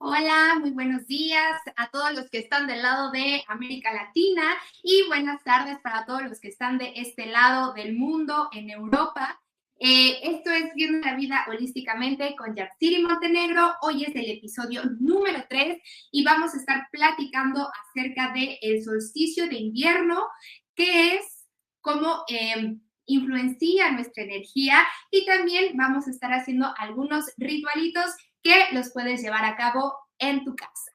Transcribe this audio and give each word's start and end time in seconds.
Hola, 0.00 0.56
muy 0.60 0.70
buenos 0.70 1.08
días 1.08 1.60
a 1.74 1.90
todos 1.90 2.12
los 2.12 2.30
que 2.30 2.38
están 2.38 2.68
del 2.68 2.82
lado 2.82 3.10
de 3.10 3.42
América 3.48 3.92
Latina 3.92 4.44
y 4.80 5.02
buenas 5.08 5.42
tardes 5.42 5.80
para 5.80 6.06
todos 6.06 6.22
los 6.22 6.38
que 6.38 6.46
están 6.46 6.78
de 6.78 6.92
este 6.94 7.26
lado 7.26 7.72
del 7.72 7.96
mundo, 7.96 8.48
en 8.52 8.70
Europa. 8.70 9.40
Eh, 9.80 10.20
esto 10.22 10.52
es 10.52 10.72
Viendo 10.76 11.04
la 11.04 11.16
Vida 11.16 11.44
Holísticamente 11.48 12.36
con 12.36 12.54
Yatsiri 12.54 13.02
Montenegro. 13.02 13.74
Hoy 13.82 14.04
es 14.04 14.14
el 14.14 14.30
episodio 14.30 14.84
número 15.00 15.44
3 15.48 15.82
y 16.12 16.22
vamos 16.22 16.54
a 16.54 16.58
estar 16.58 16.86
platicando 16.92 17.68
acerca 17.88 18.32
del 18.32 18.56
el 18.62 18.84
solsticio 18.84 19.48
de 19.48 19.56
invierno, 19.56 20.28
que 20.76 21.16
es 21.16 21.48
cómo 21.80 22.22
eh, 22.28 22.76
influencia 23.06 23.90
nuestra 23.90 24.22
energía 24.22 24.86
y 25.10 25.26
también 25.26 25.76
vamos 25.76 26.06
a 26.06 26.10
estar 26.10 26.32
haciendo 26.32 26.72
algunos 26.78 27.32
ritualitos 27.36 28.04
que 28.42 28.68
los 28.72 28.92
puedes 28.92 29.20
llevar 29.20 29.44
a 29.44 29.56
cabo 29.56 29.94
en 30.18 30.44
tu 30.44 30.54
casa. 30.54 30.92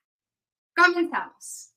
Comenzamos. 0.75 1.72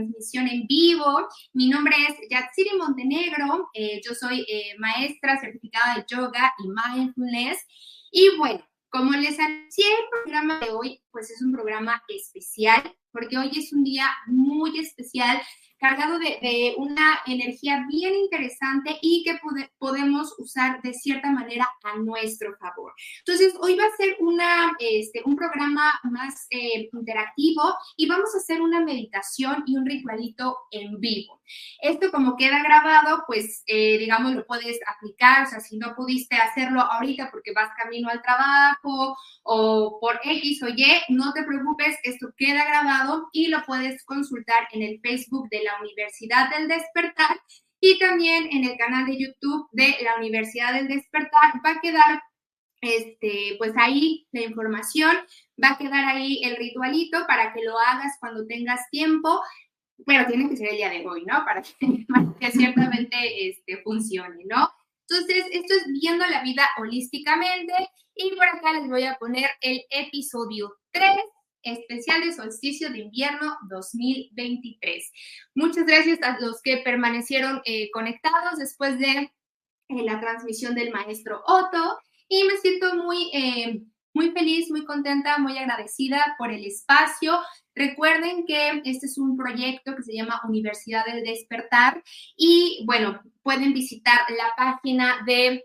Transmisión 0.00 0.48
en 0.48 0.66
vivo. 0.66 1.28
Mi 1.52 1.68
nombre 1.68 1.94
es 2.08 2.16
Yatsiri 2.30 2.76
Montenegro, 2.78 3.68
eh, 3.74 4.00
yo 4.04 4.14
soy 4.14 4.44
eh, 4.48 4.74
maestra 4.78 5.38
certificada 5.40 5.96
de 5.96 6.04
yoga 6.08 6.52
y 6.58 6.68
mindfulness. 6.68 7.58
Y 8.10 8.36
bueno, 8.36 8.64
como 8.88 9.12
les 9.12 9.38
anuncié, 9.38 9.84
el 9.86 10.22
programa 10.22 10.58
de 10.60 10.70
hoy 10.70 11.02
pues 11.10 11.30
es 11.30 11.42
un 11.42 11.52
programa 11.52 12.02
especial 12.08 12.82
porque 13.12 13.38
hoy 13.38 13.50
es 13.54 13.72
un 13.72 13.84
día 13.84 14.06
muy 14.26 14.78
especial 14.78 15.40
cargado 15.80 16.18
de, 16.18 16.74
una 16.76 17.20
energía 17.26 17.84
bien 17.88 18.14
interesante 18.14 18.98
y 19.00 19.24
que 19.24 19.38
podemos 19.78 20.34
usar 20.38 20.80
de 20.82 20.92
cierta 20.92 21.30
manera 21.30 21.68
a 21.82 21.96
nuestro 21.96 22.54
favor. 22.58 22.92
Entonces, 23.20 23.54
hoy 23.60 23.76
va 23.76 23.84
a 23.84 23.96
ser 23.96 24.16
este, 24.78 25.22
un 25.24 25.36
programa 25.36 25.98
más 26.04 26.46
eh, 26.50 26.88
interactivo 26.92 27.62
y 27.96 28.06
vamos 28.06 28.34
a 28.34 28.38
hacer 28.38 28.60
una 28.60 28.84
meditación 28.84 29.64
y 29.66 29.76
un 29.76 29.86
ritualito 29.86 30.56
en 30.70 31.00
vivo. 31.00 31.39
Esto 31.80 32.10
como 32.10 32.36
queda 32.36 32.62
grabado, 32.62 33.24
pues 33.26 33.62
eh, 33.66 33.98
digamos 33.98 34.34
lo 34.34 34.46
puedes 34.46 34.78
aplicar, 34.86 35.46
o 35.46 35.50
sea, 35.50 35.60
si 35.60 35.78
no 35.78 35.94
pudiste 35.94 36.36
hacerlo 36.36 36.80
ahorita 36.80 37.30
porque 37.30 37.52
vas 37.52 37.70
camino 37.76 38.08
al 38.08 38.22
trabajo 38.22 39.16
o 39.42 39.98
por 40.00 40.20
X 40.22 40.62
o 40.62 40.68
Y, 40.68 40.84
no 41.08 41.32
te 41.32 41.44
preocupes, 41.44 41.96
esto 42.02 42.28
queda 42.36 42.64
grabado 42.64 43.28
y 43.32 43.48
lo 43.48 43.62
puedes 43.64 44.04
consultar 44.04 44.68
en 44.72 44.82
el 44.82 45.00
Facebook 45.00 45.48
de 45.50 45.62
la 45.62 45.80
Universidad 45.80 46.50
del 46.50 46.68
Despertar 46.68 47.40
y 47.80 47.98
también 47.98 48.48
en 48.50 48.64
el 48.64 48.76
canal 48.76 49.06
de 49.06 49.18
YouTube 49.18 49.68
de 49.72 49.96
la 50.02 50.16
Universidad 50.16 50.74
del 50.74 50.88
Despertar. 50.88 51.54
Va 51.64 51.72
a 51.72 51.80
quedar 51.80 52.22
este, 52.80 53.56
pues 53.58 53.72
ahí 53.76 54.26
la 54.32 54.42
información, 54.42 55.16
va 55.62 55.70
a 55.70 55.78
quedar 55.78 56.04
ahí 56.04 56.42
el 56.44 56.56
ritualito 56.56 57.26
para 57.26 57.52
que 57.52 57.62
lo 57.62 57.78
hagas 57.78 58.16
cuando 58.20 58.46
tengas 58.46 58.88
tiempo, 58.90 59.40
pero 60.06 60.26
tiene 60.26 60.48
que 60.48 60.56
ser 60.56 60.68
el 60.68 60.76
día 60.76 60.90
de 60.90 61.06
hoy, 61.06 61.24
¿no? 61.24 61.44
Para 61.44 61.62
que, 61.62 61.74
que 62.40 62.50
ciertamente 62.50 63.48
este, 63.48 63.82
funcione, 63.82 64.44
¿no? 64.46 64.70
Entonces, 65.08 65.44
esto 65.52 65.74
es 65.74 65.86
viendo 66.00 66.24
la 66.26 66.42
vida 66.42 66.68
holísticamente 66.78 67.72
y 68.14 68.30
por 68.36 68.46
acá 68.46 68.72
les 68.74 68.88
voy 68.88 69.04
a 69.04 69.16
poner 69.16 69.50
el 69.60 69.82
episodio 69.90 70.76
3 70.92 71.16
especial 71.62 72.22
de 72.22 72.32
solsticio 72.32 72.90
de 72.90 73.00
invierno 73.00 73.56
2023. 73.68 75.10
Muchas 75.54 75.84
gracias 75.84 76.20
a 76.22 76.38
los 76.40 76.62
que 76.62 76.78
permanecieron 76.78 77.60
eh, 77.64 77.90
conectados 77.90 78.58
después 78.58 78.98
de 78.98 79.10
eh, 79.10 79.30
la 79.88 80.20
transmisión 80.20 80.74
del 80.74 80.92
maestro 80.92 81.42
Otto 81.46 81.98
y 82.28 82.44
me 82.44 82.56
siento 82.58 82.94
muy, 82.94 83.30
eh, 83.34 83.82
muy 84.14 84.30
feliz, 84.30 84.70
muy 84.70 84.84
contenta, 84.84 85.38
muy 85.38 85.58
agradecida 85.58 86.34
por 86.38 86.52
el 86.52 86.64
espacio. 86.64 87.38
Recuerden 87.74 88.46
que 88.46 88.82
este 88.84 89.06
es 89.06 89.18
un 89.18 89.36
proyecto 89.36 89.94
que 89.96 90.02
se 90.02 90.14
llama 90.14 90.40
Universidad 90.48 91.04
del 91.06 91.22
Despertar 91.22 92.02
y 92.36 92.82
bueno, 92.86 93.20
pueden 93.42 93.72
visitar 93.72 94.20
la 94.30 94.52
página 94.56 95.22
de 95.26 95.64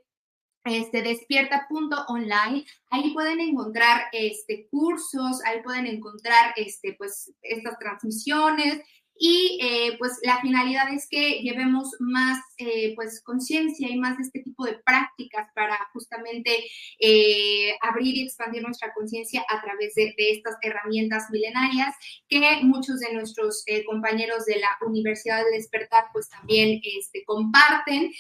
este, 0.66 1.02
despierta.online. 1.02 2.66
Ahí 2.90 3.14
pueden 3.14 3.40
encontrar 3.40 4.06
este, 4.12 4.68
cursos, 4.70 5.44
ahí 5.46 5.62
pueden 5.64 5.86
encontrar 5.88 6.54
este, 6.56 6.96
pues, 6.98 7.34
estas 7.42 7.78
transmisiones 7.80 8.82
y 9.18 9.60
eh, 9.62 9.96
pues 9.98 10.20
la 10.24 10.42
finalidad 10.42 10.94
es 10.94 11.08
que 11.10 11.42
llevemos 11.42 11.90
más 12.00 12.40
eh, 12.58 12.94
pues 12.96 13.22
conciencia 13.24 13.90
y 13.90 13.98
más 13.98 14.18
de 14.18 14.24
este 14.24 14.42
tipo 14.42 14.66
de 14.66 14.78
prácticas 14.86 15.50
para 15.54 15.78
justamente 15.94 16.66
eh, 17.00 17.76
abrir 17.82 18.16
y 18.18 18.24
expandir 18.24 18.62
nuestra 18.62 18.94
conciencia 18.94 19.46
a 19.48 19.62
través 19.62 19.96
de, 19.96 20.14
estas 20.18 20.56
herramientas 20.62 21.30
milenarias 21.32 21.96
que 22.28 22.60
muchos 22.64 23.00
de 23.00 23.14
nuestros 23.14 23.64
compañeros 23.86 24.46
de 24.46 24.60
la 24.60 24.70
Universidad 24.86 25.44
del 25.44 25.54
Despertar 25.54 26.06
pues 26.12 26.30
también 26.30 26.82
este, 26.84 27.24
comparten. 27.26 28.12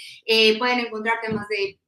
pueden 0.58 0.80
encontrar 0.80 1.20
temas 1.22 1.48
de 1.50 1.80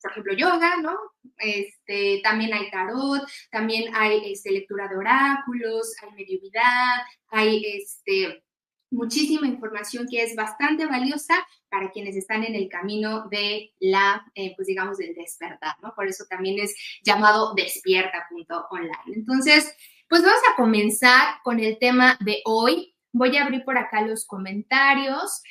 por 0.00 0.12
ejemplo, 0.12 0.32
yoga, 0.34 0.76
¿no? 0.80 0.96
Este, 1.38 2.20
también 2.22 2.54
hay 2.54 2.70
tarot, 2.70 3.22
también 3.50 3.94
hay 3.94 4.32
este, 4.32 4.50
lectura 4.50 4.88
de 4.88 4.96
oráculos, 4.96 5.94
hay 6.02 6.12
mediovidad, 6.12 7.02
hay 7.28 7.62
este, 7.66 8.42
muchísima 8.90 9.46
información 9.46 10.06
que 10.10 10.22
es 10.22 10.34
bastante 10.34 10.86
valiosa 10.86 11.34
para 11.68 11.90
quienes 11.90 12.16
están 12.16 12.44
en 12.44 12.54
el 12.54 12.68
camino 12.68 13.28
de 13.28 13.72
la, 13.78 14.24
eh, 14.34 14.54
pues 14.56 14.66
digamos, 14.66 14.98
del 14.98 15.14
despertar, 15.14 15.76
¿no? 15.82 15.94
Por 15.94 16.08
eso 16.08 16.24
también 16.28 16.58
es 16.58 16.74
llamado 17.02 17.54
despierta.online. 17.54 19.14
Entonces, 19.14 19.74
pues 20.08 20.22
vamos 20.22 20.40
a 20.50 20.56
comenzar 20.56 21.36
con 21.44 21.60
el 21.60 21.78
tema 21.78 22.18
de 22.20 22.42
hoy. 22.44 22.94
Voy 23.12 23.36
a 23.36 23.44
abrir 23.44 23.64
por 23.64 23.78
acá 23.78 24.02
los 24.02 24.26
comentarios. 24.26 25.42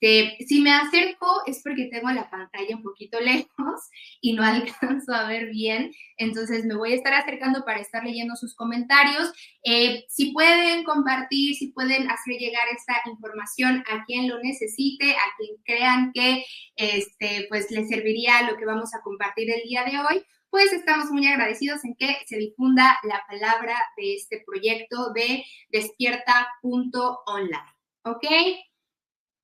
Si 0.00 0.60
me 0.60 0.72
acerco 0.72 1.42
es 1.46 1.60
porque 1.62 1.88
tengo 1.90 2.10
la 2.10 2.30
pantalla 2.30 2.76
un 2.76 2.82
poquito 2.82 3.20
lejos 3.58 3.80
y 4.20 4.34
no 4.34 4.42
alcanzo 4.42 5.12
a 5.12 5.28
ver 5.28 5.50
bien, 5.50 5.92
entonces 6.16 6.64
me 6.64 6.76
voy 6.76 6.92
a 6.92 6.96
estar 6.96 7.14
acercando 7.14 7.64
para 7.64 7.80
estar 7.80 8.04
leyendo 8.04 8.36
sus 8.36 8.54
comentarios. 8.54 9.32
Eh, 9.64 10.04
si 10.08 10.32
pueden 10.32 10.84
compartir, 10.84 11.54
si 11.54 11.72
pueden 11.72 12.10
hacer 12.10 12.36
llegar 12.38 12.68
esta 12.70 13.00
información 13.10 13.84
a 13.90 14.04
quien 14.04 14.28
lo 14.28 14.38
necesite, 14.40 15.12
a 15.12 15.36
quien 15.36 15.56
crean 15.64 16.12
que 16.12 16.44
este, 16.76 17.46
pues 17.48 17.70
les 17.70 17.88
serviría 17.88 18.50
lo 18.50 18.56
que 18.56 18.66
vamos 18.66 18.94
a 18.94 19.00
compartir 19.02 19.50
el 19.50 19.62
día 19.62 19.84
de 19.84 19.98
hoy, 19.98 20.24
pues 20.50 20.72
estamos 20.72 21.10
muy 21.10 21.26
agradecidos 21.26 21.84
en 21.84 21.94
que 21.94 22.16
se 22.26 22.38
difunda 22.38 22.98
la 23.02 23.22
palabra 23.28 23.74
de 23.96 24.14
este 24.14 24.42
proyecto 24.46 25.12
de 25.12 25.44
despierta.online. 25.70 27.58
¿Ok? 28.04 28.24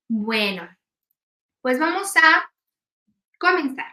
Bueno, 0.07 0.69
pues 1.61 1.79
vamos 1.79 2.15
a 2.15 2.51
comenzar. 3.39 3.91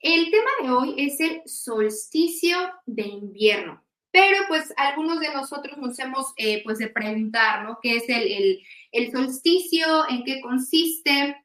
El 0.00 0.30
tema 0.30 0.50
de 0.62 0.70
hoy 0.70 0.94
es 0.96 1.20
el 1.20 1.42
solsticio 1.44 2.56
de 2.86 3.02
invierno, 3.02 3.84
pero 4.10 4.38
pues 4.48 4.72
algunos 4.78 5.20
de 5.20 5.34
nosotros 5.34 5.76
nos 5.76 5.98
hemos 5.98 6.32
eh, 6.38 6.62
pues 6.64 6.78
de 6.78 6.88
preguntar, 6.88 7.64
¿no? 7.64 7.78
¿Qué 7.82 7.96
es 7.96 8.08
el, 8.08 8.62
el, 8.92 9.12
solsticio? 9.12 10.08
¿En 10.08 10.24
qué 10.24 10.40
consiste? 10.40 11.44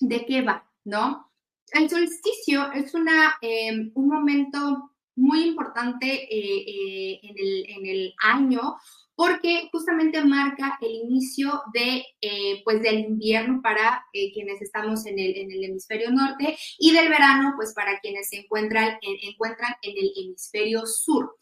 ¿De 0.00 0.26
qué 0.26 0.42
va? 0.42 0.68
¿No? 0.82 1.30
El 1.70 1.88
solsticio 1.88 2.72
es 2.72 2.94
una, 2.94 3.36
em, 3.42 3.92
un 3.94 4.08
momento 4.08 4.90
muy 5.14 5.44
importante 5.44 6.06
eh, 6.08 6.64
eh, 6.66 7.20
en, 7.22 7.36
el, 7.38 7.64
en 7.68 7.86
el 7.86 8.14
año 8.24 8.76
porque 9.16 9.68
justamente 9.70 10.24
marca 10.24 10.76
el 10.80 10.90
inicio 10.90 11.62
de, 11.72 12.04
eh, 12.20 12.62
pues 12.64 12.82
del 12.82 13.00
invierno 13.00 13.60
para 13.62 14.04
eh, 14.12 14.32
quienes 14.32 14.60
estamos 14.60 15.06
en 15.06 15.18
el, 15.18 15.36
en 15.36 15.52
el, 15.52 15.64
hemisferio 15.64 16.10
norte 16.10 16.56
y 16.78 16.92
del 16.92 17.08
verano, 17.08 17.52
pues 17.56 17.72
para 17.74 18.00
quienes 18.00 18.28
se 18.28 18.38
encuentran 18.38 18.98
en, 19.02 19.30
encuentran 19.30 19.74
en 19.82 19.96
el 19.96 20.12
hemisferio 20.16 20.84
sur. 20.86 21.36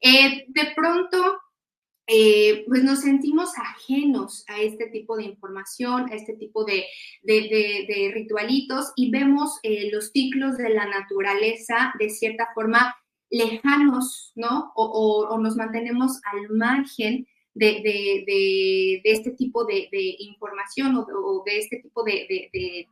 Eh, 0.00 0.44
de 0.48 0.72
pronto, 0.74 1.38
pues 2.66 2.82
nos 2.82 3.00
sentimos 3.00 3.52
ajenos 3.56 4.44
a 4.48 4.60
este 4.60 4.88
tipo 4.88 5.16
de 5.16 5.22
información, 5.22 6.10
a 6.10 6.14
este 6.14 6.34
tipo 6.34 6.64
de, 6.64 6.84
de, 7.22 7.86
de 7.88 8.10
ritualitos 8.12 8.92
y 8.96 9.10
vemos 9.10 9.58
los 9.90 10.10
ciclos 10.10 10.58
de 10.58 10.68
la 10.70 10.84
naturaleza 10.86 11.94
de 11.98 12.10
cierta 12.10 12.48
forma 12.54 12.94
lejanos, 13.32 14.30
¿no? 14.36 14.72
O, 14.76 15.38
nos 15.38 15.56
mantenemos 15.56 16.20
al 16.30 16.50
margen 16.50 17.26
de, 17.54 19.00
este 19.04 19.30
tipo 19.32 19.64
de, 19.64 19.88
información 20.18 20.96
o, 20.96 21.42
de 21.44 21.58
este 21.58 21.78
tipo 21.78 22.04
de, 22.04 22.86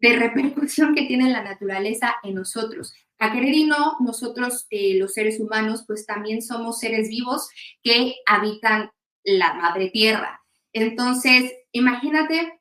repercusión 0.00 0.94
que 0.94 1.06
tiene 1.06 1.28
la 1.28 1.42
naturaleza 1.42 2.14
en 2.22 2.36
nosotros. 2.36 2.94
A 3.18 3.32
querer 3.32 3.54
y 3.54 3.64
no, 3.64 3.96
nosotros, 4.00 4.66
eh, 4.70 4.96
los 4.98 5.14
seres 5.14 5.38
humanos, 5.38 5.84
pues 5.86 6.06
también 6.06 6.40
somos 6.40 6.78
seres 6.78 7.08
vivos 7.08 7.48
que 7.82 8.14
habitan 8.26 8.90
la 9.24 9.54
madre 9.54 9.90
tierra. 9.90 10.40
Entonces, 10.72 11.52
imagínate 11.72 12.60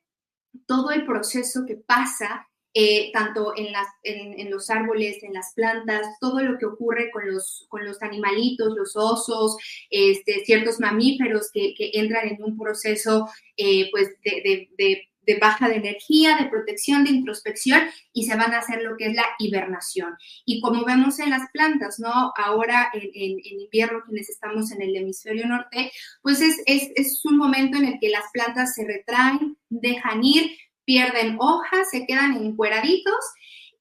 todo 0.65 0.91
el 0.91 1.05
proceso 1.05 1.65
que 1.65 1.75
pasa 1.75 2.47
eh, 2.73 3.11
tanto 3.11 3.53
en, 3.57 4.49
los 4.49 4.69
árboles, 4.69 5.21
en 5.23 5.33
las 5.33 5.53
plantas, 5.53 6.07
todo 6.21 6.41
lo 6.41 6.57
que 6.57 6.65
ocurre 6.65 7.11
con 7.11 7.27
los, 7.27 7.67
animalitos, 8.01 8.73
los 8.77 8.95
osos, 8.95 9.57
este, 9.89 10.45
ciertos 10.45 10.79
mamíferos 10.79 11.49
que, 11.51 11.73
entran 11.93 12.29
en 12.29 12.43
un 12.43 12.57
proceso 12.57 13.29
eh, 13.57 13.89
pues 13.91 14.09
de, 14.23 15.09
baja 15.39 15.69
de 15.69 15.75
energía, 15.75 16.37
de 16.37 16.49
protección, 16.49 17.03
de 17.03 17.11
introspección 17.11 17.81
y 18.13 18.25
se 18.25 18.35
van 18.35 18.53
a 18.53 18.59
hacer 18.59 18.81
lo 18.83 18.97
que 18.97 19.07
es 19.07 19.15
la 19.15 19.25
hibernación. 19.39 20.15
Y 20.45 20.61
como 20.61 20.85
vemos 20.85 21.19
en 21.19 21.29
las 21.29 21.49
plantas, 21.51 21.99
¿no? 21.99 22.33
Ahora 22.35 22.89
en, 22.93 23.39
invierno, 23.43 24.03
quienes 24.05 24.29
estamos 24.29 24.71
en 24.71 24.81
el 24.81 24.95
hemisferio 24.95 25.47
norte, 25.47 25.91
pues 26.21 26.41
es, 26.41 26.61
es, 26.65 26.89
es 26.95 27.25
un 27.25 27.37
momento 27.37 27.77
en 27.77 27.85
el 27.85 27.99
que 27.99 28.09
las 28.09 28.25
plantas 28.33 28.75
se 28.75 28.85
retraen, 28.85 29.57
dejan 29.69 30.23
ir, 30.23 30.51
pierden 30.85 31.37
hojas, 31.39 31.89
se 31.89 32.05
quedan 32.05 32.33
encueraditos 32.33 33.19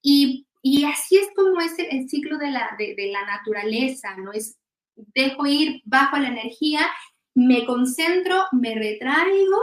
y, 0.03 0.47
y 0.63 0.85
así 0.85 1.17
es 1.17 1.29
como 1.35 1.61
es 1.61 1.79
el, 1.79 2.09
ciclo 2.09 2.39
de 2.39 2.51
la, 2.51 2.75
de, 2.79 3.11
la 3.13 3.25
naturaleza, 3.25 4.17
¿no? 4.17 4.33
Es 4.33 4.59
dejo 5.15 5.47
ir 5.47 5.83
bajo 5.85 6.17
la 6.19 6.29
energía, 6.29 6.81
me 7.35 7.65
concentro, 7.65 8.45
me 8.53 8.75
retraigo 8.75 9.59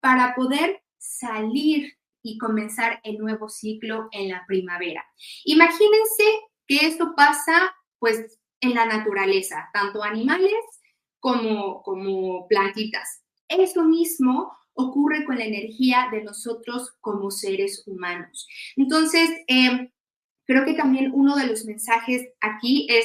para 0.00 0.34
poder 0.34 0.82
salir 0.98 1.94
y 2.22 2.38
comenzar 2.38 3.00
el 3.04 3.18
nuevo 3.18 3.48
ciclo 3.48 4.08
en 4.12 4.28
la 4.28 4.44
primavera. 4.46 5.04
Imagínense 5.44 6.24
que 6.66 6.86
esto 6.86 7.14
pasa 7.16 7.74
pues 7.98 8.38
en 8.60 8.74
la 8.74 8.86
naturaleza, 8.86 9.68
tanto 9.72 10.02
animales 10.02 10.52
como, 11.20 11.82
como 11.82 12.46
plantitas. 12.48 13.22
Eso 13.48 13.84
mismo 13.84 14.52
ocurre 14.78 15.24
con 15.24 15.38
la 15.38 15.44
energía 15.44 16.08
de 16.12 16.22
nosotros 16.22 16.94
como 17.00 17.32
seres 17.32 17.82
humanos. 17.86 18.46
Entonces, 18.76 19.28
em, 19.48 19.90
creo 20.46 20.64
que 20.64 20.74
también 20.74 21.10
uno 21.12 21.36
de 21.36 21.48
los 21.48 21.64
mensajes 21.64 22.28
aquí 22.40 22.86
es 22.88 23.04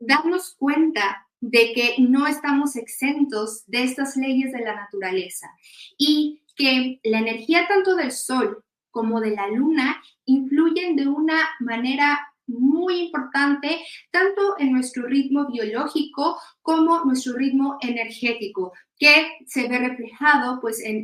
darnos 0.00 0.54
cuenta 0.56 1.28
de 1.40 1.72
que 1.74 1.96
no 1.98 2.26
estamos 2.26 2.74
exentos 2.74 3.64
de 3.66 3.82
estas 3.82 4.16
leyes 4.16 4.52
de 4.52 4.62
la 4.62 4.74
naturaleza 4.74 5.50
y 5.98 6.42
que 6.56 7.00
la 7.04 7.18
energía 7.18 7.68
tanto 7.68 7.96
del 7.96 8.10
sol 8.10 8.64
como 8.90 9.20
de 9.20 9.32
la 9.32 9.48
luna 9.48 10.00
influyen 10.24 10.96
de 10.96 11.06
una 11.06 11.38
manera 11.60 12.26
muy 12.46 13.00
importante 13.00 13.84
tanto 14.10 14.58
en 14.58 14.72
nuestro 14.72 15.06
ritmo 15.06 15.46
biológico 15.50 16.38
como 16.62 17.04
nuestro 17.04 17.34
ritmo 17.34 17.78
energético, 17.80 18.72
que 19.04 19.44
se 19.46 19.68
ve 19.68 19.76
reflejado 19.76 20.60
pues 20.62 20.80
en, 20.82 21.02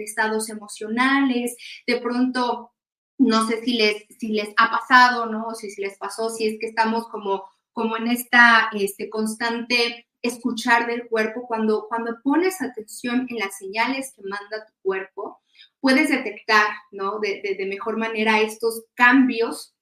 estados 0.00 0.48
emocionales, 0.48 1.54
de 1.86 2.00
pronto, 2.00 2.72
no 3.18 3.46
sé 3.46 3.62
si 3.62 3.74
les, 3.74 4.06
si 4.18 4.28
les 4.28 4.48
ha 4.56 4.70
pasado, 4.70 5.26
¿no? 5.26 5.54
Si, 5.54 5.68
si 5.70 5.82
les 5.82 5.98
pasó, 5.98 6.30
si 6.30 6.46
es 6.46 6.56
que 6.58 6.68
estamos 6.68 7.06
como, 7.08 7.44
como 7.74 7.98
en 7.98 8.08
esta 8.08 8.70
este, 8.72 9.10
constante 9.10 10.06
escuchar 10.22 10.86
del 10.86 11.06
cuerpo, 11.06 11.46
cuando, 11.46 11.86
cuando 11.86 12.16
pones 12.22 12.62
atención 12.62 13.26
en 13.28 13.38
las 13.38 13.58
señales 13.58 14.14
que 14.16 14.22
manda 14.22 14.64
tu 14.66 14.72
cuerpo, 14.80 15.42
puedes 15.80 16.08
detectar, 16.08 16.68
¿no? 16.92 17.18
De, 17.20 17.56
de 17.58 17.66
mejor 17.66 17.98
manera 17.98 18.40
estos 18.40 18.84
cambios 18.94 19.74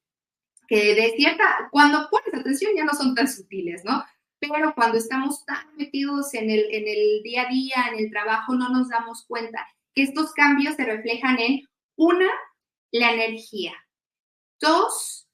que 0.66 0.96
de 0.96 1.14
cierta, 1.16 1.69
cuando 1.70 2.08
pones 2.10 2.34
atención 2.34 2.72
ya 2.74 2.84
no 2.84 2.94
son 2.94 3.14
tan 3.14 3.28
sutiles, 3.28 3.84
¿no? 3.84 4.04
Pero 4.43 4.75
cuando 4.75 4.99
estamos 4.99 5.44
tan 5.44 5.77
metidos 5.77 6.34
en 6.34 6.51
el, 6.51 6.67
en 6.72 6.89
el 6.89 7.22
día 7.22 7.43
a 7.43 7.49
día, 7.49 7.77
en 7.93 8.01
el 8.01 8.11
trabajo, 8.11 8.55
no 8.55 8.70
nos 8.70 8.89
damos 8.89 9.25
cuenta 9.27 9.65
que 9.94 10.03
estos 10.03 10.32
cambios 10.32 10.75
se 10.75 10.84
reflejan 10.84 11.39
en, 11.39 11.61
una, 11.94 12.29
la 12.91 13.13
energía, 13.13 13.72
dos, 14.61 15.29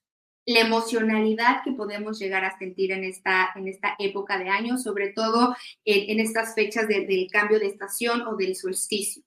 la 0.45 0.61
emocionalidad 0.61 1.63
que 1.65 1.73
podemos 1.73 2.19
llegar 2.19 2.45
a 2.45 2.59
sentir 2.59 2.93
en 2.93 3.05
esta, 3.05 3.51
en 3.55 3.69
esta 3.69 3.97
época 3.99 4.39
de 4.39 4.51
año, 4.51 4.77
sobre 4.77 5.13
todo 5.15 5.57
en, 5.87 6.21
estas 6.21 6.55
fechas 6.55 6.87
del 6.87 7.29
cambio 7.31 7.59
de 7.59 7.69
estación 7.69 8.27
o 8.27 8.37
del 8.37 8.57
solsticio. 8.57 9.23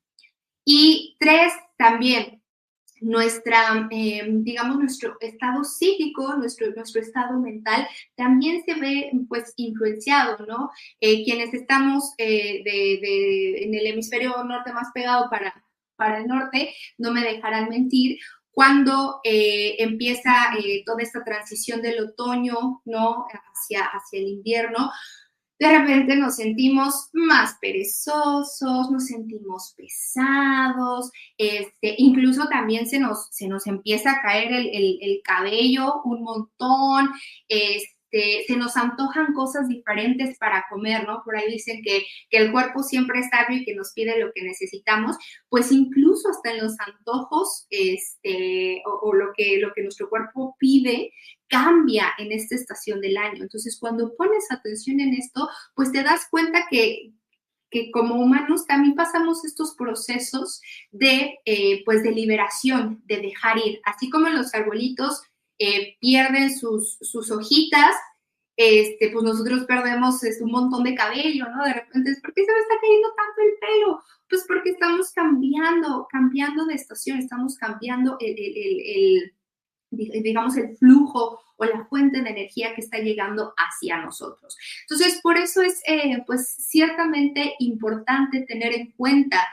Y 0.64 1.16
tres, 1.20 1.54
también 1.76 2.41
nuestra, 3.02 3.88
eh, 3.90 4.24
digamos, 4.30 4.78
nuestro 4.78 5.18
estado 5.20 5.64
psíquico, 5.64 6.36
nuestro, 6.38 6.72
nuestro 6.72 7.02
estado 7.02 7.40
mental 7.40 7.88
también 8.16 8.64
se 8.64 8.76
ve 8.76 9.12
pues 9.28 9.54
influenciado, 9.58 10.46
¿no? 10.46 10.70
Eh, 11.00 11.24
quienes 11.24 11.54
estamos 11.54 12.14
eh, 12.18 12.62
de, 12.64 13.64
en 13.64 13.74
el 13.74 13.88
hemisferio 13.88 14.44
norte 14.44 14.72
más 14.72 14.90
pegado 14.94 15.30
para, 15.30 15.66
para 15.96 16.20
el 16.20 16.28
norte, 16.28 16.74
no 16.98 17.12
me 17.12 17.22
dejarán 17.22 17.70
mentir, 17.70 18.20
cuando 18.54 19.22
empieza 19.24 20.34
toda 20.86 21.02
esta 21.02 21.24
transición 21.24 21.82
del 21.82 22.04
otoño, 22.04 22.82
¿no? 22.84 23.26
Hacia, 23.54 23.86
hacia 23.86 24.20
el 24.20 24.28
invierno, 24.28 24.92
de 25.62 25.78
repente 25.78 26.16
nos 26.16 26.38
sentimos 26.38 27.12
más 27.14 27.56
perezosos, 27.62 28.90
nos 28.90 29.06
sentimos 29.06 29.76
pesados, 29.78 31.12
este, 31.38 31.94
incluso 32.00 32.48
también 32.50 32.88
se 32.88 32.98
nos, 32.98 33.28
se 33.30 33.48
nos 33.48 33.68
empieza 33.68 34.12
a 34.12 34.22
caer 34.24 34.52
el, 34.52 35.22
cabello 35.24 36.02
un 36.04 36.24
montón, 36.24 37.12
este, 37.48 38.01
se 38.12 38.56
nos 38.58 38.76
antojan 38.78 39.34
cosas 39.34 39.68
diferentes 39.68 40.38
para 40.38 40.66
comer, 40.70 41.08
¿no? 41.08 41.22
Por 41.24 41.38
ahí 41.38 41.52
dicen 41.52 41.82
que, 41.84 42.06
el 42.32 42.52
cuerpo 42.52 42.84
siempre 42.84 43.20
es 43.20 43.30
sabio 43.30 43.58
y 43.58 43.66
que 43.66 43.76
nos 43.76 43.94
pide 43.94 44.20
lo 44.20 44.32
que 44.34 44.44
necesitamos, 44.44 45.18
pues 45.50 45.72
incluso 45.72 46.30
hasta 46.30 46.52
en 46.52 46.64
los 46.64 46.76
antojos, 46.80 47.68
este, 47.70 48.82
o, 48.86 49.14
lo, 49.14 49.32
que, 49.36 49.60
lo 49.60 49.74
que 49.74 49.84
nuestro 49.84 50.10
cuerpo 50.10 50.56
pide, 50.58 51.14
cambia 51.48 52.14
en 52.18 52.32
esta 52.32 52.56
estación 52.56 53.02
del 53.02 53.18
año. 53.18 53.44
Entonces, 53.44 53.78
cuando 53.80 54.16
pones 54.16 54.50
atención 54.50 55.00
en 55.00 55.14
esto, 55.14 55.50
pues 55.76 55.92
te 55.92 56.04
das 56.04 56.28
cuenta 56.30 56.66
que 56.70 57.14
que 57.72 57.90
como 57.90 58.16
humanos 58.16 58.68
también 58.68 58.96
pasamos 58.96 59.46
estos 59.46 59.76
procesos 59.76 60.62
de, 60.92 61.40
eh, 61.46 61.84
pues, 61.86 62.04
de 62.04 62.12
liberación, 62.12 63.02
de 63.06 63.22
dejar 63.22 63.58
ir, 63.58 63.80
así 63.86 64.10
como 64.10 64.28
los 64.28 64.54
arbolitos 64.54 65.24
eh, 65.64 65.96
pierden 66.00 66.58
sus, 66.58 66.98
sus 67.02 67.30
hojitas, 67.30 67.96
este, 68.58 69.12
pues 69.12 69.24
nosotros 69.24 69.66
perdemos 69.66 70.24
este, 70.24 70.44
un 70.44 70.52
montón 70.52 70.84
de 70.84 70.96
cabello, 70.96 71.46
¿no? 71.50 71.64
De 71.64 71.74
repente, 71.74 72.16
¿por 72.20 72.34
qué 72.34 72.44
se 72.44 72.52
me 72.52 72.60
está 72.60 72.76
cayendo 72.82 73.10
tanto 73.16 73.42
el 73.42 73.60
pelo? 73.60 74.04
Pues 74.28 74.44
porque 74.48 74.72
estamos 74.72 75.12
cambiando, 75.12 76.08
cambiando 76.12 76.66
de 76.66 76.74
estación, 76.74 77.20
estamos 77.20 77.58
cambiando 77.58 78.18
el, 78.20 78.36
el, 78.40 79.34
el 79.92 80.24
digamos, 80.24 80.58
el 80.58 80.76
flujo 80.78 81.40
o 81.58 81.66
la 81.66 81.86
fuente 81.86 82.24
de 82.24 82.30
energía 82.32 82.74
que 82.74 82.82
está 82.82 82.98
llegando 82.98 83.54
hacia 83.56 83.98
nosotros. 83.98 84.58
Entonces, 84.90 85.20
por 85.22 85.38
eso 85.38 85.62
es, 85.62 85.80
eh, 85.86 86.24
pues, 86.26 86.56
ciertamente 86.58 87.54
importante 87.60 88.46
tener 88.48 88.74
en 88.74 88.92
cuenta 88.94 89.46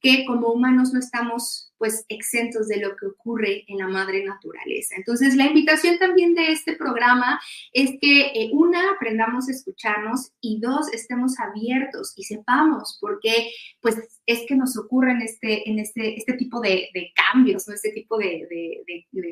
que 0.00 0.24
como 0.26 0.52
humanos 0.52 0.92
no 0.92 1.00
estamos 1.00 1.65
pues 1.78 2.04
exentos 2.08 2.68
de 2.68 2.78
lo 2.78 2.96
que 2.96 3.06
ocurre 3.06 3.64
en 3.68 3.78
la 3.78 3.88
madre 3.88 4.24
naturaleza. 4.24 4.94
Entonces, 4.96 5.36
la 5.36 5.46
invitación 5.46 5.98
también 5.98 6.34
de 6.34 6.52
este 6.52 6.74
programa 6.74 7.40
es 7.72 7.90
que 8.00 8.26
eh, 8.34 8.50
una, 8.52 8.92
aprendamos 8.92 9.48
a 9.48 9.52
escucharnos 9.52 10.32
y 10.40 10.60
dos, 10.60 10.92
estemos 10.92 11.38
abiertos 11.38 12.12
y 12.16 12.24
sepamos 12.24 12.98
por 13.00 13.20
qué 13.20 13.50
pues 13.80 13.96
es 14.26 14.44
que 14.48 14.56
nos 14.56 14.76
ocurren 14.76 15.22
este, 15.22 15.68
en 15.68 15.78
este, 15.78 16.16
este 16.16 16.34
tipo 16.34 16.60
de, 16.60 16.90
cambios, 17.14 17.68
¿no? 17.68 17.74
este 17.74 17.92
tipo 17.92 18.18
de, 18.18 18.46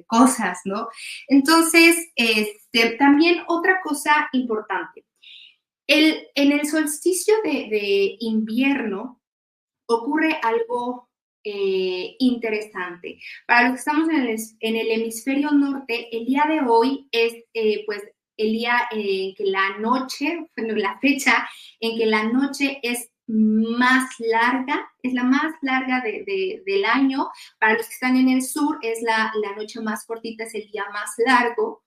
cosas, 0.07 0.61
¿no? 0.65 0.89
Entonces, 1.29 2.11
este, 2.15 2.91
también 2.97 3.43
otra 3.49 3.81
cosa 3.83 4.29
importante. 4.33 5.05
El, 5.87 6.29
en 6.35 6.53
el 6.53 6.67
solsticio 6.67 7.35
de 7.43 8.17
invierno, 8.21 9.21
ocurre 9.87 10.39
algo 10.43 11.09
eh, 11.45 12.17
interesante. 12.19 13.19
Para 13.47 13.69
los 13.69 13.73
que 13.73 13.79
estamos 13.79 14.09
en 14.09 14.77
el, 14.77 14.91
hemisferio 14.91 15.51
norte, 15.51 16.09
el 16.17 16.25
día 16.25 16.45
de 16.49 16.61
hoy 16.67 17.07
es 17.13 17.35
eh, 17.53 17.85
pues 17.87 18.03
el 18.37 18.53
día 18.53 18.89
en 18.91 19.35
que 19.35 19.45
la 19.45 19.79
noche, 19.79 20.49
bueno, 20.57 20.75
la 20.75 20.99
fecha 21.01 21.47
en 21.81 21.99
que 21.99 22.07
la 22.07 22.25
noche 22.25 22.81
es 22.83 23.11
más 23.27 24.11
larga, 24.19 24.87
es 25.03 25.13
la 25.15 25.25
más 25.25 25.53
larga 25.63 26.03
del 26.03 26.85
año. 26.85 27.29
Para 27.59 27.75
los 27.75 27.87
que 27.87 27.93
están 27.93 28.17
en 28.17 28.29
el 28.29 28.43
sur, 28.43 28.79
es 28.83 29.03
la, 29.03 29.33
la 29.43 29.55
noche 29.55 29.81
más 29.81 30.05
cortita, 30.07 30.45
es 30.45 30.55
el 30.55 30.71
día 30.71 30.85
más 30.93 31.15
largo. 31.27 31.85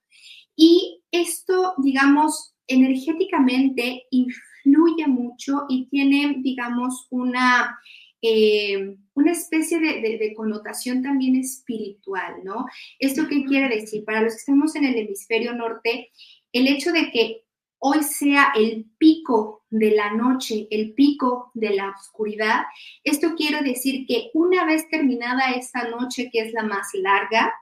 Y 0.56 1.02
esto, 1.12 1.74
digamos, 1.78 2.54
energéticamente 2.66 4.04
influye 4.10 5.06
mucho 5.06 5.66
y 5.68 5.86
tiene, 5.88 6.36
digamos, 6.38 7.06
una, 7.10 7.78
eh, 8.22 8.96
una 9.14 9.32
especie 9.32 9.78
de, 9.78 10.34
connotación 10.34 11.02
también 11.02 11.36
espiritual, 11.36 12.36
¿no? 12.44 12.66
¿Esto 12.98 13.26
qué 13.28 13.44
quiere 13.44 13.74
decir? 13.74 14.04
Para 14.04 14.22
los 14.22 14.34
que 14.34 14.38
estamos 14.38 14.74
en 14.76 14.84
el 14.84 14.96
hemisferio 14.96 15.54
norte, 15.54 16.10
el 16.52 16.68
hecho 16.68 16.92
de 16.92 17.10
que 17.10 17.44
hoy 17.78 18.02
sea 18.02 18.52
el 18.56 18.86
pico 18.98 19.64
de 19.70 19.92
la 19.92 20.14
noche, 20.14 20.66
el 20.70 20.94
pico 20.94 21.50
de 21.54 21.70
la 21.70 21.90
oscuridad, 21.90 22.62
esto 23.04 23.34
quiere 23.36 23.62
decir 23.62 24.06
que 24.06 24.30
una 24.34 24.64
vez 24.64 24.88
terminada 24.88 25.52
esta 25.52 25.88
noche, 25.88 26.30
que 26.32 26.40
es 26.40 26.52
la 26.52 26.62
más 26.62 26.88
larga, 26.94 27.52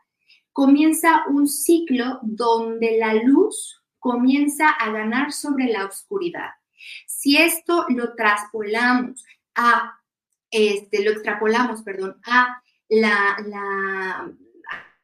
comienza 0.52 1.24
un 1.28 1.48
ciclo 1.48 2.18
donde 2.22 2.96
la 2.98 3.14
luz 3.14 3.82
comienza 3.98 4.70
a 4.70 4.90
ganar 4.90 5.32
sobre 5.32 5.66
la 5.66 5.84
oscuridad. 5.84 6.50
Si 7.06 7.36
esto 7.36 7.86
lo 7.88 8.14
traspolamos 8.14 9.24
a, 9.54 9.98
este, 10.56 11.04
lo 11.04 11.10
extrapolamos, 11.10 11.82
perdón, 11.82 12.18
a 12.24 12.62
la, 12.88 13.36
la 13.46 14.32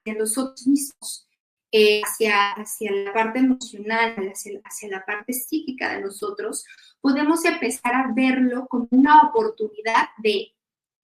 hacia 0.03 0.19
nosotros 0.19 0.67
mismos, 0.67 1.29
eh, 1.71 2.01
hacia, 2.03 2.53
hacia 2.53 2.91
la 2.91 3.13
parte 3.13 3.39
emocional, 3.39 4.15
hacia, 4.33 4.61
hacia 4.65 4.89
la 4.89 5.05
parte 5.05 5.35
psíquica 5.35 5.95
de 5.95 6.01
nosotros, 6.01 6.65
podemos 7.01 7.45
empezar 7.45 7.95
a 7.95 8.13
verlo 8.15 8.67
como 8.67 8.89
una 8.91 9.21
oportunidad 9.21 10.09
de 10.19 10.55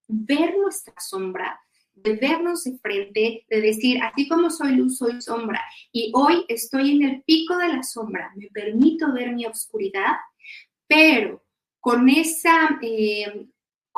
ver 0.09 0.57
nuestra 0.57 0.95
sombra, 0.99 1.61
de 1.95 2.15
vernos 2.15 2.65
de 2.65 2.79
frente, 2.79 3.45
de 3.49 3.61
decir, 3.61 4.03
así 4.03 4.29
como 4.29 4.51
soy 4.51 4.77
luz, 4.77 4.97
soy 4.97 5.21
sombra, 5.21 5.63
y 5.93 6.11
hoy 6.15 6.45
estoy 6.49 6.97
en 6.97 7.03
el 7.03 7.23
pico 7.23 7.57
de 7.57 7.69
la 7.69 7.83
sombra, 7.83 8.33
me 8.35 8.47
permito 8.49 9.13
ver 9.13 9.35
mi 9.35 9.45
oscuridad, 9.45 10.17
pero 10.87 11.45
con 11.81 12.09
esa, 12.09 12.79
eh, 12.83 13.47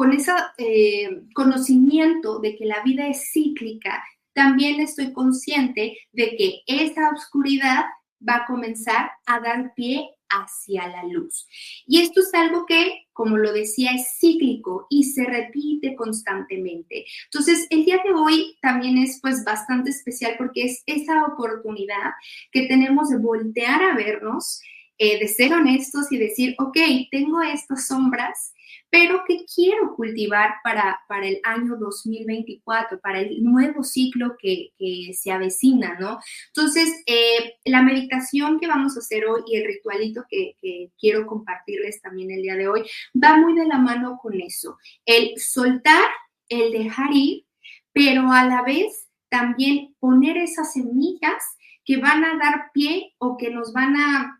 con 0.00 0.14
ese 0.14 0.32
eh, 0.56 1.24
conocimiento 1.34 2.38
de 2.38 2.56
que 2.56 2.64
la 2.64 2.82
vida 2.82 3.06
es 3.06 3.32
cíclica, 3.32 4.02
también 4.32 4.80
estoy 4.80 5.12
consciente 5.12 5.98
de 6.10 6.36
que 6.38 6.62
esa 6.66 7.10
oscuridad 7.10 7.84
va 8.26 8.36
a 8.36 8.46
comenzar 8.46 9.10
a 9.26 9.40
dar 9.40 9.74
pie 9.74 10.08
hacia 10.30 10.88
la 10.88 11.04
luz. 11.04 11.46
Y 11.86 12.00
esto 12.00 12.20
es 12.20 12.32
algo 12.32 12.64
que, 12.64 13.08
como 13.12 13.36
lo 13.36 13.52
decía, 13.52 13.90
es 13.90 14.16
cíclico 14.18 14.86
y 14.88 15.04
se 15.04 15.22
repite 15.26 15.94
constantemente. 15.94 17.04
Entonces, 17.26 17.66
el 17.68 17.84
día 17.84 18.00
de 18.02 18.14
hoy 18.14 18.56
también 18.62 18.96
es 18.96 19.18
pues 19.20 19.44
bastante 19.44 19.90
especial 19.90 20.36
porque 20.38 20.64
es 20.64 20.82
esa 20.86 21.26
oportunidad 21.26 22.12
que 22.52 22.62
tenemos 22.68 23.10
de 23.10 23.18
voltear 23.18 23.82
a 23.82 23.94
vernos 23.94 24.62
eh, 25.02 25.18
de 25.18 25.28
ser 25.28 25.54
honestos 25.54 26.12
y 26.12 26.18
decir, 26.18 26.54
ok, 26.58 26.76
tengo 27.10 27.40
estas 27.40 27.86
sombras, 27.86 28.52
pero 28.90 29.22
¿qué 29.26 29.46
quiero 29.46 29.94
cultivar 29.96 30.56
para, 30.62 31.00
para 31.08 31.26
el 31.26 31.40
año 31.42 31.76
2024, 31.78 33.00
para 33.00 33.20
el 33.20 33.42
nuevo 33.42 33.82
ciclo 33.82 34.36
que, 34.38 34.72
se 35.14 35.32
avecina, 35.32 35.96
¿no? 35.98 36.18
Entonces, 36.48 37.02
eh, 37.06 37.54
la 37.64 37.80
meditación 37.80 38.60
que 38.60 38.66
vamos 38.66 38.94
a 38.94 38.98
hacer 38.98 39.24
hoy 39.24 39.40
y 39.46 39.56
el 39.56 39.68
ritualito 39.68 40.26
que, 40.28 40.54
que 40.60 40.90
quiero 41.00 41.26
compartirles 41.26 42.02
también 42.02 42.30
el 42.30 42.42
día 42.42 42.56
de 42.56 42.68
hoy 42.68 42.82
va 43.16 43.38
muy 43.38 43.54
de 43.54 43.66
la 43.66 43.78
mano 43.78 44.18
con 44.20 44.38
eso, 44.38 44.76
el 45.06 45.32
soltar, 45.38 46.10
el 46.50 46.72
dejar 46.72 47.08
ir, 47.14 47.46
pero 47.94 48.30
a 48.32 48.44
la 48.44 48.62
vez 48.64 49.08
también 49.30 49.96
poner 49.98 50.36
esas 50.36 50.74
semillas 50.74 51.42
que 51.86 51.96
van 51.96 52.22
a 52.22 52.36
dar 52.36 52.70
pie 52.74 53.14
o 53.16 53.38
que 53.38 53.50
nos 53.50 53.72
van 53.72 53.96
a 53.96 54.39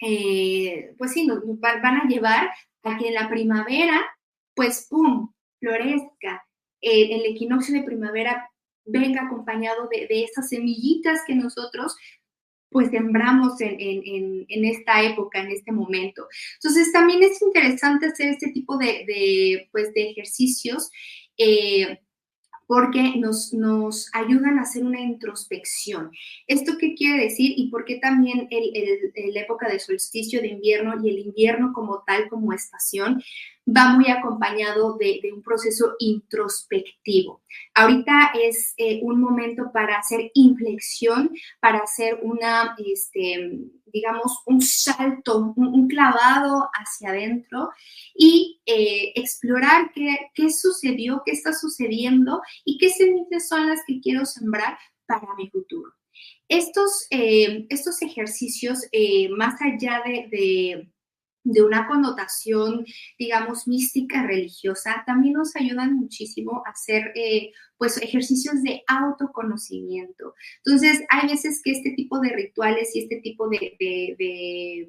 eh, 0.00 0.94
pues 0.98 1.12
sí, 1.12 1.26
nos, 1.26 1.42
van 1.60 1.84
a 1.84 2.08
llevar 2.08 2.50
a 2.84 2.98
que 2.98 3.08
en 3.08 3.14
la 3.14 3.28
primavera, 3.28 4.04
pues, 4.54 4.86
¡pum!, 4.88 5.32
florezca. 5.60 6.44
el 6.80 7.26
equinoccio 7.26 7.74
de 7.74 7.82
primavera 7.82 8.48
venga 8.88 9.22
acompañado 9.22 9.88
de, 9.88 10.06
esas 10.22 10.48
semillitas 10.48 11.20
que 11.26 11.34
nosotros 11.34 11.96
pues 12.70 12.90
sembramos 12.90 13.54
en, 13.60 14.46
esta 14.48 15.02
época, 15.02 15.40
en 15.40 15.50
este 15.50 15.72
momento. 15.72 16.26
Entonces 16.54 16.92
también 16.92 17.22
es 17.22 17.40
interesante 17.40 18.06
hacer 18.06 18.28
este 18.28 18.50
tipo 18.50 18.76
de, 18.76 19.68
pues, 19.72 19.94
de 19.94 20.10
ejercicios 20.10 20.90
eh, 21.38 21.98
porque 22.68 23.14
nos, 23.16 23.54
nos 23.54 24.10
ayudan 24.12 24.58
a 24.58 24.62
hacer 24.62 24.84
una 24.84 25.00
introspección. 25.00 26.12
¿Esto 26.46 26.74
qué 26.78 26.94
quiere 26.94 27.24
decir? 27.24 27.54
Y 27.56 27.70
por 27.70 27.86
qué 27.86 27.96
también 27.96 28.46
el, 28.50 29.32
la 29.32 29.40
época 29.40 29.70
de 29.70 29.78
solsticio 29.78 30.42
de 30.42 30.48
invierno 30.48 30.94
y 31.02 31.08
el 31.08 31.18
invierno 31.18 31.72
como 31.72 32.04
tal, 32.06 32.28
como 32.28 32.52
estación, 32.52 33.22
va 33.68 33.92
muy 33.94 34.10
acompañado 34.10 34.96
de, 34.96 35.20
un 35.34 35.42
proceso 35.42 35.94
introspectivo. 35.98 37.42
Ahorita 37.74 38.32
es 38.42 38.72
eh, 38.76 39.00
un 39.02 39.20
momento 39.20 39.70
para 39.72 39.98
hacer 39.98 40.30
inflexión, 40.34 41.30
para 41.60 41.80
hacer 41.80 42.20
una, 42.22 42.74
este, 42.78 43.58
digamos, 43.86 44.42
un 44.46 44.62
salto, 44.62 45.52
un, 45.56 45.88
clavado 45.88 46.68
hacia 46.72 47.10
adentro 47.10 47.70
y 48.14 48.60
eh, 48.66 49.12
explorar 49.14 49.90
qué, 49.94 50.30
qué 50.34 50.50
sucedió, 50.50 51.22
qué 51.24 51.32
está 51.32 51.52
sucediendo 51.52 52.40
y 52.64 52.78
qué 52.78 52.90
semillas 52.90 53.48
son 53.48 53.66
las 53.68 53.80
que 53.86 54.00
quiero 54.00 54.24
sembrar 54.24 54.78
para 55.06 55.34
mi 55.36 55.48
futuro. 55.50 55.92
Estos, 56.48 57.06
eh, 57.10 57.66
estos 57.68 58.00
ejercicios, 58.02 58.80
más 59.36 59.60
allá 59.60 60.02
de 60.04 60.28
de 60.30 60.88
una 61.44 61.86
connotación, 61.86 62.84
digamos, 63.18 63.66
mística, 63.66 64.26
religiosa, 64.26 65.02
también 65.06 65.34
nos 65.34 65.56
ayudan 65.56 65.94
muchísimo 65.94 66.62
a 66.66 66.70
hacer, 66.70 67.12
eh, 67.14 67.52
pues, 67.76 68.00
ejercicios 68.02 68.62
de 68.62 68.82
autoconocimiento. 68.86 70.34
Entonces, 70.64 71.02
hay 71.08 71.28
veces 71.28 71.60
que 71.62 71.72
este 71.72 71.92
tipo 71.92 72.20
de 72.20 72.30
rituales 72.30 72.94
y 72.94 73.02
este 73.02 73.20
tipo 73.20 73.48
de, 73.48 73.76
de, 73.78 74.88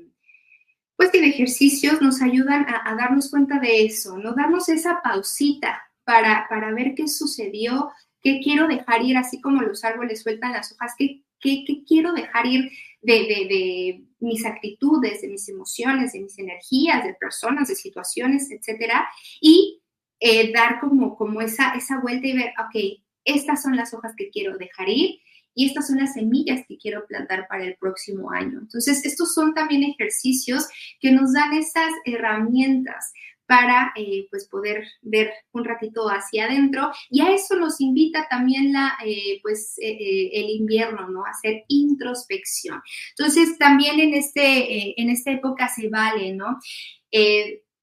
pues, 0.96 1.12
de 1.12 1.26
ejercicios 1.26 2.02
nos 2.02 2.22
ayudan 2.22 2.66
a, 2.68 2.96
darnos 2.96 3.30
cuenta 3.30 3.60
de 3.60 3.86
eso, 3.86 4.18
¿no? 4.18 4.34
Darnos 4.34 4.70
esa 4.70 5.02
pausita 5.02 5.82
para, 6.04 6.48
para 6.50 6.74
ver 6.74 6.94
qué 6.96 7.08
sucedió 7.08 7.92
¿Qué 8.22 8.42
quiero 8.44 8.68
dejar 8.68 9.02
ir? 9.04 9.18
Así 9.18 9.40
como 9.40 9.62
los 9.62 9.84
árboles 9.84 10.22
sueltan 10.22 10.52
las 10.52 10.74
hojas, 10.74 10.94
¿qué, 10.98 11.24
qué, 11.40 11.64
quiero 11.88 12.14
dejar 12.14 12.46
ir 12.46 12.72
de, 13.02 13.14
de, 13.14 14.04
mis 14.20 14.46
actitudes, 14.46 15.22
de 15.22 15.30
mis 15.30 15.48
emociones, 15.48 16.14
de 16.14 16.22
mis 16.22 16.38
energías, 16.38 17.04
de 17.04 17.14
personas, 17.14 17.70
de 17.70 17.76
situaciones, 17.76 18.52
etcétera? 18.52 19.08
Y 19.40 19.82
eh, 20.20 20.52
dar 20.52 20.80
como, 20.80 21.16
como 21.16 21.42
esa, 21.42 21.74
esa 21.76 22.00
vuelta 22.02 22.28
y 22.28 22.34
ver, 22.34 22.54
ok, 22.60 23.02
estas 23.24 23.62
son 23.62 23.76
las 23.76 23.94
hojas 23.94 24.14
que 24.18 24.30
quiero 24.30 24.58
dejar 24.58 24.90
ir 24.90 25.20
y 25.56 25.66
estas 25.66 25.88
son 25.88 25.98
las 25.98 26.14
semillas 26.14 26.66
que 26.68 26.78
quiero 26.78 27.06
plantar 27.08 27.48
para 27.48 27.66
el 27.66 27.76
próximo 27.76 28.32
año. 28.32 28.60
Entonces, 28.60 29.06
estos 29.06 29.34
son 29.34 29.54
también 29.54 29.84
ejercicios 29.84 30.68
que 31.00 31.12
nos 31.12 31.34
dan 31.34 31.54
esas 31.54 31.92
herramientas 32.06 33.12
para 33.50 33.94
eh, 33.96 34.28
pues 34.30 34.48
poder 34.48 34.88
ver 35.02 35.32
un 35.54 35.66
ratito 35.66 36.08
hacia 36.08 36.46
adentro. 36.46 36.92
Y 37.10 37.22
a 37.22 37.32
eso 37.32 37.56
nos 37.56 37.82
invita 37.82 38.28
también 38.30 38.72
la 38.72 38.96
eh, 39.04 39.40
pues 39.42 39.74
eh, 39.82 40.30
el 40.34 40.52
invierno 40.52 41.10
no 41.10 41.26
hacer 41.26 41.64
introspección. 41.68 42.80
Entonces 43.18 43.58
también 43.58 44.00
en 44.00 44.14
este 44.14 45.02
en 45.02 45.10
esta 45.10 45.32
época 45.32 45.68
se 45.68 45.90
vale 45.90 46.32
no 46.36 46.60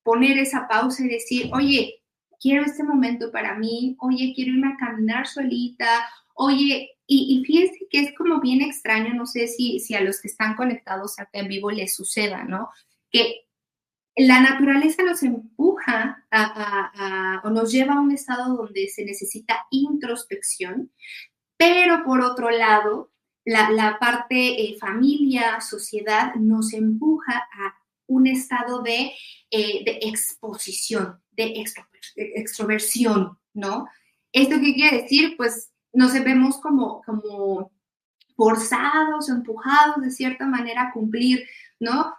poner 0.04 0.38
esa 0.38 0.68
pausa 0.68 1.04
y 1.04 1.08
decir 1.08 1.50
oye 1.52 2.00
quiero 2.40 2.62
este 2.62 2.84
momento 2.84 3.32
para 3.32 3.56
mí. 3.56 3.96
Oye 3.98 4.32
quiero 4.36 4.52
irme 4.52 4.68
a 4.68 4.76
caminar 4.78 5.26
solita. 5.26 6.08
Oye 6.34 6.90
y, 7.08 7.42
fíjense 7.44 7.88
que 7.90 8.00
es 8.00 8.14
como 8.16 8.40
bien 8.40 8.62
extraño, 8.62 9.14
no 9.14 9.26
sé 9.26 9.48
si, 9.48 9.80
si 9.80 9.94
a 9.94 10.00
los 10.00 10.20
que 10.20 10.28
están 10.28 10.54
conectados 10.54 11.18
acá 11.18 11.38
en 11.38 11.48
vivo 11.48 11.70
les 11.70 11.94
suceda, 11.94 12.44
¿no? 12.44 12.68
Que 13.10 13.45
la 14.16 14.40
naturaleza 14.40 15.02
nos 15.02 15.22
empuja 15.22 16.24
o 17.44 17.50
nos 17.50 17.70
lleva 17.70 17.94
a 17.94 18.00
un 18.00 18.12
estado 18.12 18.56
donde 18.56 18.88
se 18.88 19.04
necesita 19.04 19.66
introspección, 19.70 20.90
pero 21.56 22.02
por 22.04 22.22
otro 22.22 22.50
lado, 22.50 23.12
la, 23.44 23.98
parte 24.00 24.62
eh, 24.62 24.76
familia, 24.80 25.60
sociedad, 25.60 26.34
nos 26.34 26.72
empuja 26.72 27.46
a 27.52 27.74
un 28.06 28.26
estado 28.26 28.82
de, 28.82 29.12
eh, 29.50 29.84
de 29.84 29.98
exposición, 30.02 31.20
de 31.30 31.62
extroversión, 32.16 33.38
¿no? 33.52 33.86
¿Esto 34.32 34.56
qué 34.60 34.74
quiere 34.74 35.02
decir? 35.02 35.36
Pues 35.36 35.72
nos 35.92 36.12
vemos 36.12 36.58
como, 36.58 37.02
como 37.02 37.70
forzados, 38.36 39.28
empujados 39.28 40.02
de 40.02 40.10
cierta 40.10 40.46
manera 40.46 40.84
a 40.84 40.92
cumplir, 40.92 41.46
¿no? 41.80 42.14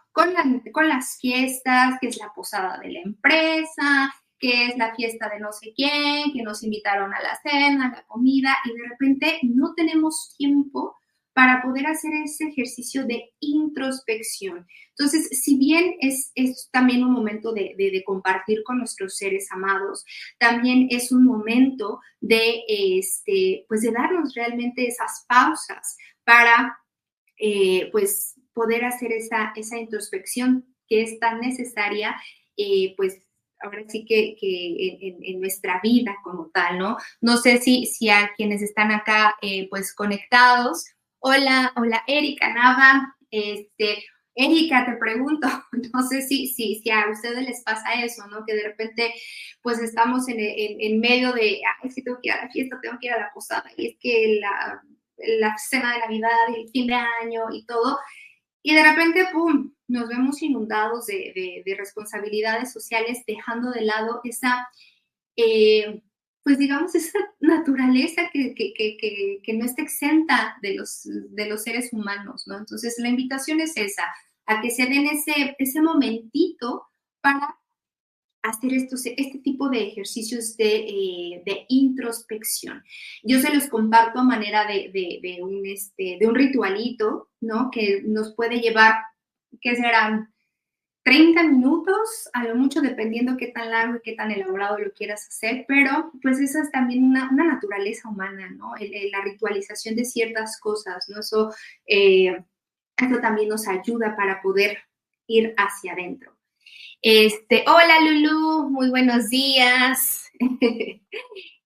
Con, 0.74 0.90
las 0.90 1.20
fiestas, 1.20 2.00
que 2.02 2.08
es 2.08 2.18
la 2.18 2.34
posada 2.34 2.80
de 2.80 2.92
la 2.92 3.02
empresa, 3.02 4.12
que 4.40 4.66
es 4.66 4.76
la 4.76 4.96
fiesta 4.96 5.30
de 5.30 5.40
no 5.40 5.52
sé 5.52 5.74
quién, 5.76 6.34
que 6.34 6.42
nos 6.42 6.64
invitaron 6.64 7.14
a 7.14 7.22
la 7.22 7.36
cena, 7.36 7.88
a 7.88 7.96
la 7.98 8.04
comida, 8.08 8.58
y 8.66 8.74
de 8.74 8.90
repente 8.90 9.40
no 9.44 9.76
tenemos 9.76 10.34
tiempo 10.36 10.96
para 11.34 11.62
poder 11.62 11.86
hacer 11.86 12.12
ese 12.16 12.46
ejercicio 12.46 13.06
de 13.06 13.32
introspección. 13.42 14.66
Entonces, 14.90 15.30
si 15.40 15.56
bien 15.60 15.94
es, 16.00 16.32
es 16.34 16.68
también 16.72 17.04
un 17.04 17.14
momento 17.14 17.54
de, 17.54 17.76
de, 17.78 18.04
compartir 18.04 18.64
con 18.64 18.80
nuestros 18.80 19.18
seres 19.18 19.52
amados, 19.52 20.04
también 20.40 20.88
es 20.90 21.12
un 21.12 21.26
momento 21.26 22.00
de, 22.22 22.64
este, 22.68 23.66
pues 23.68 23.82
de 23.82 23.92
darnos 23.92 24.34
realmente 24.34 24.88
esas 24.88 25.26
pausas 25.28 25.96
para, 26.24 26.76
eh, 27.38 27.88
pues, 27.92 28.34
poder 28.58 28.84
hacer 28.86 29.12
esa, 29.12 29.54
esa 29.56 29.78
introspección 29.78 30.66
que 30.90 31.04
es 31.04 31.20
tan 31.20 31.40
necesaria, 31.40 32.16
eh, 32.58 32.96
pues, 32.98 33.22
ahora 33.62 33.84
sí 33.88 34.04
que, 34.04 34.36
que 34.40 35.18
en, 35.22 35.40
nuestra 35.40 35.80
vida 35.84 36.16
como 36.24 36.50
tal, 36.50 36.80
¿no? 36.80 36.98
No 37.22 37.38
sé 37.38 37.60
si, 37.60 37.86
si 37.86 38.10
a 38.10 38.32
quienes 38.36 38.64
están 38.64 38.92
acá, 38.92 39.36
eh, 39.44 39.68
pues, 39.70 39.94
conectados, 39.94 40.86
Hola, 41.20 41.74
hola 41.76 42.04
Erika 42.08 42.54
Nava. 42.54 43.16
Este, 43.32 44.06
Erika, 44.36 44.86
te 44.86 44.98
pregunto, 44.98 45.48
no 45.94 46.08
sé 46.08 46.22
si, 46.22 46.48
si, 46.48 46.76
si 46.76 46.90
a 46.92 47.10
ustedes 47.12 47.44
les 47.46 47.64
pasa 47.64 47.94
eso, 48.04 48.28
¿no? 48.28 48.46
Que 48.46 48.56
de 48.56 48.64
repente, 48.64 49.14
pues 49.62 49.80
estamos 49.80 50.30
en, 50.30 50.38
en, 50.40 51.00
medio 51.00 51.34
de, 51.34 51.60
ay, 51.82 51.90
si 51.90 52.04
tengo 52.04 52.20
que 52.22 52.30
ir 52.30 52.34
a 52.34 52.46
la 52.46 52.52
fiesta, 52.52 52.80
tengo 52.82 52.98
que 53.00 53.08
ir 53.08 53.14
a 53.14 53.20
la 53.20 53.32
posada, 53.34 53.70
y 53.76 53.88
es 53.88 53.96
que 54.00 54.40
la, 54.40 54.82
la 55.40 55.58
cena 55.58 55.94
de 55.94 56.00
Navidad 56.00 56.30
y 56.56 56.62
el 56.62 56.70
fin 56.70 56.88
de 56.88 56.94
año 56.94 57.42
y 57.52 57.66
todo, 57.66 58.00
y 58.68 58.76
de 58.76 58.84
repente, 58.84 59.30
¡pum!, 59.32 59.72
nos 59.88 60.10
vemos 60.10 60.42
inundados 60.42 61.06
de, 61.06 61.32
de, 61.34 61.64
de 61.66 61.76
responsabilidades 61.76 62.74
sociales, 62.74 63.24
dejando 63.26 63.72
de 63.72 63.80
lado 63.84 64.20
esa... 64.26 64.68
Eh, 65.38 66.02
pues 66.44 66.58
digamos, 66.58 66.94
esa 66.94 67.18
naturaleza 67.40 68.30
que, 68.34 68.54
que, 68.54 69.54
no 69.54 69.64
está 69.64 69.82
exenta 69.82 70.58
de 70.62 70.76
los, 70.76 71.04
de 71.04 71.48
los 71.48 71.64
seres 71.64 71.94
humanos, 71.94 72.44
¿no? 72.46 72.58
Entonces, 72.58 72.96
la 73.00 73.08
invitación 73.08 73.62
es 73.62 73.78
esa, 73.78 74.04
a 74.46 74.60
que 74.60 74.70
se 74.72 74.86
den 74.86 75.08
ese, 75.08 75.56
ese 75.60 75.82
momentito 75.82 76.88
para 77.22 77.58
hacer 78.50 78.74
estos, 78.74 79.06
este 79.06 79.40
tipo 79.40 79.70
de 79.70 79.88
ejercicios 79.88 80.58
de, 80.58 80.76
eh, 80.76 81.44
de, 81.46 81.66
introspección. 81.70 82.84
Yo 83.24 83.40
se 83.40 83.54
los 83.54 83.68
comparto 83.68 84.20
a 84.20 84.24
manera 84.24 84.66
de, 84.66 84.90
de, 84.94 85.42
un, 85.42 85.66
este, 85.66 86.18
de 86.20 86.28
un 86.28 86.36
ritualito, 86.36 87.30
¿no? 87.42 87.70
Que 87.72 88.02
nos 88.06 88.34
puede 88.34 88.60
llevar, 88.60 88.96
que 89.62 89.76
serán 89.76 90.34
30 91.04 91.44
minutos, 91.44 92.30
a 92.34 92.44
lo 92.44 92.56
mucho 92.56 92.82
dependiendo 92.82 93.38
qué 93.38 93.48
tan 93.48 93.72
largo 93.72 93.96
y 93.96 94.02
qué 94.04 94.14
tan 94.14 94.30
elaborado 94.30 94.78
lo 94.78 94.92
quieras 94.92 95.26
hacer, 95.28 95.64
pero 95.66 96.12
pues 96.22 96.40
esa 96.40 96.62
es 96.62 96.70
también 96.70 97.04
una, 97.04 97.32
naturaleza 97.32 98.10
humana, 98.10 98.50
¿no? 98.50 98.74
la 99.12 99.22
ritualización 99.24 99.96
de 99.96 100.04
ciertas 100.04 100.60
cosas, 100.60 101.08
¿no? 101.08 101.22
Eso, 101.22 101.54
eh, 101.86 102.44
eso 102.98 103.20
también 103.22 103.48
nos 103.48 103.70
ayuda 103.70 104.18
para 104.18 104.42
poder 104.42 104.80
ir 105.28 105.54
hacia 105.56 105.94
adentro. 105.94 106.37
Este, 107.02 107.64
hola 107.68 108.00
Lulu, 108.02 108.70
muy 108.72 108.90
buenos 108.90 109.30
días. 109.30 110.30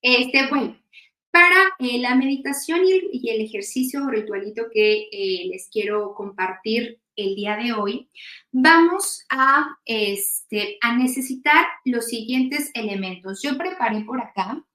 Este, 0.03 0.47
bueno, 0.47 0.81
para 1.29 1.75
eh, 1.77 1.99
la 1.99 2.15
meditación 2.15 2.79
y 2.83 3.29
el, 3.29 3.41
ejercicio 3.41 4.03
o 4.03 4.09
ritualito 4.09 4.63
que 4.73 5.09
eh, 5.11 5.47
les 5.47 5.69
quiero 5.69 6.15
compartir 6.15 6.99
el 7.15 7.35
día 7.35 7.55
de 7.55 7.73
hoy, 7.73 8.09
vamos 8.51 9.23
a, 9.29 9.77
este, 9.85 10.79
a 10.81 10.97
necesitar 10.97 11.67
los 11.85 12.07
siguientes 12.07 12.71
elementos. 12.73 13.43
Yo 13.43 13.59
preparé 13.59 14.03
por 14.05 14.19
acá, 14.21 14.65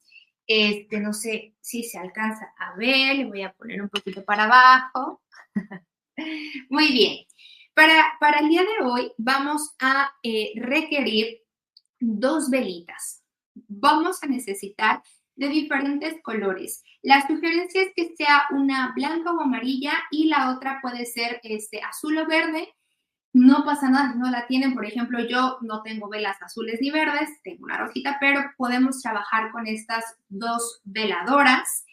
este, 0.47 1.01
no 1.01 1.13
sé 1.13 1.55
si 1.61 1.83
se 1.83 1.99
alcanza 1.99 2.55
a 2.57 2.77
ver, 2.77 3.17
le 3.17 3.25
voy 3.25 3.43
a 3.43 3.53
poner 3.53 3.83
un 3.83 3.89
poquito 3.89 4.25
para 4.25 4.45
abajo. 4.45 5.23
Muy 6.71 6.93
bien. 6.93 7.27
Para, 7.77 8.17
para, 8.21 8.39
el 8.39 8.49
día 8.49 8.63
de 8.63 8.87
hoy 8.87 9.13
vamos 9.19 9.77
a 9.79 10.11
eh, 10.23 10.53
requerir 10.57 11.43
dos 12.01 12.49
velitas. 12.49 13.23
Vamos 13.69 14.23
a 14.23 14.27
necesitar 14.29 15.03
de 15.35 15.49
diferentes 15.51 16.17
colores. 16.23 16.83
La 17.03 17.27
sugerencia 17.27 17.83
es 17.83 17.91
que 17.95 18.17
sea 18.17 18.45
una 18.51 18.95
blanca 18.97 19.31
o 19.31 19.43
amarilla 19.43 19.93
y 20.11 20.29
la 20.29 20.57
otra 20.57 20.79
puede 20.81 21.05
ser 21.05 21.39
este, 21.43 21.83
azul 21.83 22.17
o 22.17 22.27
verde. 22.27 22.73
No 23.35 23.63
pasa 23.67 23.91
nada 23.91 24.15
si 24.15 24.19
no 24.21 24.31
la 24.31 24.47
tienen. 24.47 24.73
Por 24.73 24.87
ejemplo, 24.87 25.19
yo 25.21 25.59
no 25.61 25.83
tengo 25.83 26.09
velas 26.09 26.41
azules 26.41 26.79
ni 26.81 26.91
verdes, 26.91 27.29
tengo 27.45 27.65
una 27.65 27.77
rojita, 27.77 28.17
pero 28.19 28.41
podemos 28.57 29.03
trabajar 29.03 29.53
con 29.53 29.67
estas 29.67 30.03
dos 30.31 30.81
veladoras. 30.85 31.85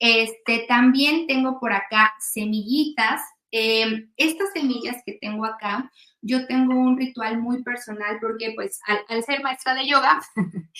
Este, 0.00 0.64
también 0.66 1.28
tengo 1.28 1.60
por 1.60 1.72
acá 1.72 2.14
semillitas. 2.18 3.22
Em, 3.52 4.12
estas 4.16 4.52
semillas 4.52 5.02
que 5.04 5.18
tengo 5.20 5.44
acá, 5.44 5.90
yo 6.22 6.46
tengo 6.46 6.74
un 6.74 6.96
ritual 6.96 7.38
muy 7.40 7.62
personal 7.64 8.18
porque 8.20 8.52
pues 8.54 8.80
al, 8.86 9.00
al 9.08 9.24
ser 9.24 9.42
maestra 9.42 9.74
de 9.74 9.88
yoga, 9.88 10.20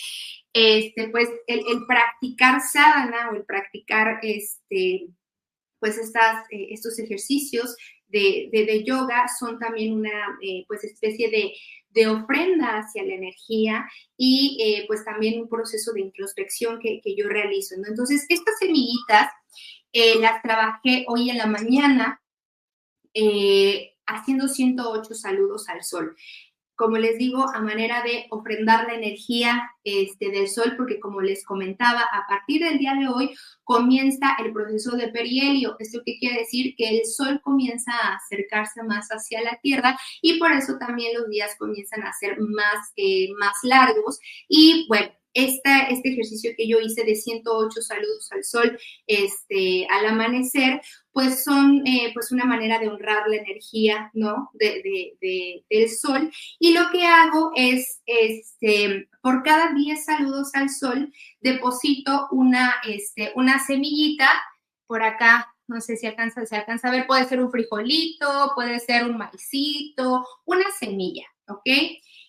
este, 0.53 1.09
pues 1.09 1.29
el, 1.47 1.63
practicar 1.87 2.61
sadhana 2.61 3.29
o 3.31 3.35
el 3.35 3.43
practicar 3.43 4.19
este, 4.21 5.07
pues 5.79 5.97
estas, 5.97 6.45
eh, 6.51 6.67
estos 6.71 6.97
ejercicios 6.99 7.75
de, 8.07 8.83
yoga 8.85 9.27
son 9.39 9.57
también 9.57 9.93
una 9.93 10.37
eh, 10.41 10.65
pues 10.67 10.83
especie 10.83 11.29
de, 11.29 11.53
ofrenda 12.07 12.79
hacia 12.79 13.03
la 13.03 13.15
energía 13.15 13.85
y 14.15 14.57
eh, 14.61 14.85
pues 14.87 15.03
también 15.03 15.41
un 15.41 15.49
proceso 15.49 15.91
de 15.91 16.01
introspección 16.01 16.79
que, 16.79 17.01
yo 17.17 17.27
realizo. 17.27 17.75
Entonces, 17.75 18.25
estas 18.29 18.57
semillitas 18.59 19.29
las 20.21 20.41
trabajé 20.41 21.03
hoy 21.09 21.29
en 21.29 21.37
la 21.37 21.47
mañana 21.47 22.20
haciendo 24.05 24.47
108 24.47 25.13
saludos 25.13 25.69
al 25.69 25.83
sol 25.83 26.15
como 26.81 26.97
les 26.97 27.19
digo, 27.19 27.47
a 27.47 27.59
manera 27.61 28.01
de 28.01 28.25
ofrendar 28.31 28.87
la 28.87 28.95
energía 28.95 29.69
este, 29.83 30.31
del 30.31 30.49
sol, 30.49 30.73
porque 30.75 30.99
como 30.99 31.21
les 31.21 31.45
comentaba, 31.45 32.01
a 32.01 32.25
partir 32.27 32.63
del 32.63 32.79
día 32.79 32.95
de 32.95 33.07
hoy 33.07 33.35
comienza 33.63 34.35
el 34.43 34.51
proceso 34.51 34.97
de 34.97 35.09
perihelio. 35.09 35.75
¿Esto 35.77 36.01
qué 36.03 36.17
quiere 36.17 36.39
decir? 36.39 36.73
Que 36.75 36.89
el 36.89 37.05
sol 37.05 37.39
comienza 37.43 37.91
a 37.91 38.15
acercarse 38.15 38.81
más 38.81 39.09
hacia 39.09 39.43
la 39.43 39.59
Tierra 39.61 39.95
y 40.23 40.39
por 40.39 40.53
eso 40.53 40.79
también 40.79 41.13
los 41.13 41.29
días 41.29 41.55
comienzan 41.59 42.01
a 42.01 42.13
ser 42.13 42.39
más, 42.39 42.91
eh, 42.95 43.27
más 43.37 43.57
largos. 43.61 44.19
Y 44.49 44.87
bueno, 44.89 45.11
este 45.35 45.69
ejercicio 46.09 46.51
que 46.57 46.67
yo 46.67 46.79
hice 46.79 47.03
de 47.03 47.15
108 47.15 47.79
saludos 47.81 48.31
al 48.31 48.43
sol 48.43 48.79
este, 49.05 49.85
al 49.87 50.07
amanecer, 50.07 50.81
pues 51.13 51.43
son 51.43 51.85
eh, 51.85 52.11
pues 52.13 52.31
una 52.31 52.45
manera 52.45 52.79
de 52.79 52.87
honrar 52.87 53.27
la 53.27 53.37
energía, 53.37 54.09
¿no? 54.13 54.49
De, 54.53 55.63
del 55.69 55.89
sol. 55.89 56.31
Y 56.59 56.73
lo 56.73 56.89
que 56.91 57.05
hago 57.05 57.51
es, 57.55 58.01
este, 58.05 59.09
por 59.21 59.43
cada 59.43 59.73
10 59.73 60.05
saludos 60.05 60.51
al 60.53 60.69
sol, 60.69 61.13
deposito 61.41 62.27
una, 62.31 62.75
este, 62.87 63.31
una 63.35 63.59
semillita 63.59 64.29
por 64.87 65.03
acá. 65.03 65.53
No 65.67 65.79
sé 65.79 65.95
si 65.95 66.05
alcanza, 66.07 66.45
se 66.45 66.55
alcanza 66.55 66.89
a 66.89 66.91
ver, 66.91 67.07
puede 67.07 67.25
ser 67.25 67.41
un 67.41 67.51
frijolito, 67.51 68.51
puede 68.55 68.79
ser 68.79 69.05
un 69.05 69.17
maicito, 69.17 70.25
una 70.45 70.65
semilla, 70.77 71.25
¿ok? 71.47 71.69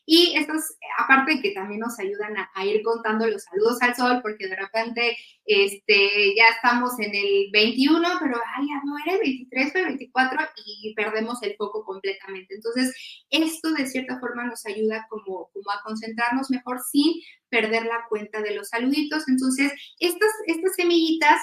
Y 0.04 0.34
estos, 0.36 0.62
aparte 0.98 1.40
que 1.40 1.52
también 1.52 1.80
nos 1.80 1.98
ayudan 1.98 2.34
a, 2.36 2.66
ir 2.66 2.82
contando 2.82 3.26
los 3.26 3.44
saludos 3.44 3.80
al 3.82 3.94
sol, 3.94 4.20
porque 4.20 4.48
de 4.48 4.56
repente 4.56 5.16
este, 5.44 6.34
ya 6.36 6.46
estamos 6.54 6.98
en 6.98 7.14
el 7.14 7.50
21, 7.52 8.08
pero 8.20 8.40
ay, 8.56 8.66
no 8.84 8.94
era 9.04 9.14
el 9.14 9.20
23, 9.20 9.72
fue 9.72 9.80
el 9.82 9.86
24 9.88 10.40
y 10.66 10.92
perdemos 10.94 11.40
el 11.42 11.54
foco 11.56 11.84
completamente. 11.84 12.54
Entonces, 12.54 12.94
esto 13.30 13.72
de 13.72 13.86
cierta 13.86 14.18
forma 14.18 14.44
nos 14.44 14.66
ayuda 14.66 15.06
como, 15.08 15.50
como 15.52 15.70
a 15.70 15.82
concentrarnos 15.84 16.50
mejor 16.50 16.80
sin 16.80 17.14
perder 17.48 17.84
la 17.84 18.04
cuenta 18.08 18.42
de 18.42 18.56
los 18.56 18.70
saluditos. 18.70 19.28
Entonces, 19.28 19.72
estas, 20.00 20.30
estas 20.46 20.74
semillitas 20.74 21.40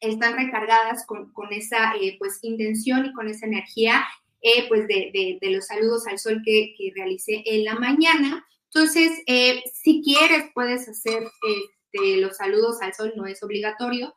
están 0.00 0.36
recargadas 0.36 1.04
con, 1.06 1.32
con 1.32 1.52
esa 1.52 1.94
eh, 1.94 2.16
pues 2.18 2.38
intención 2.42 3.06
y 3.06 3.12
con 3.12 3.28
esa 3.28 3.46
energía 3.46 4.04
eh, 4.42 4.66
pues 4.68 4.86
de, 4.88 5.38
los 5.40 5.66
saludos 5.66 6.06
al 6.06 6.18
sol 6.18 6.42
que, 6.44 6.74
que 6.76 6.92
realicé 6.94 7.42
en 7.46 7.64
la 7.64 7.76
mañana. 7.76 8.44
Entonces, 8.74 9.12
eh, 9.26 9.62
si 9.72 10.02
quieres, 10.02 10.46
puedes 10.54 10.88
hacer 10.88 11.22
este, 11.46 12.16
los 12.20 12.36
saludos 12.36 12.82
al 12.82 12.92
sol, 12.92 13.12
no 13.16 13.26
es 13.26 13.42
obligatorio, 13.42 14.14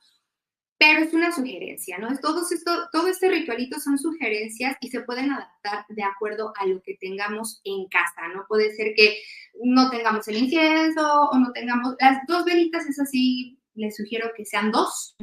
pero 0.78 1.02
es 1.02 1.14
una 1.14 1.32
sugerencia, 1.32 1.98
¿no? 2.00 2.10
Todo 2.20 2.42
esto, 2.50 2.90
todo 2.92 3.08
este 3.08 3.30
ritualito 3.30 3.80
son 3.80 3.98
sugerencias 3.98 4.76
y 4.82 4.90
se 4.90 5.02
pueden 5.02 5.32
adaptar 5.32 5.86
de 5.90 6.04
acuerdo 6.04 6.54
a 6.58 6.66
lo 6.66 6.82
que 6.82 6.98
tengamos 7.00 7.62
en 7.64 7.88
casa, 7.88 8.28
¿no? 8.34 8.46
Puede 8.48 8.76
ser 8.76 8.94
que 8.96 9.18
no 9.64 9.90
tengamos 9.90 10.28
el 10.28 10.38
incienso 10.38 11.30
o 11.32 11.38
no 11.38 11.52
tengamos 11.54 11.96
las 12.00 12.20
dos 12.28 12.46
velitas, 12.46 12.86
es 12.88 13.00
así, 13.00 13.60
les 13.76 13.96
sugiero 13.96 14.32
que 14.36 14.46
sean 14.46 14.72
dos, 14.72 15.16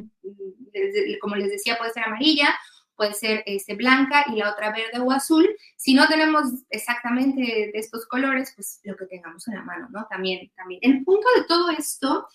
como 1.21 1.35
les 1.35 1.49
decía, 1.49 1.77
puede 1.77 1.91
ser 1.91 2.03
amarilla 2.03 2.55
puede 2.95 3.13
ser 3.13 3.43
este, 3.45 3.75
blanca 3.75 4.25
y 4.31 4.35
la 4.37 4.51
otra 4.51 4.71
verde 4.71 4.99
o 4.99 5.11
azul. 5.11 5.47
Si 5.77 5.93
no 5.93 6.07
tenemos 6.07 6.43
exactamente 6.69 7.41
de 7.41 7.79
estos 7.79 8.05
colores, 8.05 8.53
pues 8.55 8.79
lo 8.83 8.95
que 8.95 9.05
tengamos 9.05 9.47
en 9.47 9.55
la 9.55 9.63
mano, 9.63 9.87
¿no? 9.91 10.05
También, 10.09 10.51
también. 10.55 10.79
El 10.83 11.03
punto 11.03 11.27
de 11.35 11.43
todo 11.45 11.69
esto 11.71 12.27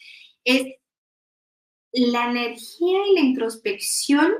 es 0.44 0.66
la 1.92 2.30
energía 2.30 2.98
y 3.06 3.14
la 3.14 3.20
introspección 3.20 4.32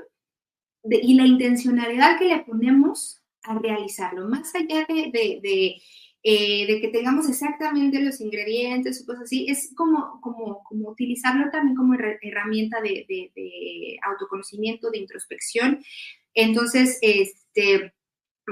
y 0.85 1.15
la 1.15 1.27
intencionalidad 1.27 2.19
que 2.19 2.27
le 2.27 2.39
ponemos 2.41 3.23
a 3.43 3.59
realizarlo, 3.59 4.29
más 4.29 4.55
allá 4.55 4.87
de 4.89 5.81
eh, 6.25 6.67
de 6.67 6.81
que 6.81 6.89
tengamos 6.89 7.29
exactamente 7.29 8.01
los 8.01 8.21
ingredientes 8.21 9.01
o 9.01 9.07
cosas 9.07 9.25
así, 9.25 9.47
es 9.49 9.73
como, 9.77 10.21
como, 10.21 10.65
como 10.65 10.91
utilizarlo 10.91 11.49
también 11.51 11.77
como 11.77 11.95
herramienta 11.95 12.81
de, 12.81 13.99
autoconocimiento, 14.03 14.91
de 14.91 14.99
introspección. 14.99 15.81
Entonces, 16.35 16.99
este, 17.03 17.95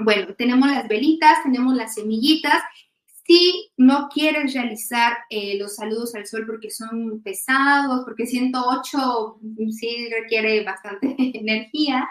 bueno, 0.00 0.34
tenemos 0.36 0.68
las 0.70 0.86
velitas, 0.86 1.42
tenemos 1.42 1.74
las 1.74 1.94
semillitas. 1.94 2.62
Si 3.26 3.72
no 3.76 4.08
quieres 4.14 4.54
realizar 4.54 5.18
eh, 5.28 5.58
los 5.58 5.74
saludos 5.74 6.14
al 6.14 6.26
sol 6.26 6.44
porque 6.46 6.70
son 6.70 7.20
pesados, 7.22 8.04
porque 8.04 8.26
108 8.26 9.40
sí 9.72 10.08
requiere 10.08 10.62
bastante 10.62 11.16
energía, 11.36 12.08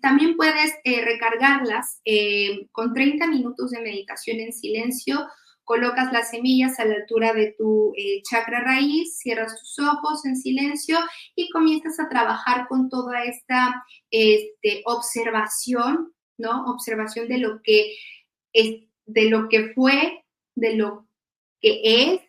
también 0.00 0.36
puedes 0.36 0.74
eh, 0.84 1.04
recargarlas 1.04 2.00
eh, 2.04 2.66
con 2.72 2.92
30 2.92 3.26
minutos 3.28 3.70
de 3.70 3.80
meditación 3.80 4.40
en 4.40 4.52
silencio. 4.52 5.28
Colocas 5.64 6.12
las 6.12 6.30
semillas 6.30 6.80
a 6.80 6.84
la 6.84 6.96
altura 6.96 7.32
de 7.32 7.54
tu 7.56 7.92
eh, 7.96 8.22
chakra 8.22 8.60
raíz, 8.60 9.18
cierras 9.18 9.58
tus 9.60 9.78
ojos 9.78 10.26
en 10.26 10.36
silencio 10.36 10.98
y 11.36 11.48
comienzas 11.50 12.00
a 12.00 12.08
trabajar 12.08 12.66
con 12.66 12.88
toda 12.88 13.24
esta 13.24 13.84
este, 14.10 14.82
observación, 14.84 16.12
¿no? 16.36 16.64
Observación 16.66 17.28
de 17.28 17.38
lo 17.38 17.62
que 17.62 17.94
es, 18.52 18.82
de 19.06 19.30
lo 19.30 19.48
que 19.48 19.72
fue, 19.74 20.24
de 20.56 20.74
lo 20.74 21.06
que 21.60 21.80
es 21.84 22.20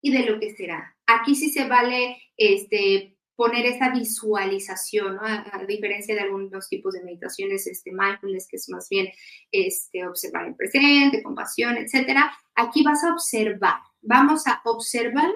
y 0.00 0.12
de 0.12 0.30
lo 0.30 0.38
que 0.38 0.54
será. 0.54 0.96
Aquí 1.06 1.34
sí 1.34 1.50
se 1.50 1.66
vale 1.66 2.22
este, 2.36 3.11
poner 3.42 3.66
esa 3.66 3.90
visualización, 3.90 5.18
a, 5.18 5.64
diferencia 5.66 6.14
de 6.14 6.20
algunos 6.20 6.68
tipos 6.68 6.94
de 6.94 7.02
meditaciones, 7.02 7.66
este, 7.66 7.90
mindfulness, 7.90 8.46
que 8.46 8.54
es 8.56 8.68
más 8.68 8.88
bien 8.88 9.08
este, 9.50 10.06
observar 10.06 10.46
el 10.46 10.54
presente, 10.54 11.24
compasión, 11.24 11.76
etcétera. 11.76 12.32
Aquí 12.54 12.84
vas 12.84 13.02
a 13.02 13.12
observar, 13.12 13.80
vamos 14.00 14.46
a 14.46 14.62
observar 14.64 15.28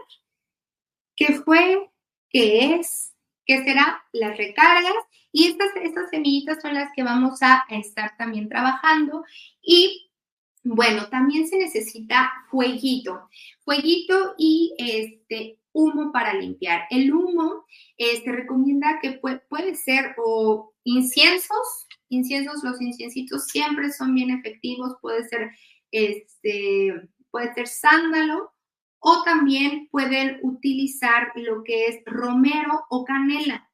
qué 1.16 1.34
fue, 1.44 1.90
qué 2.30 2.76
es, 2.76 3.12
qué 3.44 3.64
será, 3.64 4.04
las 4.12 4.36
recargas, 4.36 4.94
y 5.32 5.48
estas, 5.48 5.70
estas 5.82 6.08
semillitas 6.10 6.62
son 6.62 6.74
las 6.74 6.92
que 6.94 7.02
vamos 7.02 7.42
a 7.42 7.64
estar 7.70 8.16
también 8.16 8.48
trabajando. 8.48 9.24
Y 9.60 10.12
bueno, 10.62 11.08
también 11.08 11.48
se 11.48 11.58
necesita 11.58 12.32
fueguito, 12.52 13.28
fueguito 13.64 14.36
y 14.38 14.76
este, 14.78 15.58
humo 15.76 16.10
para 16.10 16.32
limpiar. 16.34 16.84
El 16.90 17.12
humo 17.12 17.66
eh, 17.98 18.22
recomienda 18.24 18.98
que 19.00 19.12
puede, 19.12 19.74
ser 19.74 20.14
o 20.16 20.72
inciensos, 20.84 21.86
inciensos, 22.08 22.64
los 22.64 22.80
inciencitos 22.80 23.44
siempre 23.46 23.92
son 23.92 24.14
bien 24.14 24.30
efectivos, 24.30 24.96
puede 25.02 25.28
ser, 25.28 25.50
este, 25.90 26.94
puede 27.30 27.52
ser 27.52 27.68
sándalo 27.68 28.52
o 29.00 29.22
también 29.22 29.88
pueden 29.90 30.38
utilizar 30.42 31.30
lo 31.34 31.62
que 31.62 31.86
es 31.86 31.98
romero 32.06 32.84
o 32.88 33.04
canela. 33.04 33.68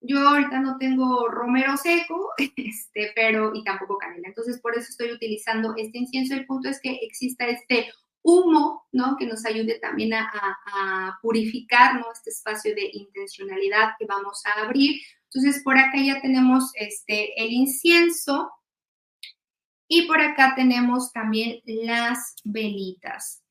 Yo 0.00 0.18
ahorita 0.28 0.58
no 0.60 0.76
tengo 0.76 1.28
romero 1.28 1.76
seco, 1.76 2.30
este, 2.56 3.12
pero 3.14 3.52
y 3.54 3.62
tampoco 3.62 3.96
canela. 3.96 4.28
Entonces, 4.28 4.60
por 4.60 4.76
eso 4.76 4.88
estoy 4.90 5.12
utilizando 5.12 5.74
este 5.76 5.98
incienso. 5.98 6.34
El 6.34 6.46
punto 6.46 6.68
es 6.68 6.80
que 6.80 6.98
exista 7.00 7.46
este 7.46 7.92
humo, 8.24 8.86
¿no? 8.90 9.16
Que 9.16 9.26
nos 9.26 9.44
ayude 9.44 9.78
también 9.78 10.14
a, 10.14 11.18
purificar, 11.22 12.00
¿no? 12.00 12.10
Este 12.12 12.30
espacio 12.30 12.74
de 12.74 12.90
intencionalidad 12.92 13.92
que 13.98 14.06
vamos 14.06 14.42
a 14.46 14.62
abrir. 14.62 15.00
Entonces, 15.24 15.62
por 15.62 15.78
acá 15.78 15.98
ya 16.02 16.20
tenemos 16.20 16.72
este, 16.74 17.40
el 17.40 17.52
incienso 17.52 18.50
y 19.86 20.06
por 20.06 20.20
acá 20.20 20.54
tenemos 20.56 21.12
también 21.12 21.60
las 21.64 22.34
velitas. 22.44 23.42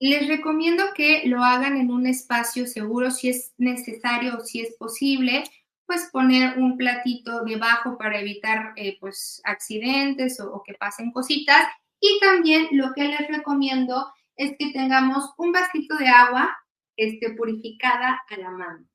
Les 0.00 0.28
recomiendo 0.28 0.84
que 0.94 1.22
lo 1.26 1.42
hagan 1.42 1.76
en 1.76 1.90
un 1.90 2.06
espacio 2.06 2.66
seguro, 2.66 3.10
si 3.10 3.30
es 3.30 3.52
necesario 3.56 4.36
o 4.36 4.40
si 4.40 4.60
es 4.60 4.74
posible, 4.76 5.44
pues 5.86 6.08
poner 6.12 6.58
un 6.58 6.76
platito 6.76 7.42
debajo 7.44 7.96
para 7.98 8.20
evitar 8.20 8.72
eh, 8.76 8.96
pues 9.00 9.40
accidentes 9.44 10.38
o, 10.40 10.52
o 10.52 10.62
que 10.62 10.74
pasen 10.74 11.10
cositas 11.10 11.66
y 12.00 12.18
también 12.20 12.68
lo 12.72 12.92
que 12.94 13.04
les 13.04 13.28
recomiendo 13.28 14.12
es 14.36 14.52
que 14.58 14.72
tengamos 14.72 15.32
un 15.36 15.52
vasito 15.52 15.96
de 15.96 16.08
agua 16.08 16.56
este, 16.96 17.30
purificada 17.30 18.22
a 18.28 18.36
la 18.36 18.50
mano. 18.50 18.86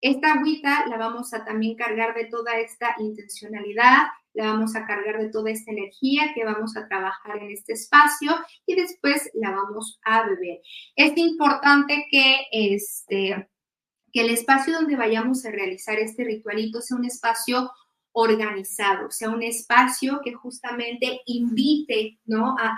Esta 0.00 0.32
agüita 0.32 0.86
la 0.86 0.96
vamos 0.96 1.34
a 1.34 1.44
también 1.44 1.76
cargar 1.76 2.14
de 2.14 2.24
toda 2.24 2.58
esta 2.58 2.94
intencionalidad, 2.98 4.06
la 4.32 4.46
vamos 4.46 4.74
a 4.74 4.86
cargar 4.86 5.18
de 5.18 5.28
toda 5.28 5.50
esta 5.50 5.72
energía 5.72 6.32
que 6.34 6.44
vamos 6.44 6.76
a 6.76 6.88
trabajar 6.88 7.38
en 7.38 7.50
este 7.50 7.74
espacio 7.74 8.32
y 8.64 8.76
después 8.76 9.30
la 9.34 9.50
vamos 9.50 10.00
a 10.04 10.22
beber. 10.22 10.60
Es 10.96 11.16
importante 11.16 12.06
que, 12.10 12.46
este, 12.50 13.50
que 14.12 14.20
el 14.22 14.30
espacio 14.30 14.74
donde 14.74 14.96
vayamos 14.96 15.44
a 15.44 15.50
realizar 15.50 15.98
este 15.98 16.24
ritualito 16.24 16.80
sea 16.80 16.96
un 16.96 17.04
espacio 17.04 17.70
organizado, 18.12 19.10
sea 19.10 19.30
un 19.30 19.42
espacio 19.42 20.20
que 20.24 20.32
justamente 20.32 21.20
invite 21.26 22.18
¿no? 22.24 22.56
a, 22.58 22.76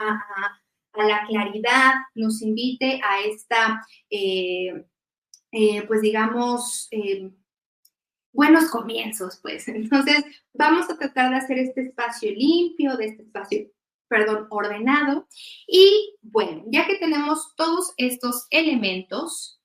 la 0.95 1.27
claridad, 1.27 1.95
nos 2.15 2.43
invite 2.43 3.01
a 3.03 3.21
esta, 3.21 3.87
eh, 4.11 4.85
eh, 5.51 5.83
pues 5.87 6.03
digamos, 6.03 6.87
eh, 6.91 7.31
buenos 8.33 8.71
comienzos, 8.71 9.39
pues. 9.41 9.69
Entonces, 9.69 10.25
vamos 10.53 10.91
a 10.91 10.99
tratar 10.99 11.31
de 11.31 11.37
hacer 11.37 11.59
este 11.59 11.83
espacio 11.83 12.31
limpio, 12.31 12.97
de 12.97 13.07
este 13.07 13.23
espacio 13.23 13.69
perdón, 14.13 14.47
ordenado. 14.51 15.27
Y 15.67 16.17
bueno, 16.21 16.65
ya 16.67 16.87
que 16.87 16.97
tenemos 16.97 17.55
todos 17.57 17.95
estos 17.97 18.47
elementos, 18.51 19.62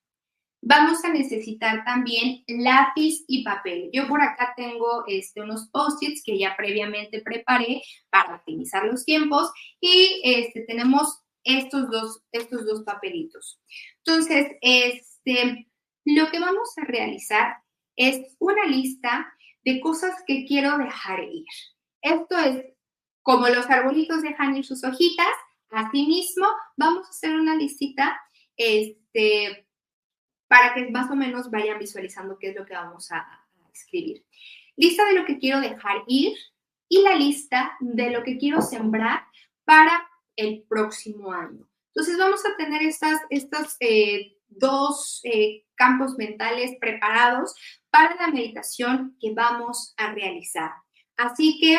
vamos 0.60 1.04
a 1.04 1.12
necesitar 1.12 1.84
también 1.84 2.42
lápiz 2.48 3.24
y 3.28 3.44
papel. 3.44 3.90
Yo 3.92 4.08
por 4.08 4.22
acá 4.22 4.54
tengo 4.56 5.04
este, 5.06 5.40
unos 5.40 5.68
post-its 5.70 6.22
que 6.24 6.38
ya 6.38 6.56
previamente 6.56 7.20
preparé 7.20 7.82
para 8.10 8.36
optimizar 8.36 8.84
los 8.84 9.04
tiempos 9.04 9.50
y 9.80 10.20
este, 10.24 10.62
tenemos 10.62 11.20
estos 11.44 11.90
dos, 11.90 12.22
estos 12.32 12.66
dos 12.66 12.82
papelitos. 12.82 13.60
Entonces, 14.04 14.48
este, 14.60 15.68
lo 16.04 16.30
que 16.30 16.40
vamos 16.40 16.76
a 16.78 16.84
realizar 16.84 17.56
es 17.96 18.36
una 18.38 18.64
lista 18.66 19.32
de 19.64 19.80
cosas 19.80 20.14
que 20.26 20.44
quiero 20.46 20.78
dejar 20.78 21.24
ir. 21.24 21.44
Esto 22.00 22.38
es 22.38 22.64
como 23.22 23.48
los 23.48 23.68
arbolitos 23.68 24.22
dejan 24.22 24.56
ir 24.56 24.64
sus 24.64 24.84
hojitas, 24.84 25.26
asimismo 25.70 26.46
vamos 26.76 27.06
a 27.06 27.10
hacer 27.10 27.34
una 27.34 27.56
listita 27.56 28.18
este, 28.56 29.67
para 30.48 30.74
que 30.74 30.90
más 30.90 31.10
o 31.10 31.16
menos 31.16 31.50
vayan 31.50 31.78
visualizando 31.78 32.38
qué 32.38 32.50
es 32.50 32.56
lo 32.56 32.66
que 32.66 32.74
vamos 32.74 33.12
a, 33.12 33.44
escribir. 33.72 34.24
Lista 34.76 35.04
de 35.04 35.12
lo 35.12 35.24
que 35.24 35.38
quiero 35.38 35.60
dejar 35.60 36.02
ir 36.08 36.32
y 36.88 37.02
la 37.02 37.14
lista 37.14 37.76
de 37.78 38.10
lo 38.10 38.24
que 38.24 38.36
quiero 38.38 38.60
sembrar 38.60 39.24
para 39.64 40.08
el 40.34 40.64
próximo 40.68 41.30
año. 41.30 41.68
Entonces 41.94 42.18
vamos 42.18 42.44
a 42.44 42.56
tener 42.56 42.82
estas, 42.82 43.20
estos 43.30 43.76
eh, 43.78 44.36
dos 44.48 45.20
eh, 45.22 45.64
campos 45.76 46.16
mentales 46.16 46.76
preparados 46.80 47.54
para 47.90 48.16
la 48.16 48.28
meditación 48.28 49.16
que 49.20 49.32
vamos 49.32 49.94
a 49.96 50.12
realizar. 50.12 50.72
Así 51.16 51.58
que 51.60 51.78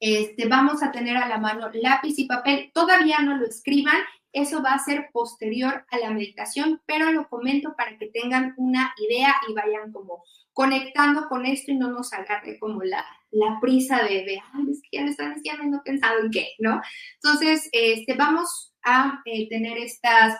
este, 0.00 0.48
vamos 0.48 0.82
a 0.82 0.90
tener 0.90 1.16
a 1.16 1.28
la 1.28 1.38
mano 1.38 1.70
lápiz 1.72 2.18
y 2.18 2.26
papel. 2.26 2.70
Todavía 2.74 3.20
no 3.20 3.36
lo 3.36 3.46
escriban, 3.46 3.96
eso 4.34 4.62
va 4.62 4.74
a 4.74 4.78
ser 4.78 5.10
posterior 5.12 5.86
a 5.90 5.98
la 5.98 6.10
meditación, 6.10 6.82
pero 6.86 7.12
lo 7.12 7.28
comento 7.28 7.74
para 7.76 7.96
que 7.96 8.08
tengan 8.08 8.52
una 8.56 8.92
idea 8.98 9.34
y 9.48 9.54
vayan 9.54 9.92
como 9.92 10.24
conectando 10.52 11.28
con 11.28 11.46
esto 11.46 11.70
y 11.70 11.76
no 11.76 11.90
nos 11.90 12.12
agarre 12.12 12.58
como 12.58 12.82
la, 12.82 13.04
la 13.30 13.58
prisa 13.60 14.02
de, 14.02 14.24
de, 14.24 14.42
ay, 14.52 14.70
es 14.70 14.82
que 14.82 14.98
ya 14.98 15.04
me 15.04 15.10
están 15.10 15.34
diciendo 15.34 15.64
y 15.64 15.68
no 15.68 15.78
he 15.78 15.82
pensado 15.82 16.20
en 16.20 16.30
qué, 16.30 16.48
¿no? 16.58 16.80
Entonces, 17.14 17.68
este, 17.72 18.14
vamos 18.14 18.74
a 18.82 19.22
eh, 19.24 19.48
tener 19.48 19.78
estas, 19.78 20.36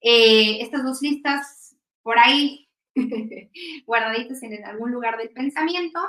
eh, 0.00 0.60
estas 0.60 0.84
dos 0.84 1.02
listas 1.02 1.76
por 2.02 2.18
ahí 2.18 2.68
guardaditas 3.86 4.42
en 4.42 4.64
algún 4.64 4.92
lugar 4.92 5.18
del 5.18 5.30
pensamiento. 5.30 6.00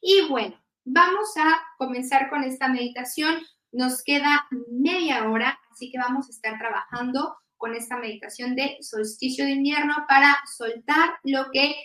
Y 0.00 0.28
bueno, 0.28 0.62
vamos 0.84 1.36
a 1.36 1.58
comenzar 1.78 2.28
con 2.30 2.44
esta 2.44 2.68
meditación. 2.68 3.36
Nos 3.72 4.02
queda 4.02 4.46
media 4.70 5.28
hora, 5.28 5.58
así 5.76 5.90
que 5.90 5.98
vamos 5.98 6.26
a 6.26 6.30
estar 6.30 6.58
trabajando 6.58 7.36
con 7.58 7.74
esta 7.74 7.98
meditación 7.98 8.56
de 8.56 8.78
solsticio 8.80 9.44
de 9.44 9.52
invierno 9.52 9.94
para 10.08 10.34
soltar 10.56 11.18
lo 11.22 11.50
que 11.52 11.76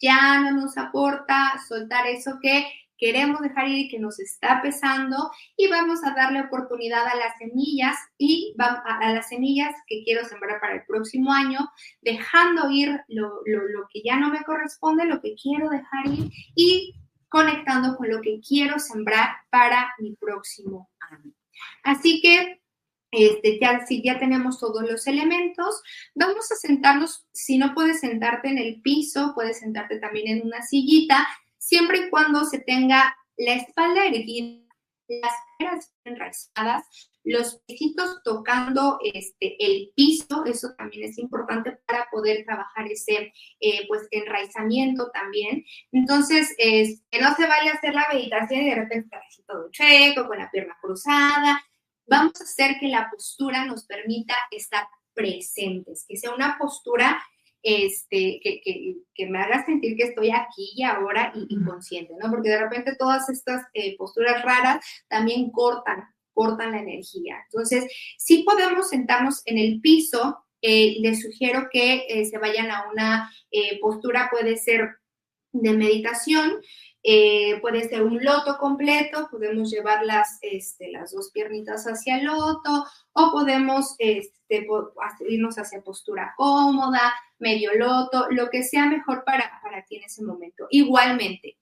ya 0.00 0.40
no 0.40 0.50
nos 0.50 0.76
aporta, 0.76 1.54
soltar 1.68 2.06
eso 2.06 2.38
que 2.42 2.66
queremos 2.98 3.40
dejar 3.40 3.68
ir 3.68 3.78
y 3.78 3.88
que 3.88 4.00
nos 4.00 4.18
está 4.18 4.60
pesando 4.62 5.30
y 5.56 5.68
vamos 5.68 6.02
a 6.02 6.12
darle 6.14 6.40
oportunidad 6.40 7.06
a 7.06 7.14
las 7.14 7.38
semillas 7.38 7.96
y 8.18 8.56
a, 8.58 9.12
las 9.12 9.28
semillas 9.28 9.74
que 9.86 10.02
quiero 10.02 10.24
sembrar 10.24 10.60
para 10.60 10.74
el 10.74 10.84
próximo 10.84 11.32
año, 11.32 11.70
dejando 12.00 12.68
ir 12.70 13.00
lo, 13.08 13.42
lo 13.46 13.86
que 13.92 14.02
ya 14.02 14.16
no 14.16 14.30
me 14.30 14.42
corresponde, 14.42 15.04
lo 15.04 15.20
que 15.20 15.34
quiero 15.40 15.68
dejar 15.68 16.06
ir 16.06 16.32
y 16.56 16.94
conectando 17.28 17.96
con 17.96 18.10
lo 18.10 18.20
que 18.22 18.40
quiero 18.40 18.78
sembrar 18.78 19.36
para 19.50 19.94
mi 19.98 20.16
próximo 20.16 20.90
año. 21.10 21.32
Así 21.82 22.20
que 22.20 22.60
este, 23.10 23.58
ya, 23.60 23.86
si 23.86 24.02
ya 24.02 24.18
tenemos 24.18 24.58
todos 24.58 24.82
los 24.82 25.06
elementos, 25.06 25.82
vamos 26.14 26.50
a 26.50 26.56
sentarnos, 26.56 27.26
si 27.32 27.58
no 27.58 27.74
puedes 27.74 28.00
sentarte 28.00 28.48
en 28.48 28.58
el 28.58 28.80
piso, 28.82 29.32
puedes 29.34 29.60
sentarte 29.60 29.98
también 29.98 30.28
en 30.28 30.46
una 30.46 30.62
sillita, 30.62 31.26
siempre 31.58 31.98
y 31.98 32.10
cuando 32.10 32.44
se 32.44 32.58
tenga 32.58 33.16
la 33.36 33.54
espalda 33.54 34.06
erguida, 34.06 34.66
las 35.08 35.32
caderas 35.58 35.94
enraizadas, 36.04 36.84
los 37.22 37.60
piecitos 37.66 38.22
tocando 38.22 38.98
este, 39.02 39.56
el 39.64 39.92
piso, 39.94 40.44
eso 40.46 40.74
también 40.78 41.08
es 41.08 41.18
importante 41.18 41.78
para 41.86 42.06
poder 42.10 42.44
trabajar 42.44 42.86
ese 42.86 43.32
eh, 43.60 43.86
pues 43.88 44.06
enraizamiento 44.10 45.10
también. 45.10 45.64
Entonces, 45.92 46.54
que 47.10 47.20
no 47.20 47.34
se 47.34 47.46
a 47.70 47.74
hacer 47.74 47.94
la 47.94 48.06
meditación 48.12 48.62
y 48.62 48.70
de 48.70 48.74
repente 48.76 49.16
todo 49.46 49.68
con 50.28 50.38
la 50.38 50.50
pierna 50.50 50.76
cruzada, 50.80 51.64
vamos 52.06 52.40
a 52.40 52.44
hacer 52.44 52.76
que 52.80 52.88
la 52.88 53.08
postura 53.10 53.64
nos 53.64 53.84
permita 53.86 54.34
estar 54.50 54.86
presentes, 55.14 56.04
que 56.08 56.16
sea 56.16 56.34
una 56.34 56.56
postura 56.58 57.18
este, 57.62 58.40
que, 58.42 59.26
me 59.26 59.40
haga 59.40 59.64
sentir 59.64 59.96
que 59.96 60.04
estoy 60.04 60.30
aquí 60.30 60.72
y 60.76 60.84
ahora 60.84 61.32
y, 61.34 61.64
consciente, 61.64 62.14
¿no? 62.20 62.30
Porque 62.30 62.50
de 62.50 62.60
repente 62.60 62.94
todas 62.96 63.28
estas 63.28 63.64
eh, 63.74 63.96
posturas 63.96 64.42
raras 64.44 64.84
también 65.08 65.50
cortan, 65.50 66.04
cortan 66.32 66.72
la 66.72 66.78
energía. 66.78 67.38
Entonces, 67.50 67.90
si 68.18 68.44
podemos 68.44 68.90
sentarnos 68.90 69.42
en 69.46 69.58
el 69.58 69.80
piso, 69.80 70.38
eh, 70.62 70.96
les 71.00 71.22
sugiero 71.22 71.68
que 71.72 72.04
eh, 72.08 72.24
se 72.26 72.38
vayan 72.38 72.70
a 72.70 72.88
una 72.92 73.32
postura, 73.80 74.28
puede 74.30 74.56
ser 74.58 74.98
de 75.52 75.72
meditación, 75.72 76.60
eh, 77.08 77.60
puede 77.60 77.88
ser 77.88 78.02
un 78.02 78.20
loto 78.24 78.58
completo, 78.58 79.28
podemos 79.30 79.70
llevar 79.70 80.04
las, 80.04 80.40
este, 80.42 80.90
las 80.90 81.12
dos 81.12 81.30
piernitas 81.30 81.84
hacia 81.84 82.16
el 82.16 82.24
loto 82.24 82.84
o 83.12 83.30
podemos 83.30 83.94
este, 83.98 84.66
irnos 85.28 85.56
hacia 85.56 85.82
postura 85.82 86.34
cómoda, 86.36 87.14
medio 87.38 87.72
loto, 87.76 88.26
lo 88.30 88.50
que 88.50 88.64
sea 88.64 88.86
mejor 88.86 89.22
para, 89.24 89.60
para 89.62 89.84
ti 89.84 89.98
en 89.98 90.02
ese 90.02 90.24
momento. 90.24 90.66
Igualmente, 90.68 91.58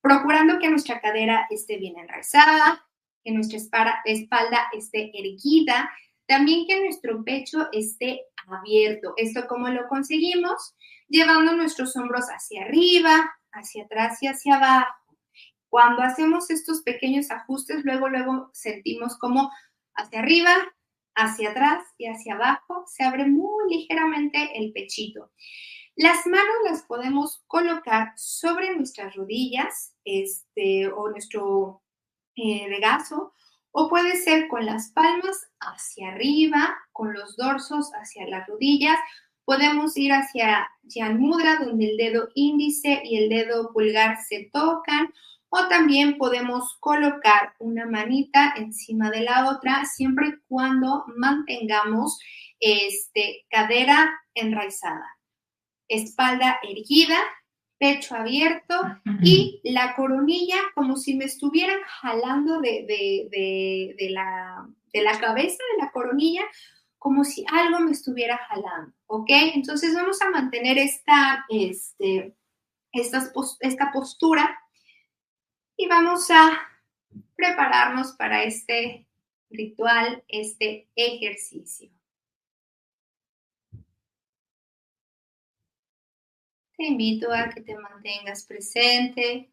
procurando 0.00 0.58
que 0.58 0.70
nuestra 0.70 1.02
cadera 1.02 1.46
esté 1.50 1.76
bien 1.76 1.98
enraizada, 1.98 2.82
que 3.22 3.30
nuestra 3.30 3.58
espalda 4.06 4.70
esté 4.72 5.10
erguida, 5.12 5.92
también 6.24 6.66
que 6.66 6.82
nuestro 6.82 7.22
pecho 7.24 7.68
esté 7.72 8.22
abierto. 8.46 9.12
¿Esto 9.18 9.46
cómo 9.46 9.68
lo 9.68 9.86
conseguimos? 9.88 10.74
Llevando 11.08 11.52
nuestros 11.52 11.94
hombros 11.94 12.24
hacia 12.28 12.62
arriba, 12.62 13.30
hacia 13.52 13.84
atrás 13.84 14.22
y 14.22 14.28
hacia 14.28 14.56
abajo. 14.56 15.16
Cuando 15.68 16.02
hacemos 16.02 16.50
estos 16.50 16.82
pequeños 16.82 17.30
ajustes, 17.30 17.84
luego, 17.84 18.08
luego 18.08 18.50
sentimos 18.52 19.16
como 19.18 19.50
hacia 19.94 20.20
arriba, 20.20 20.50
hacia 21.14 21.50
atrás 21.50 21.84
y 21.98 22.06
hacia 22.06 22.34
abajo 22.34 22.84
se 22.86 23.04
abre 23.04 23.26
muy 23.26 23.74
ligeramente 23.74 24.58
el 24.58 24.72
pechito. 24.72 25.30
Las 25.94 26.26
manos 26.26 26.54
las 26.64 26.82
podemos 26.82 27.42
colocar 27.46 28.12
sobre 28.16 28.74
nuestras 28.74 29.14
rodillas 29.14 29.94
este, 30.04 30.88
o 30.88 31.10
nuestro 31.10 31.82
eh, 32.34 32.66
regazo, 32.68 33.34
o 33.72 33.88
puede 33.88 34.16
ser 34.16 34.48
con 34.48 34.64
las 34.64 34.90
palmas 34.92 35.50
hacia 35.60 36.08
arriba, 36.12 36.76
con 36.92 37.12
los 37.12 37.36
dorsos 37.36 37.90
hacia 37.94 38.26
las 38.26 38.46
rodillas, 38.46 38.98
Podemos 39.44 39.96
ir 39.96 40.12
hacia 40.12 40.68
Jan 40.88 41.18
Mudra, 41.18 41.56
donde 41.56 41.90
el 41.90 41.96
dedo 41.96 42.28
índice 42.34 43.00
y 43.04 43.16
el 43.16 43.28
dedo 43.28 43.72
pulgar 43.72 44.18
se 44.28 44.50
tocan, 44.52 45.12
o 45.48 45.68
también 45.68 46.16
podemos 46.16 46.76
colocar 46.80 47.54
una 47.58 47.86
manita 47.86 48.54
encima 48.56 49.10
de 49.10 49.20
la 49.20 49.50
otra, 49.50 49.84
siempre 49.84 50.28
y 50.28 50.40
cuando 50.48 51.04
mantengamos 51.16 52.18
este, 52.58 53.44
cadera 53.50 54.10
enraizada, 54.34 55.06
espalda 55.88 56.58
erguida, 56.62 57.18
pecho 57.82 58.14
abierto 58.14 58.80
y 59.22 59.60
la 59.64 59.96
coronilla 59.96 60.56
como 60.76 60.96
si 60.96 61.16
me 61.16 61.24
estuvieran 61.24 61.80
jalando 62.00 62.60
de, 62.60 62.86
de, 62.88 64.10
la, 64.10 64.68
de 64.92 65.02
la 65.02 65.18
cabeza 65.18 65.58
de 65.72 65.82
la 65.82 65.90
coronilla 65.90 66.42
como 66.98 67.24
si 67.24 67.44
algo 67.52 67.80
me 67.80 67.90
estuviera 67.90 68.38
jalando, 68.48 68.94
¿ok? 69.12 69.28
Entonces 69.54 69.94
vamos 69.94 70.22
a 70.22 70.30
mantener 70.30 70.78
esta, 70.78 71.44
este, 71.50 72.34
esta 72.92 73.92
postura 73.92 74.58
y 75.76 75.86
vamos 75.86 76.30
a 76.30 76.58
prepararnos 77.36 78.12
para 78.12 78.42
este 78.44 79.06
ritual, 79.50 80.24
este 80.28 80.88
ejercicio. 80.96 81.90
Te 86.78 86.86
invito 86.86 87.30
a 87.34 87.50
que 87.50 87.60
te 87.60 87.76
mantengas 87.76 88.46
presente 88.46 89.52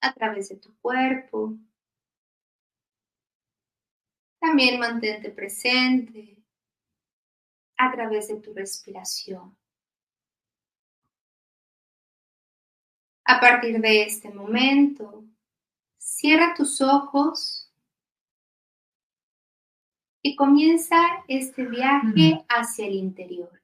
a 0.00 0.14
través 0.14 0.48
de 0.48 0.56
tu 0.56 0.74
cuerpo. 0.78 1.58
También 4.40 4.80
mantente 4.80 5.28
presente 5.28 6.35
a 7.76 7.90
través 7.92 8.28
de 8.28 8.36
tu 8.36 8.52
respiración. 8.54 9.56
A 13.24 13.40
partir 13.40 13.80
de 13.80 14.04
este 14.04 14.30
momento, 14.30 15.24
cierra 15.98 16.54
tus 16.54 16.80
ojos 16.80 17.70
y 20.22 20.36
comienza 20.36 20.96
este 21.28 21.64
viaje 21.64 22.44
hacia 22.48 22.86
el 22.86 22.94
interior. 22.94 23.60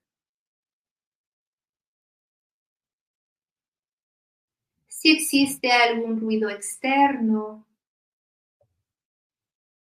Si 4.89 5.11
existe 5.11 5.73
algún 5.73 6.21
ruido 6.21 6.49
externo, 6.49 7.67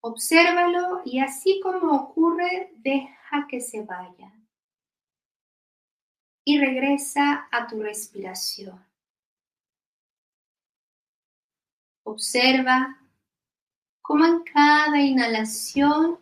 obsérvalo 0.02 1.02
y 1.06 1.20
así 1.20 1.60
como 1.62 1.96
ocurre, 1.96 2.74
deja 2.78 3.23
que 3.50 3.60
se 3.62 3.84
vaya. 3.84 4.32
Y 6.46 6.60
regresa 6.60 7.48
a 7.52 7.68
tu 7.68 7.82
respiración. 7.82 8.84
Observa 12.04 13.00
cómo 14.02 14.26
en 14.26 14.44
cada 14.44 15.00
inhalación 15.00 16.20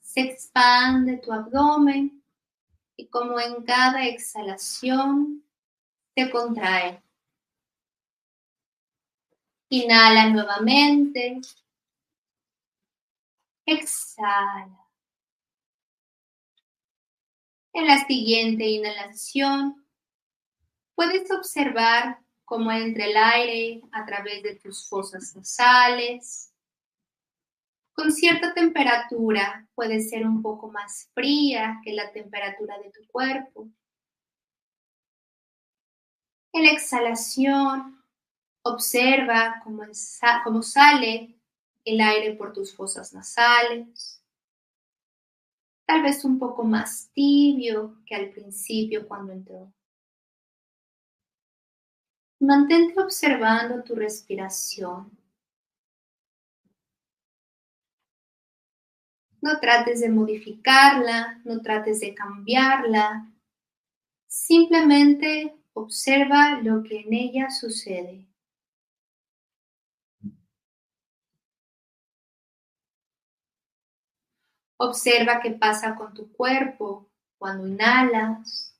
se 0.00 0.20
expande 0.20 1.16
tu 1.16 1.32
abdomen 1.32 2.22
y 2.96 3.08
cómo 3.08 3.40
en 3.40 3.64
cada 3.64 4.06
exhalación 4.06 5.44
se 6.14 6.30
contrae. 6.30 7.02
Inhala 9.68 10.30
nuevamente. 10.30 11.40
Exhala. 13.66 14.83
En 17.74 17.86
la 17.86 18.06
siguiente 18.06 18.64
inhalación, 18.66 19.86
puedes 20.94 21.30
observar 21.30 22.18
cómo 22.46 22.72
entra 22.72 23.04
el 23.04 23.16
aire 23.16 23.82
a 23.92 24.06
través 24.06 24.42
de 24.42 24.54
tus 24.54 24.88
fosas 24.88 25.36
nasales. 25.36 26.50
Con 27.92 28.10
cierta 28.10 28.54
temperatura, 28.54 29.68
puede 29.74 30.00
ser 30.00 30.26
un 30.26 30.40
poco 30.40 30.70
más 30.70 31.10
fría 31.12 31.80
que 31.84 31.92
la 31.92 32.10
temperatura 32.10 32.78
de 32.78 32.90
tu 32.90 33.06
cuerpo. 33.08 33.68
En 36.52 36.62
la 36.62 36.70
exhalación, 36.70 37.94
Observa 38.66 39.60
cómo, 39.62 40.62
sale 40.62 41.38
el 41.84 42.00
aire 42.00 42.32
por 42.32 42.54
tus 42.54 42.74
fosas 42.74 43.12
nasales. 43.12 44.13
Tal 45.86 46.02
vez 46.02 46.24
un 46.24 46.38
poco 46.38 46.64
más 46.64 47.10
tibio 47.12 47.98
que 48.06 48.14
al 48.14 48.30
principio 48.30 49.06
cuando 49.06 49.32
entró. 49.32 49.72
Mantente 52.40 53.00
observando 53.00 53.82
tu 53.82 53.94
respiración. 53.94 55.10
No 59.40 59.60
trates 59.60 60.00
de 60.00 60.08
modificarla, 60.08 61.40
no 61.44 61.60
trates 61.60 62.00
de 62.00 62.14
cambiarla. 62.14 63.30
Simplemente 64.26 65.54
observa 65.74 66.60
lo 66.62 66.82
que 66.82 67.00
en 67.00 67.12
ella 67.12 67.50
sucede. 67.50 68.26
Observa 74.86 75.40
qué 75.40 75.50
pasa 75.52 75.94
con 75.94 76.12
tu 76.12 76.30
cuerpo 76.30 77.08
cuando 77.38 77.66
inhalas. 77.66 78.78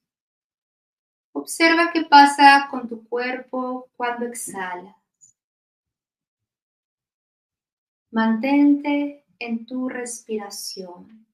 Observa 1.33 1.93
qué 1.95 2.05
pasa 2.05 2.69
con 2.71 2.87
tu 2.87 3.09
cuerpo 3.09 3.89
cuando 3.97 4.27
exhalas. 4.27 4.95
Mantente 8.11 9.25
en 9.39 9.65
tu 9.65 9.89
respiración. 9.89 11.27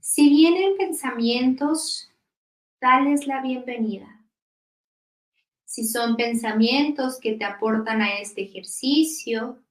Si 0.00 0.28
vienen 0.28 0.76
pensamientos, 0.76 2.10
dales 2.80 3.28
la 3.28 3.40
bienvenida. 3.40 4.15
Si 5.76 5.86
son 5.86 6.16
pensamientos 6.16 7.20
que 7.20 7.34
te 7.34 7.44
aportan 7.44 8.00
a 8.00 8.18
este 8.18 8.44
ejercicio, 8.44 9.62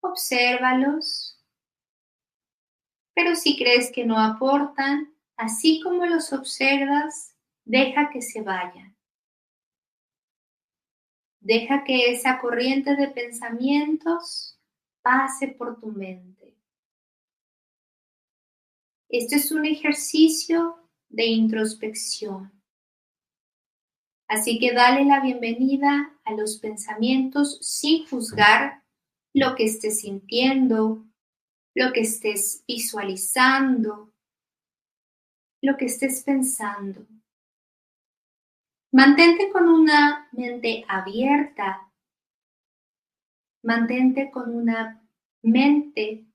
obsérvalos. 0.00 1.38
Pero 3.14 3.36
si 3.36 3.54
crees 3.54 3.92
que 3.92 4.06
no 4.06 4.18
aportan, 4.18 5.14
así 5.36 5.82
como 5.82 6.06
los 6.06 6.32
observas, 6.32 7.36
deja 7.66 8.08
que 8.08 8.22
se 8.22 8.40
vayan. 8.40 8.96
Deja 11.38 11.84
que 11.84 12.10
esa 12.10 12.38
corriente 12.40 12.96
de 12.96 13.08
pensamientos 13.08 14.58
pase 15.02 15.48
por 15.48 15.78
tu 15.78 15.88
mente. 15.88 16.56
Este 19.10 19.36
es 19.36 19.52
un 19.52 19.66
ejercicio 19.66 20.88
de 21.10 21.26
introspección. 21.26 22.53
Así 24.28 24.58
que 24.58 24.72
dale 24.72 25.04
la 25.04 25.20
bienvenida 25.20 26.18
a 26.24 26.32
los 26.32 26.58
pensamientos 26.58 27.58
sin 27.60 28.06
juzgar 28.06 28.82
lo 29.34 29.54
que 29.54 29.64
estés 29.64 30.00
sintiendo, 30.00 31.04
lo 31.74 31.92
que 31.92 32.00
estés 32.00 32.64
visualizando, 32.66 34.12
lo 35.60 35.76
que 35.76 35.86
estés 35.86 36.22
pensando. 36.22 37.06
Mantente 38.92 39.50
con 39.50 39.68
una 39.68 40.28
mente 40.32 40.84
abierta. 40.88 41.92
Mantente 43.62 44.30
con 44.30 44.54
una 44.54 45.02
mente 45.42 46.26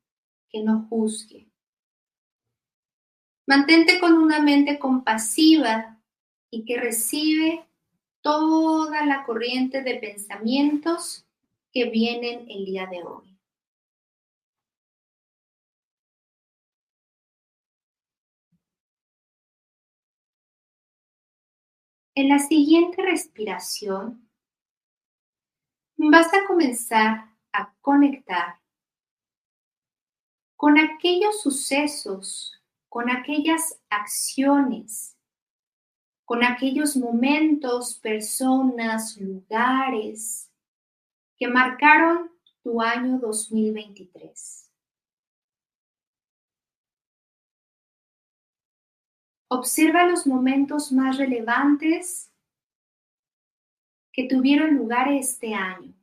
que 0.49 0.63
no 0.63 0.88
juzgue. 0.89 1.49
Mantente 3.47 3.99
con 3.99 4.13
una 4.13 4.41
mente 4.41 4.78
compasiva 4.78 6.02
y 6.52 6.65
que 6.65 6.78
recibe 6.80 7.68
toda 8.21 9.05
la 9.05 9.23
corriente 9.25 9.82
de 9.82 9.95
pensamientos 9.95 11.25
que 11.71 11.89
vienen 11.89 12.49
el 12.49 12.65
día 12.65 12.88
de 12.88 13.03
hoy. 13.03 13.38
En 22.15 22.27
la 22.27 22.39
siguiente 22.39 23.01
respiración 23.01 24.29
vas 25.95 26.34
a 26.34 26.45
comenzar 26.47 27.29
a 27.53 27.73
conectar 27.79 28.60
con 30.58 30.77
aquellos 30.77 31.41
sucesos, 31.41 32.62
con 32.89 33.10
aquellas 33.10 33.79
acciones 33.89 35.15
con 36.30 36.44
aquellos 36.44 36.96
momentos, 36.96 37.96
personas, 37.96 39.18
lugares 39.18 40.54
que 41.39 41.48
marcaron 41.48 42.30
tu 42.62 42.80
año 42.84 43.18
2023. 43.18 44.70
Observa 49.48 50.06
los 50.06 50.28
momentos 50.28 50.92
más 50.92 51.18
relevantes 51.18 52.32
que 54.13 54.28
tuvieron 54.28 54.76
lugar 54.76 55.12
este 55.12 55.56
año. 55.56 55.96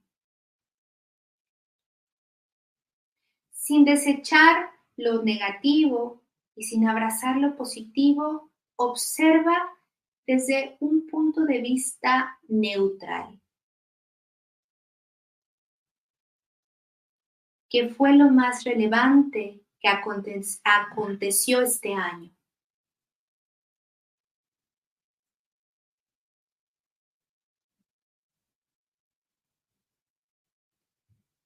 Sin 3.52 3.84
desechar 3.84 4.70
lo 4.96 5.22
negativo 5.22 6.20
y 6.56 6.64
sin 6.64 6.88
abrazar 6.88 7.36
lo 7.36 7.54
positivo, 7.56 8.50
observa 8.74 9.75
desde 10.26 10.76
un 10.80 11.06
punto 11.06 11.44
de 11.44 11.60
vista 11.60 12.38
neutral. 12.48 13.40
¿Qué 17.68 17.88
fue 17.88 18.12
lo 18.12 18.30
más 18.30 18.64
relevante 18.64 19.60
que 19.80 19.88
aconteció 19.88 21.60
este 21.62 21.94
año? 21.94 22.32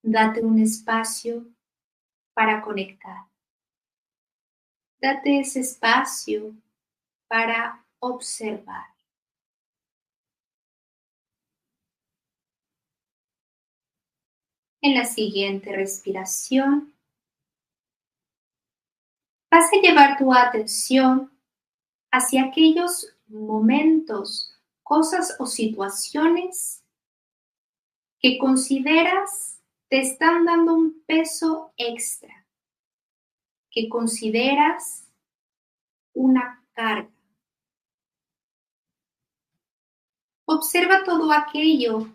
Date 0.02 0.42
un 0.42 0.58
espacio 0.58 1.46
para 2.34 2.62
conectar. 2.62 3.26
Date 5.00 5.40
ese 5.40 5.60
espacio 5.60 6.54
para 7.28 7.79
observar. 8.00 8.86
En 14.82 14.94
la 14.94 15.04
siguiente 15.04 15.76
respiración, 15.76 16.94
vas 19.50 19.70
a 19.72 19.80
llevar 19.80 20.16
tu 20.16 20.32
atención 20.32 21.30
hacia 22.10 22.44
aquellos 22.44 23.14
momentos, 23.26 24.58
cosas 24.82 25.36
o 25.38 25.46
situaciones 25.46 26.82
que 28.20 28.38
consideras 28.38 29.60
te 29.88 30.00
están 30.00 30.44
dando 30.44 30.74
un 30.74 31.02
peso 31.04 31.72
extra, 31.76 32.46
que 33.70 33.88
consideras 33.88 35.08
una 36.14 36.64
carga. 36.72 37.19
Observa 40.52 41.04
todo 41.04 41.30
aquello 41.30 42.12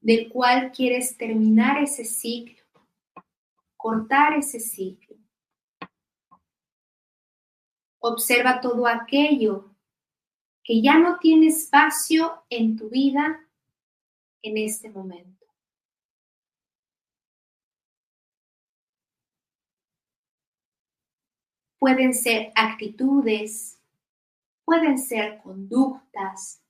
del 0.00 0.28
cual 0.28 0.70
quieres 0.70 1.16
terminar 1.16 1.82
ese 1.82 2.04
ciclo, 2.04 2.64
cortar 3.76 4.34
ese 4.34 4.60
ciclo. 4.60 5.16
Observa 7.98 8.60
todo 8.60 8.86
aquello 8.86 9.74
que 10.62 10.80
ya 10.80 10.98
no 10.98 11.18
tiene 11.18 11.48
espacio 11.48 12.44
en 12.48 12.76
tu 12.76 12.90
vida 12.90 13.44
en 14.42 14.56
este 14.56 14.88
momento. 14.88 15.44
Pueden 21.80 22.14
ser 22.14 22.52
actitudes, 22.54 23.80
pueden 24.64 24.96
ser 24.96 25.42
conductas, 25.42 26.62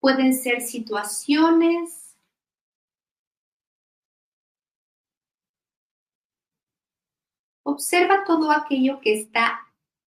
pueden 0.00 0.34
ser 0.34 0.62
situaciones. 0.62 2.16
Observa 7.62 8.24
todo 8.24 8.50
aquello 8.50 9.00
que 9.00 9.20
está 9.20 9.60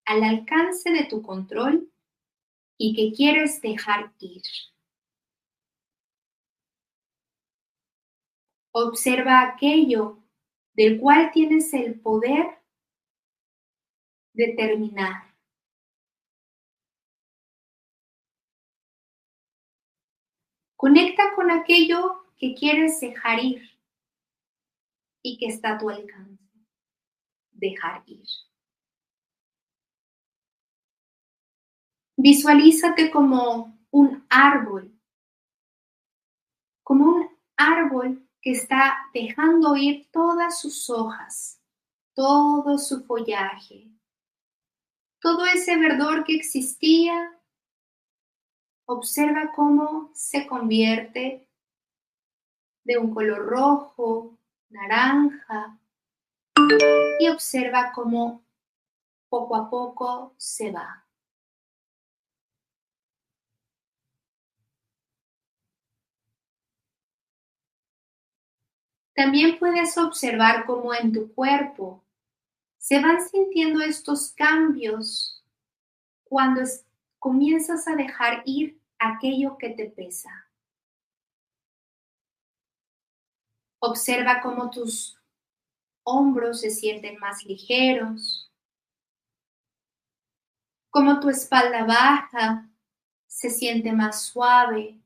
al 0.05 0.23
alcance 0.23 0.91
de 0.91 1.05
tu 1.05 1.21
control 1.21 1.89
y 2.77 2.95
que 2.95 3.15
quieres 3.15 3.61
dejar 3.61 4.13
ir. 4.19 4.41
Observa 8.71 9.41
aquello 9.41 10.17
del 10.73 10.99
cual 10.99 11.31
tienes 11.31 11.73
el 11.73 11.99
poder 11.99 12.59
de 14.33 14.55
terminar. 14.57 15.32
Conecta 20.83 21.33
con 21.33 21.49
aquello 21.49 22.25
que 22.35 22.53
quieres 22.53 22.99
dejar 22.99 23.41
ir 23.41 23.79
y 25.21 25.37
que 25.37 25.45
está 25.45 25.75
a 25.75 25.77
tu 25.77 25.89
alcance. 25.89 26.43
Dejar 27.53 28.03
ir. 28.05 28.25
Visualízate 32.17 33.11
como 33.11 33.79
un 33.91 34.27
árbol, 34.29 34.93
como 36.83 37.05
un 37.05 37.29
árbol 37.55 38.27
que 38.41 38.51
está 38.51 38.97
dejando 39.13 39.77
ir 39.77 40.11
todas 40.11 40.59
sus 40.59 40.89
hojas, 40.89 41.61
todo 42.13 42.77
su 42.77 43.05
follaje, 43.05 43.89
todo 45.21 45.45
ese 45.45 45.77
verdor 45.77 46.25
que 46.25 46.35
existía. 46.35 47.39
Observa 48.85 49.51
cómo 49.55 50.11
se 50.13 50.45
convierte 50.45 51.47
de 52.83 52.97
un 52.97 53.13
color 53.13 53.45
rojo, 53.45 54.37
naranja, 54.69 55.79
y 57.19 57.29
observa 57.29 57.91
cómo 57.93 58.43
poco 59.29 59.55
a 59.55 59.69
poco 59.69 60.33
se 60.37 60.71
va. 60.71 61.03
También 69.15 69.59
puedes 69.59 69.97
observar 69.97 70.65
cómo 70.65 70.93
en 70.93 71.13
tu 71.13 71.33
cuerpo 71.33 72.03
se 72.77 72.99
van 72.99 73.21
sintiendo 73.21 73.81
estos 73.81 74.31
cambios 74.31 75.43
cuando 76.23 76.61
comienzas 77.23 77.87
a 77.87 77.95
dejar 77.95 78.43
ir 78.45 78.81
aquello 78.99 79.57
que 79.57 79.69
te 79.69 79.85
pesa. 79.85 80.29
Observa 83.79 84.41
cómo 84.41 84.69
tus 84.69 85.17
hombros 86.03 86.59
se 86.59 86.69
sienten 86.69 87.17
más 87.19 87.45
ligeros, 87.45 88.51
cómo 90.89 91.21
tu 91.21 91.29
espalda 91.29 91.85
baja 91.85 92.69
se 93.25 93.49
siente 93.49 93.93
más 93.93 94.23
suave, 94.23 94.99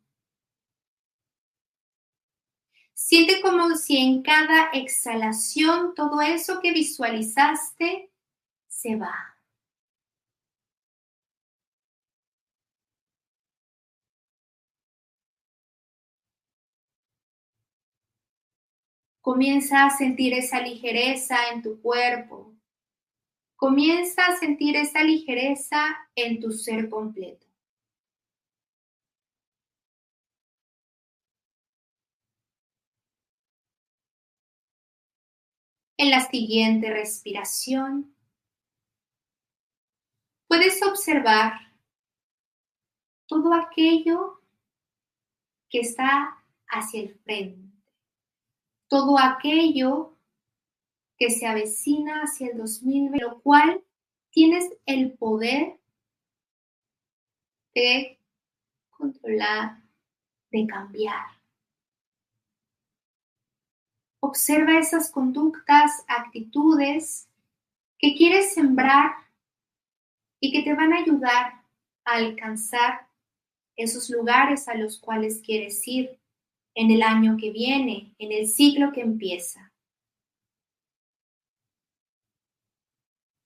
Siente 2.93 3.41
como 3.41 3.76
si 3.76 3.95
en 3.95 4.24
cada 4.24 4.72
exhalación 4.72 5.93
todo 5.93 6.20
eso 6.20 6.59
que 6.59 6.74
visualizaste 6.74 8.11
se 8.68 8.95
va. 8.95 9.36
Comienza 19.28 19.86
a 19.86 19.89
sentir 19.89 20.34
esa 20.34 20.61
ligereza 20.61 21.49
en 21.51 21.61
tu 21.61 21.82
cuerpo. 21.82 22.55
Comienza 23.57 24.25
a 24.25 24.38
sentir 24.38 24.78
esa 24.78 25.03
ligereza 25.03 25.97
en 26.15 26.39
tu 26.39 26.53
ser 26.53 26.89
completo. 26.89 27.45
En 35.97 36.09
la 36.09 36.21
siguiente 36.21 36.89
respiración, 36.89 38.15
puedes 40.47 40.82
observar 40.84 41.51
todo 43.25 43.53
aquello 43.53 44.41
que 45.69 45.82
está 45.82 46.41
hacia 46.69 47.01
el 47.01 47.19
frente, 47.25 47.76
todo 48.88 49.17
aquello 49.19 50.17
que 51.17 51.29
se 51.29 51.47
avecina 51.47 52.21
hacia 52.21 52.47
el 52.47 52.57
2020, 52.57 53.19
lo 53.19 53.41
cual 53.41 53.83
tienes 54.29 54.69
el 54.85 55.13
poder 55.13 55.79
de 57.73 58.19
controlar, 58.89 59.81
de 60.51 60.67
cambiar. 60.67 61.25
Observa 64.19 64.79
esas 64.79 65.11
conductas, 65.11 66.03
actitudes 66.07 67.29
que 67.97 68.15
quieres 68.15 68.53
sembrar 68.53 69.11
y 70.39 70.51
que 70.51 70.63
te 70.63 70.75
van 70.75 70.93
a 70.93 70.99
ayudar 70.99 71.63
a 72.05 72.13
alcanzar 72.13 73.07
esos 73.75 74.09
lugares 74.09 74.67
a 74.67 74.75
los 74.75 74.99
cuales 74.99 75.41
quieres 75.43 75.88
ir 75.88 76.19
en 76.78 76.91
el 76.91 77.01
año 77.01 77.38
que 77.38 77.49
viene, 77.49 78.13
en 78.19 78.32
el 78.32 78.47
ciclo 78.47 78.91
que 78.93 79.01
empieza. 79.01 79.73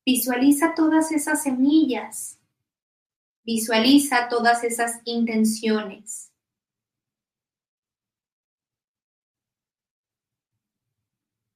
Visualiza 0.06 0.76
todas 0.76 1.14
esas 1.14 1.42
semillas, 1.44 2.42
visualiza 3.46 4.28
todas 4.28 4.66
esas 4.66 5.00
intenciones. 5.06 6.34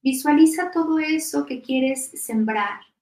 Visualiza 0.01 0.71
todo 0.71 0.99
eso 0.99 1.45
que 1.45 1.61
quieres 1.61 2.09
sembrar. 2.11 2.94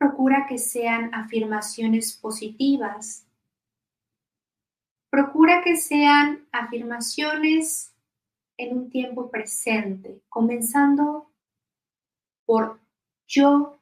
Procura 0.00 0.46
que 0.48 0.56
sean 0.56 1.14
afirmaciones 1.14 2.16
positivas. 2.16 3.26
Procura 5.10 5.60
que 5.62 5.76
sean 5.76 6.48
afirmaciones 6.52 7.94
en 8.56 8.78
un 8.78 8.88
tiempo 8.88 9.30
presente, 9.30 10.22
comenzando 10.30 11.30
por 12.46 12.80
yo 13.26 13.78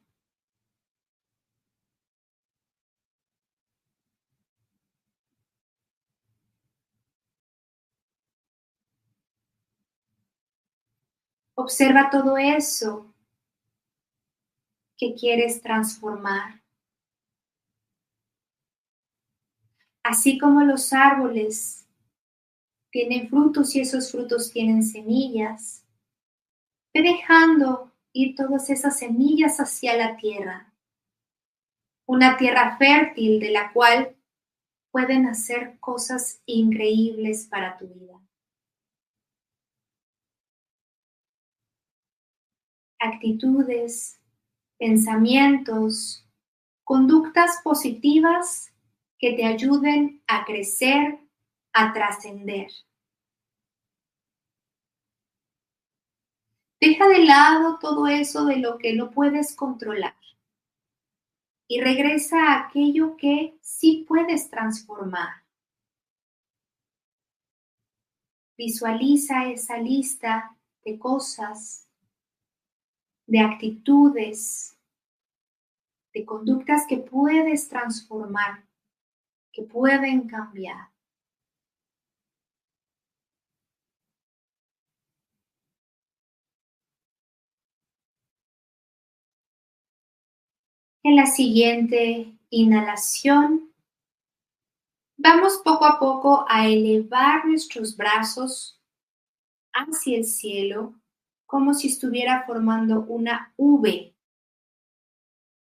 Observa 11.54 12.08
todo 12.10 12.38
eso 12.38 13.14
que 14.98 15.14
quieres 15.14 15.62
transformar. 15.62 16.60
Así 20.02 20.38
como 20.38 20.62
los 20.62 20.92
árboles 20.92 21.86
tienen 22.90 23.28
frutos 23.28 23.74
y 23.76 23.80
esos 23.80 24.10
frutos 24.10 24.50
tienen 24.50 24.82
semillas, 24.82 25.84
ve 26.94 27.02
dejando 27.02 27.92
ir 28.12 28.34
todas 28.34 28.70
esas 28.70 28.98
semillas 28.98 29.58
hacia 29.58 29.96
la 29.96 30.16
tierra. 30.16 30.72
una 32.08 32.38
tierra 32.38 32.78
fértil 32.78 33.38
de 33.38 33.50
la 33.50 33.70
cual 33.72 34.16
pueden 34.90 35.26
hacer 35.26 35.78
cosas 35.78 36.40
increíbles 36.46 37.46
para 37.46 37.76
tu 37.76 37.86
vida. 37.86 38.18
Actitudes, 42.98 44.18
pensamientos, 44.78 46.24
conductas 46.84 47.60
positivas 47.62 48.72
que 49.18 49.32
te 49.32 49.44
ayuden 49.44 50.22
a 50.26 50.44
crecer, 50.44 51.18
a 51.72 51.92
trascender. 51.92 52.70
Deja 56.80 57.08
de 57.08 57.24
lado 57.24 57.78
todo 57.80 58.06
eso 58.06 58.44
de 58.44 58.58
lo 58.58 58.78
que 58.78 58.94
no 58.94 59.10
puedes 59.10 59.56
controlar 59.56 60.14
y 61.68 61.80
regresa 61.80 62.36
a 62.38 62.66
aquello 62.66 63.16
que 63.16 63.58
sí 63.60 64.06
puedes 64.08 64.48
transformar. 64.48 65.44
Visualiza 68.56 69.50
esa 69.50 69.76
lista 69.76 70.56
de 70.84 70.98
cosas, 70.98 71.87
de 73.28 73.40
actitudes, 73.40 74.74
de 76.14 76.24
conductas 76.24 76.86
que 76.88 76.96
puedes 76.96 77.68
transformar, 77.68 78.66
que 79.52 79.62
pueden 79.62 80.26
cambiar. 80.26 80.88
En 91.04 91.16
la 91.16 91.26
siguiente 91.26 92.34
inhalación, 92.48 93.72
vamos 95.18 95.60
poco 95.62 95.84
a 95.84 95.98
poco 95.98 96.46
a 96.48 96.66
elevar 96.66 97.44
nuestros 97.44 97.94
brazos 97.94 98.80
hacia 99.74 100.16
el 100.16 100.24
cielo 100.24 100.94
como 101.48 101.74
si 101.74 101.88
estuviera 101.88 102.44
formando 102.46 103.00
una 103.08 103.52
V. 103.56 104.14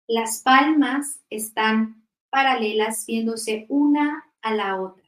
Las 0.06 0.40
palmas 0.40 1.20
están 1.28 2.06
paralelas 2.30 3.04
viéndose 3.04 3.66
una 3.68 4.32
a 4.40 4.54
la 4.54 4.80
otra. 4.80 5.04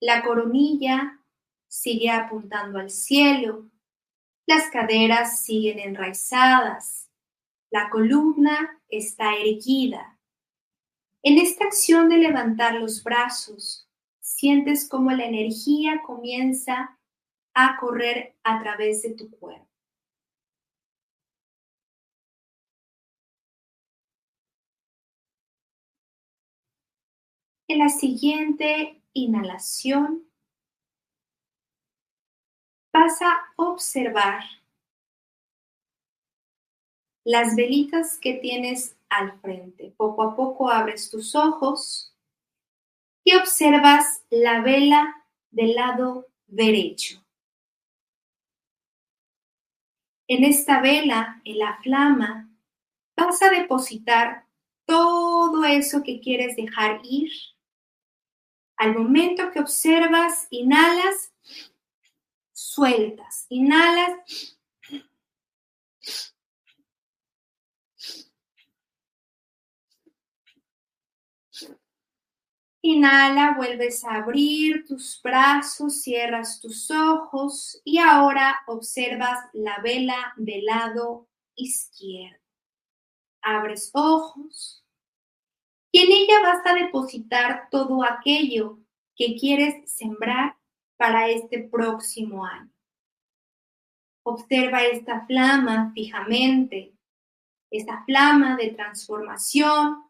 La 0.00 0.22
coronilla 0.22 1.20
sigue 1.66 2.08
apuntando 2.08 2.78
al 2.78 2.88
cielo. 2.88 3.68
Las 4.46 4.70
caderas 4.70 5.42
siguen 5.42 5.80
enraizadas 5.80 7.08
la 7.70 7.90
columna 7.90 8.80
está 8.88 9.34
erguida. 9.36 10.18
En 11.22 11.38
esta 11.38 11.66
acción 11.66 12.08
de 12.08 12.16
levantar 12.16 12.74
los 12.74 13.04
brazos, 13.04 13.86
sientes 14.20 14.88
cómo 14.88 15.10
la 15.10 15.26
energía 15.26 16.00
comienza 16.06 16.97
a 17.60 17.76
correr 17.76 18.36
a 18.44 18.60
través 18.62 19.02
de 19.02 19.14
tu 19.14 19.28
cuerpo. 19.30 19.66
En 27.66 27.80
la 27.80 27.88
siguiente 27.88 29.02
inhalación, 29.12 30.30
vas 32.92 33.20
a 33.22 33.52
observar 33.56 34.44
las 37.24 37.56
velitas 37.56 38.18
que 38.20 38.34
tienes 38.34 38.96
al 39.08 39.38
frente. 39.40 39.92
Poco 39.96 40.22
a 40.22 40.36
poco 40.36 40.70
abres 40.70 41.10
tus 41.10 41.34
ojos 41.34 42.14
y 43.24 43.34
observas 43.34 44.24
la 44.30 44.60
vela 44.60 45.26
del 45.50 45.74
lado 45.74 46.28
derecho. 46.46 47.27
En 50.28 50.44
esta 50.44 50.80
vela, 50.82 51.40
en 51.44 51.58
la 51.58 51.78
flama, 51.82 52.50
vas 53.16 53.42
a 53.42 53.50
depositar 53.50 54.46
todo 54.84 55.64
eso 55.64 56.02
que 56.02 56.20
quieres 56.20 56.54
dejar 56.54 57.00
ir. 57.02 57.32
Al 58.76 58.96
momento 58.96 59.50
que 59.50 59.60
observas, 59.60 60.46
inhalas, 60.50 61.32
sueltas, 62.52 63.46
inhalas, 63.48 64.57
Inhala, 72.80 73.54
vuelves 73.56 74.04
a 74.04 74.16
abrir 74.16 74.86
tus 74.86 75.20
brazos, 75.22 76.00
cierras 76.00 76.60
tus 76.60 76.90
ojos 76.90 77.80
y 77.84 77.98
ahora 77.98 78.60
observas 78.66 79.38
la 79.52 79.78
vela 79.82 80.32
del 80.36 80.64
lado 80.64 81.28
izquierdo. 81.56 82.38
Abres 83.42 83.90
ojos 83.94 84.84
y 85.90 86.00
en 86.00 86.12
ella 86.12 86.40
vas 86.42 86.64
a 86.66 86.74
depositar 86.74 87.68
todo 87.70 88.04
aquello 88.04 88.78
que 89.16 89.36
quieres 89.36 89.90
sembrar 89.90 90.56
para 90.96 91.28
este 91.28 91.60
próximo 91.60 92.44
año. 92.44 92.70
Observa 94.22 94.84
esta 94.84 95.26
flama 95.26 95.90
fijamente, 95.94 96.94
esta 97.70 98.04
flama 98.04 98.56
de 98.56 98.70
transformación, 98.70 100.07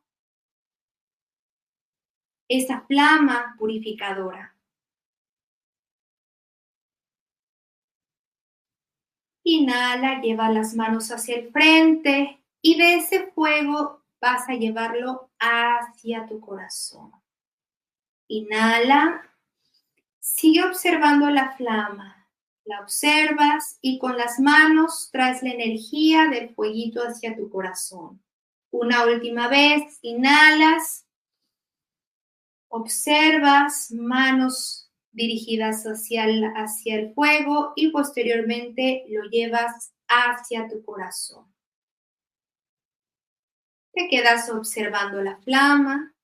esa 2.49 2.81
flama 2.83 3.55
purificadora. 3.59 4.55
Inhala, 9.45 10.21
lleva 10.21 10.51
las 10.51 10.75
manos 10.75 11.11
hacia 11.11 11.37
el 11.37 11.51
frente 11.51 12.43
y 12.61 12.77
de 12.77 12.97
ese 12.97 13.31
fuego 13.33 14.03
vas 14.21 14.49
a 14.49 14.55
llevarlo 14.55 15.31
hacia 15.39 16.27
tu 16.27 16.41
corazón. 16.41 17.13
Inhala, 18.29 19.23
sigue 20.21 20.65
observando 20.65 21.31
la 21.31 21.53
flama. 21.53 22.15
La 22.65 22.81
observas 22.81 23.79
y 23.81 23.99
con 23.99 24.19
las 24.19 24.39
manos 24.39 25.09
traes 25.11 25.43
la 25.43 25.51
energía 25.51 26.27
del 26.27 26.55
fueguito 26.55 27.01
hacia 27.03 27.35
tu 27.35 27.49
corazón. 27.49 28.23
Una 28.71 29.07
última 29.07 29.49
vez, 29.49 29.99
inhalas 30.03 31.08
Observas 32.69 33.91
manos 33.91 34.91
dirigidas 35.13 35.85
hacia 35.85 36.25
el, 36.25 36.45
hacia 36.45 36.97
el 36.97 37.15
fuego 37.15 37.73
y 37.75 37.91
posteriormente 37.91 39.05
lo 39.09 39.25
llevas 39.31 39.93
hacia 40.07 40.69
tu 40.69 40.85
corazón. 40.85 41.53
Te 43.93 44.09
quedas 44.09 44.49
observando 44.51 45.23
la 45.23 45.37
flama. 45.39 46.15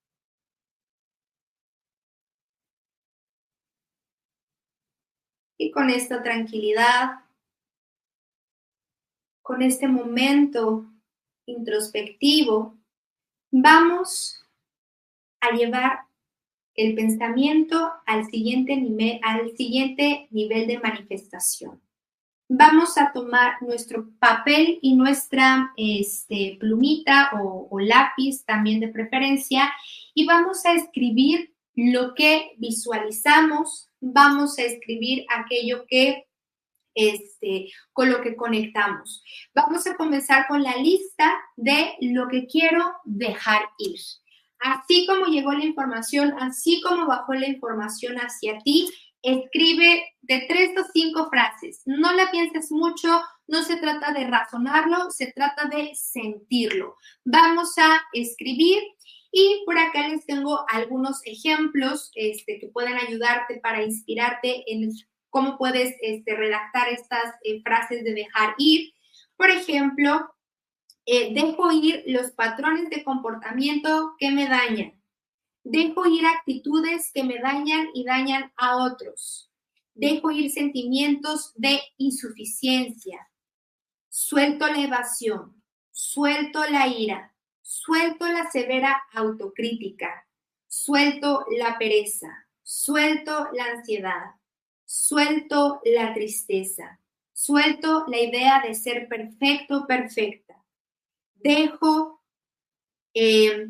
Y 5.57 5.70
con 5.70 5.88
esta 5.88 6.22
tranquilidad, 6.22 7.24
con 9.42 9.62
este 9.62 9.88
momento 9.88 10.86
introspectivo, 11.47 12.76
vamos 13.51 14.45
a 15.40 15.51
llevar 15.51 16.03
el 16.75 16.95
pensamiento 16.95 17.93
al 18.07 18.27
siguiente 18.27 18.77
nivel, 18.77 19.20
al 19.22 19.57
siguiente 19.57 20.29
nivel 20.31 20.66
de 20.66 20.79
manifestación. 20.81 21.81
Vamos 22.49 22.99
a 22.99 23.11
tomar 23.12 23.55
nuestro 23.62 24.11
papel 24.18 24.79
y 24.83 24.95
nuestra 24.95 25.72
este, 25.77 26.57
plumita 26.61 27.31
o, 27.41 27.79
lápiz 27.81 28.45
también 28.45 28.81
de 28.81 28.89
preferencia 28.89 29.72
y 30.14 30.27
vamos 30.27 30.64
a 30.66 30.75
escribir 30.75 31.55
lo 31.75 32.14
que 32.14 32.53
visualizamos, 32.59 33.89
vamos 34.01 34.59
a 34.59 34.62
escribir 34.62 35.25
aquello 35.35 35.85
que 35.89 36.27
este, 36.95 37.72
con 37.93 38.11
lo 38.11 38.20
que 38.20 38.37
conectamos. 38.37 39.25
Vamos 39.55 39.87
a 39.87 39.97
comenzar 39.97 40.47
con 40.47 40.62
la 40.62 40.77
lista 40.77 41.35
de 41.57 41.95
lo 42.01 42.29
que 42.29 42.47
quiero 42.47 42.93
dejar 43.05 43.62
ir 43.79 43.99
así 44.61 45.07
como 45.07 45.26
llegó 45.26 45.52
la 45.52 45.64
información, 45.64 46.34
así 46.40 46.80
como 46.80 47.07
bajó 47.07 47.34
la 47.34 47.48
información 47.48 48.16
hacia 48.16 48.59
ti, 48.59 48.88
escribe 49.22 50.05
de 50.22 50.44
tres 50.48 50.70
o 50.78 50.84
cinco 50.92 51.28
frases. 51.30 51.82
No 51.86 52.12
la 52.12 52.30
pienses 52.30 52.70
mucho, 52.70 53.22
no 53.46 53.62
se 53.62 53.76
trata 53.76 54.12
de 54.12 54.26
razonarlo, 54.26 55.11
se 55.11 55.32
trata 55.32 55.64
de 55.66 55.92
sentirlo. 55.94 56.96
Vamos 57.24 57.76
a 57.78 58.02
escribir 58.12 58.82
y 59.32 59.62
por 59.64 59.78
acá 59.78 60.09
les 60.09 60.26
tengo 60.26 60.64
algunos 60.68 61.20
ejemplos 61.24 62.11
este, 62.14 62.59
que 62.61 62.68
pueden 62.68 62.96
ayudarte 62.96 63.61
para 63.61 63.82
inspirarte 63.82 64.62
en 64.72 64.90
cómo 65.30 65.59
puedes 65.59 65.96
este, 66.02 66.36
redactar 66.36 66.88
estas 66.90 67.34
eh, 67.42 67.61
frases 67.62 68.05
de 68.05 68.14
dejar 68.14 68.55
ir. 68.59 68.92
Por 69.36 69.50
ejemplo, 69.50 70.34
Eh, 71.07 71.34
dejo 71.34 71.70
ir 71.70 72.02
los 72.07 72.30
patrones 72.30 72.88
de 72.88 73.05
comportamiento 73.05 74.14
que 74.18 74.30
me 74.30 74.48
dañan. 74.48 75.02
Dejo 75.62 76.07
ir 76.07 76.26
actitudes 76.26 77.11
que 77.12 77.24
me 77.24 77.38
dañan 77.38 77.88
y 77.92 78.05
dañan 78.05 78.52
a 78.57 78.78
otros. 78.78 79.50
Dejo 79.92 80.30
ir 80.30 80.50
sentimientos 80.50 81.52
de 81.57 81.80
insuficiencia. 81.98 83.28
Suelto 84.09 84.66
la 84.66 84.80
evasión. 84.80 85.62
Suelto 85.90 86.64
la 86.70 86.88
ira. 86.88 87.34
Suelto 87.61 88.26
la 88.26 88.50
severa 88.50 89.02
autocrítica. 89.12 90.26
Suelto 90.66 91.44
la 91.59 91.78
pereza. 91.78 92.48
Suelto 92.62 93.48
la 93.52 93.64
ansiedad. 93.66 94.36
Suelto 94.86 95.80
la 95.84 96.14
tristeza. 96.14 97.00
Suelto 97.32 98.07
la 98.09 98.20
idea 98.20 98.62
de 98.66 98.74
ser 98.74 99.07
perfecto, 99.09 99.86
perfecta 99.86 100.64
dejo, 101.45 102.22
eh, 103.12 103.68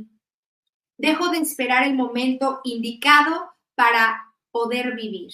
dejo 0.97 1.29
de 1.29 1.39
esperar 1.39 1.83
el 1.85 1.95
momento 1.95 2.61
indicado 2.65 3.53
para 3.75 4.33
poder 4.53 4.95
vivir. 4.95 5.33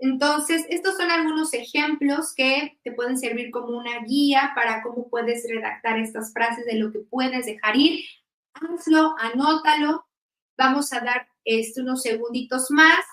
Entonces, 0.00 0.64
estos 0.70 0.96
son 0.96 1.10
algunos 1.10 1.52
ejemplos 1.52 2.32
que 2.34 2.78
te 2.82 2.92
pueden 2.92 3.18
servir 3.18 3.50
como 3.50 3.76
una 3.76 4.00
guía 4.00 4.52
para 4.54 4.82
cómo 4.82 5.08
puedes 5.10 5.44
redactar 5.48 5.98
estas 5.98 6.32
frases 6.32 6.64
de 6.64 6.78
lo 6.78 6.90
que 6.90 7.00
puedes 7.00 7.46
dejar 7.46 7.76
ir. 7.76 8.04
Hazlo, 8.54 9.14
anótalo. 9.18 10.06
Vamos 10.56 10.92
a 10.92 11.00
dar 11.00 11.28
este, 11.44 11.82
unos 11.82 12.02
segunditos 12.02 12.70
más. 12.70 13.04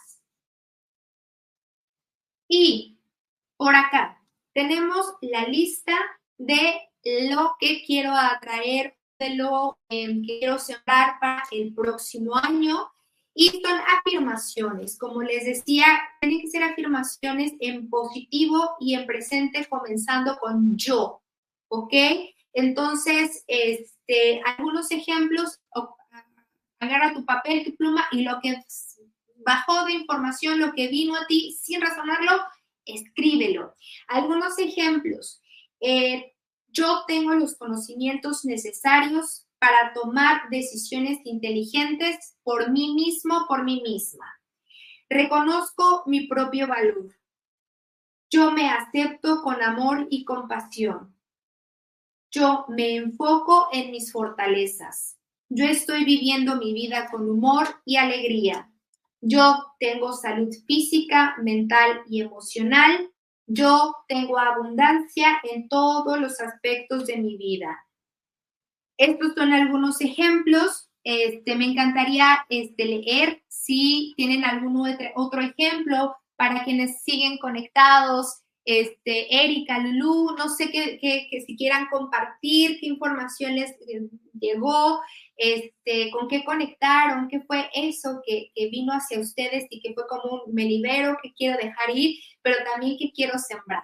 Y 2.48 3.00
por 3.58 3.76
acá 3.76 4.24
tenemos 4.54 5.14
la 5.22 5.46
lista 5.46 5.98
de 6.38 6.80
lo 7.06 7.56
que 7.60 7.84
quiero 7.86 8.12
atraer, 8.12 8.98
de 9.20 9.36
lo 9.36 9.78
em, 9.90 10.22
que 10.26 10.40
quiero 10.40 10.60
sembrar 10.60 11.20
para 11.20 11.44
el 11.52 11.74
próximo 11.74 12.36
año. 12.36 12.90
Y 13.38 13.50
son 13.50 13.80
afirmaciones, 14.00 14.98
como 14.98 15.22
les 15.22 15.46
decía, 15.46 15.86
tienen 16.22 16.40
que 16.40 16.48
ser 16.48 16.64
afirmaciones 16.64 17.54
en 17.60 17.90
positivo 17.90 18.78
y 18.80 18.94
en 18.94 19.06
presente, 19.06 19.66
comenzando 19.66 20.38
con 20.38 20.78
yo, 20.78 21.22
¿ok? 21.68 21.94
Entonces, 22.54 23.44
este, 23.48 24.42
algunos 24.46 24.90
ejemplos, 24.92 25.60
agarra 26.80 27.14
tu 27.14 27.26
papel, 27.26 27.66
tu 27.66 27.76
pluma 27.76 28.08
y 28.14 28.22
lo 28.22 28.40
que 28.42 28.56
bajó 29.46 29.86
de 29.86 29.94
información, 29.94 30.60
lo 30.60 30.72
que 30.74 30.88
vino 30.88 31.16
a 31.16 31.28
ti 31.28 31.58
sin 31.62 31.82
razonarlo, 31.82 32.42
escríbelo. 32.86 33.76
Algunos 34.08 34.58
ejemplos. 34.60 35.42
Eh, 35.82 36.35
yo 36.76 37.06
tengo 37.08 37.34
los 37.34 37.56
conocimientos 37.56 38.44
necesarios 38.44 39.48
para 39.60 39.94
tomar 39.94 40.50
decisiones 40.50 41.20
inteligentes 41.24 42.36
por 42.44 42.70
mí 42.70 42.94
mismo, 42.94 43.46
por 43.48 43.64
mí 43.64 43.82
misma. 43.82 44.26
Reconozco 45.10 46.04
mi 46.06 46.28
propio 46.28 46.68
valor. 46.68 47.16
Yo 48.30 48.52
me 48.52 48.70
acepto 48.70 49.42
con 49.42 49.64
amor 49.64 50.08
y 50.10 50.26
compasión. 50.26 51.16
Yo 52.30 52.66
me 52.68 52.98
enfoco 52.98 53.70
en 53.72 53.92
mis 53.92 54.12
fortalezas. 54.12 55.18
Yo 55.48 55.66
estoy 55.66 56.04
viviendo 56.04 56.58
mi 56.58 56.74
vida 56.74 57.10
con 57.10 57.30
humor 57.30 57.68
y 57.86 57.96
alegría. 57.96 58.70
Yo 59.22 59.74
tengo 59.80 60.12
salud 60.12 60.54
física, 60.68 61.36
mental 61.42 62.02
y 62.10 62.20
emocional. 62.20 63.10
Yo 63.48 63.96
tengo 64.08 64.40
abundancia 64.40 65.40
en 65.44 65.70
todos 65.70 66.20
los 66.20 66.40
aspectos 66.40 67.06
de 67.06 67.18
mi 67.18 67.38
vida. 67.38 67.78
Estos 68.98 69.34
son 69.36 69.54
algunos 69.54 70.02
ejemplos. 70.02 70.90
Este, 71.04 71.56
me 71.56 71.66
encantaría 71.66 72.46
este, 72.50 72.86
leer 72.86 73.44
si 73.48 74.14
tienen 74.18 74.44
algún 74.44 74.82
otro 75.16 75.42
ejemplo 75.42 76.16
para 76.36 76.64
quienes 76.64 77.04
siguen 77.04 77.38
conectados. 77.38 78.42
Este, 78.66 79.44
Erika, 79.44 79.78
Lulu, 79.78 80.36
no 80.36 80.50
sé 80.50 80.72
qué, 80.72 81.30
si 81.46 81.56
quieran 81.56 81.88
compartir, 81.92 82.80
qué 82.80 82.88
información 82.88 83.56
les 83.56 83.72
eh, 83.88 84.10
llegó, 84.40 85.00
este, 85.38 86.12
con 86.12 86.28
qué 86.28 86.44
conectaron, 86.44 87.28
qué 87.28 87.42
fue 87.42 87.70
eso 87.74 88.22
que, 88.26 88.52
vino 88.72 88.94
hacia 88.94 89.20
ustedes 89.20 89.66
y 89.70 89.82
que 89.82 89.94
fue 89.94 90.08
como 90.08 90.44
un 90.46 90.54
me 90.54 90.64
libero, 90.64 91.18
que 91.22 91.34
quiero 91.34 91.58
dejar 91.58 91.90
ir, 91.96 92.18
pero 92.42 92.58
también 92.64 92.98
que 92.98 93.12
quiero 93.12 93.38
sembrar. 93.38 93.84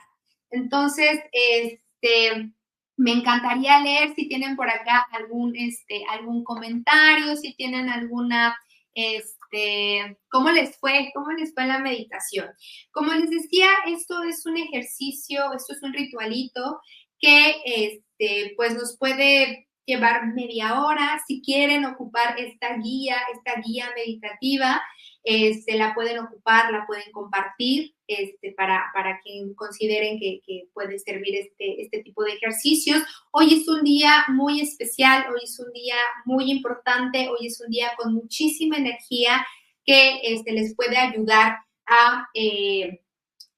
Entonces, 0.49 1.19
este, 1.31 2.51
me 2.97 3.11
encantaría 3.11 3.79
leer 3.79 4.13
si 4.15 4.27
tienen 4.27 4.55
por 4.55 4.69
acá 4.69 5.07
algún, 5.11 5.55
este, 5.55 6.03
algún 6.09 6.43
comentario, 6.43 7.35
si 7.35 7.53
tienen 7.55 7.89
alguna, 7.89 8.55
este, 8.93 10.17
¿cómo 10.29 10.51
les 10.51 10.77
fue? 10.77 11.11
¿Cómo 11.13 11.31
les 11.31 11.53
fue 11.53 11.65
la 11.65 11.79
meditación? 11.79 12.47
Como 12.91 13.13
les 13.13 13.29
decía, 13.29 13.67
esto 13.87 14.23
es 14.23 14.45
un 14.45 14.57
ejercicio, 14.57 15.51
esto 15.53 15.73
es 15.73 15.83
un 15.83 15.93
ritualito 15.93 16.79
que, 17.19 17.55
este, 17.65 18.53
pues 18.55 18.73
nos 18.73 18.97
puede 18.97 19.67
llevar 19.85 20.33
media 20.33 20.81
hora. 20.81 21.21
Si 21.27 21.41
quieren 21.41 21.85
ocupar 21.85 22.39
esta 22.39 22.77
guía, 22.77 23.17
esta 23.33 23.61
guía 23.61 23.89
meditativa, 23.95 24.81
este, 25.23 25.75
la 25.75 25.93
pueden 25.93 26.19
ocupar, 26.19 26.71
la 26.71 26.85
pueden 26.87 27.11
compartir 27.11 27.93
este, 28.07 28.53
para, 28.53 28.89
para 28.93 29.19
quien 29.21 29.53
consideren 29.53 30.19
que, 30.19 30.41
puede 30.73 30.97
servir 30.99 31.35
este, 31.35 31.81
este 31.81 32.01
tipo 32.03 32.23
de 32.23 32.33
ejercicios. 32.33 33.03
Hoy 33.31 33.53
es 33.53 33.67
un 33.67 33.83
día 33.83 34.25
muy 34.29 34.61
especial, 34.61 35.25
hoy 35.31 35.41
es 35.43 35.59
un 35.59 35.71
día 35.73 35.95
muy 36.25 36.49
importante, 36.51 37.29
hoy 37.29 37.47
es 37.47 37.61
un 37.61 37.69
día 37.69 37.91
con 37.97 38.13
muchísima 38.13 38.77
energía 38.77 39.45
que 39.85 40.21
este, 40.23 40.53
les 40.53 40.75
puede 40.75 40.97
ayudar 40.97 41.57
a, 41.85 42.27
eh, 42.33 43.01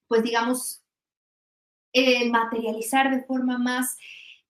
pues 0.08 0.24
digamos, 0.24 0.82
eh, 1.94 2.28
materializar 2.30 3.12
de 3.16 3.24
forma 3.24 3.58
más 3.58 3.96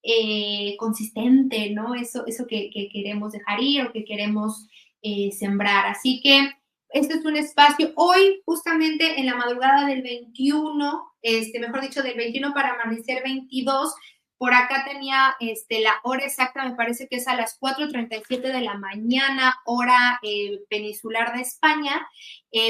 eh, 0.03 0.75
consistente, 0.77 1.69
¿no? 1.71 1.95
Eso, 1.95 2.25
eso 2.27 2.45
que, 2.45 2.69
queremos 2.91 3.31
dejar 3.31 3.61
ir 3.61 3.83
o 3.83 3.91
que 3.93 4.03
queremos 4.03 4.67
eh, 5.01 5.31
sembrar. 5.31 5.87
Así 5.87 6.19
que 6.21 6.49
este 6.89 7.15
es 7.15 7.25
un 7.25 7.35
espacio, 7.35 7.91
hoy 7.95 8.41
justamente 8.45 9.19
en 9.19 9.25
la 9.25 9.35
madrugada 9.35 9.87
del 9.87 10.03
21, 10.03 11.03
este, 11.23 11.59
mejor 11.59 11.81
dicho, 11.81 12.03
del 12.03 12.15
21 12.15 12.53
para 12.53 12.73
amanecer 12.73 13.23
22, 13.23 13.95
por 14.43 14.53
acá 14.53 14.83
tenía 14.85 15.37
este, 15.39 15.79
la 15.79 16.01
hora 16.03 16.25
exacta, 16.25 16.65
me 16.65 16.75
parece 16.75 17.07
que 17.07 17.15
es 17.15 17.29
a 17.29 17.35
las 17.37 17.57
4.37 17.61 18.41
de 18.41 18.59
la 18.59 18.77
mañana, 18.77 19.55
hora 19.63 20.19
eh, 20.21 20.59
peninsular 20.69 21.33
de 21.33 21.43
España, 21.43 22.05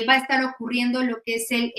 va 0.07 0.13
a 0.13 0.17
estar 0.17 0.45
ocurriendo 0.45 1.01
lo 1.01 1.23
que 1.25 1.37
es 1.37 1.47
el 1.49 1.73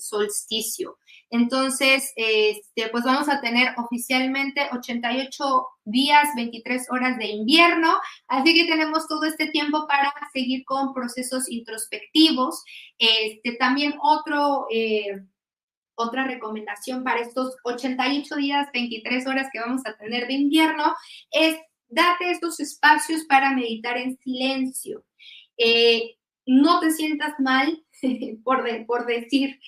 solsticio. 0.00 0.98
Entonces, 1.30 2.12
este, 2.16 2.88
pues 2.90 3.04
vamos 3.04 3.28
a 3.28 3.40
tener 3.40 3.72
oficialmente 3.78 4.68
88 4.72 5.66
días, 5.84 6.28
23 6.34 6.88
horas 6.90 7.18
de 7.18 7.26
invierno, 7.26 7.96
así 8.26 8.52
que 8.52 8.64
tenemos 8.64 9.06
todo 9.06 9.24
este 9.24 9.46
tiempo 9.46 9.86
para 9.86 10.12
seguir 10.32 10.64
con 10.64 10.92
procesos 10.92 11.48
introspectivos. 11.48 12.64
Este, 12.98 13.52
también 13.52 13.94
otro, 14.02 14.66
eh, 14.72 15.20
otra 16.00 16.24
recomendación 16.24 17.04
para 17.04 17.20
estos 17.20 17.56
88 17.64 18.36
días, 18.36 18.68
23 18.72 19.26
horas 19.26 19.48
que 19.52 19.60
vamos 19.60 19.82
a 19.86 19.96
tener 19.96 20.26
de 20.26 20.34
invierno 20.34 20.94
es 21.30 21.56
date 21.88 22.30
estos 22.30 22.60
espacios 22.60 23.24
para 23.24 23.52
meditar 23.52 23.96
en 23.98 24.16
silencio. 24.18 25.04
Eh, 25.56 26.16
no 26.46 26.80
te 26.80 26.90
sientas 26.90 27.34
mal 27.38 27.84
por, 28.44 28.64
por 28.86 29.06
decir 29.06 29.60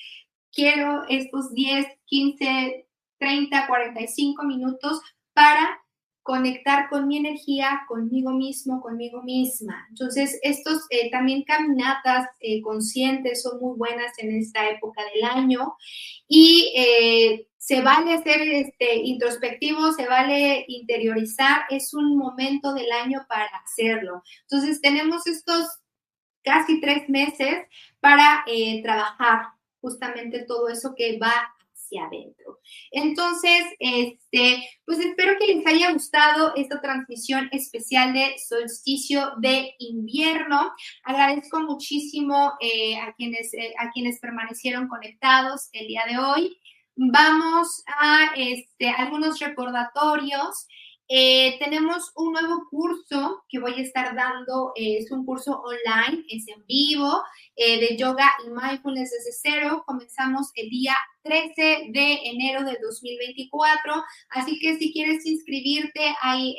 quiero 0.53 1.03
estos 1.09 1.53
10, 1.53 1.87
15, 2.07 2.87
30, 3.19 3.67
45 3.67 4.43
minutos 4.45 5.01
para 5.33 5.82
conectar 6.23 6.89
con 6.89 7.09
mi 7.09 7.17
energía, 7.19 7.83
conmigo 7.89 8.31
mismo, 8.31 8.81
conmigo 8.81 9.23
misma. 9.23 9.87
Entonces, 9.89 10.39
estos 10.43 10.87
eh, 10.91 11.11
también 11.11 11.43
caminatas 11.43 12.29
eh, 12.41 12.63
conscientes 12.63 13.43
son 13.43 13.61
muy 13.61 13.77
buenas 13.77 14.13
en 14.19 14.37
esta 14.37 14.69
época 14.71 15.03
del 15.13 15.25
año 15.25 15.75
y 16.29 16.73
eh, 16.77 17.49
se 17.59 17.83
vale 17.83 18.15
hacer 18.15 18.41
este, 18.41 18.97
introspectivo, 18.97 19.93
se 19.93 20.07
vale 20.07 20.65
interiorizar, 20.69 21.63
es 21.71 21.93
un 21.93 22.17
momento 22.17 22.73
del 22.73 22.91
año 22.93 23.27
para 23.29 23.51
hacerlo. 23.65 24.23
Entonces, 24.43 24.81
tenemos 24.81 25.27
estos 25.27 25.67
casi 26.45 26.81
tres 26.81 27.09
meses 27.09 27.67
para 28.01 28.45
trabajar 28.83 29.47
justamente 29.81 30.45
todo 30.45 30.69
eso 30.69 30.95
que 30.97 31.19
va 31.19 31.53
adentro. 31.99 32.61
Entonces, 32.91 33.65
este, 33.79 34.69
pues 34.85 34.99
espero 34.99 35.39
que 35.39 35.55
les 35.55 35.67
haya 35.67 35.93
gustado 35.93 36.53
esta 36.57 36.81
transmisión 36.81 37.49
especial 37.53 38.13
de 38.13 38.37
solsticio 38.39 39.33
de 39.39 39.75
invierno. 39.79 40.73
Agradezco 41.05 41.61
muchísimo 41.61 42.53
eh, 42.61 42.97
a, 42.99 43.13
quienes, 43.15 43.53
eh, 43.55 43.75
a 43.79 43.91
quienes 43.91 44.21
permanecieron 44.21 44.89
conectados 44.89 45.69
el 45.73 45.87
día 45.87 46.03
de 46.09 46.19
hoy. 46.19 46.59
Vamos 46.95 47.83
a 47.87 48.33
este, 48.37 48.91
algunos 48.91 49.39
recordatorios. 49.39 50.67
Eh, 51.09 51.59
tenemos 51.59 52.11
un 52.17 52.33
nuevo 52.33 52.69
curso 52.71 53.45
que 53.49 53.59
voy 53.59 53.75
a 53.75 53.83
estar 53.83 54.15
dando, 54.15 54.73
eh, 54.77 54.99
es 54.99 55.11
un 55.11 55.27
curso 55.27 55.61
online, 55.61 56.25
es 56.29 56.47
en 56.49 56.65
vivo, 56.67 57.23
eh, 57.57 57.81
de 57.81 57.97
yoga 57.97 58.31
y 58.47 58.51
mindfulness 58.51 59.11
desde 59.11 59.33
cero. 59.33 59.83
Comenzamos 59.87 60.51
el 60.55 60.71
día 60.71 60.95
13 61.23 61.91
de 61.91 62.19
enero 62.25 62.65
de 62.65 62.79
2024, 62.81 64.03
así 64.31 64.59
que 64.59 64.79
si 64.79 64.93
quieres 64.93 65.27
inscribirte, 65.27 66.15
hay, 66.23 66.57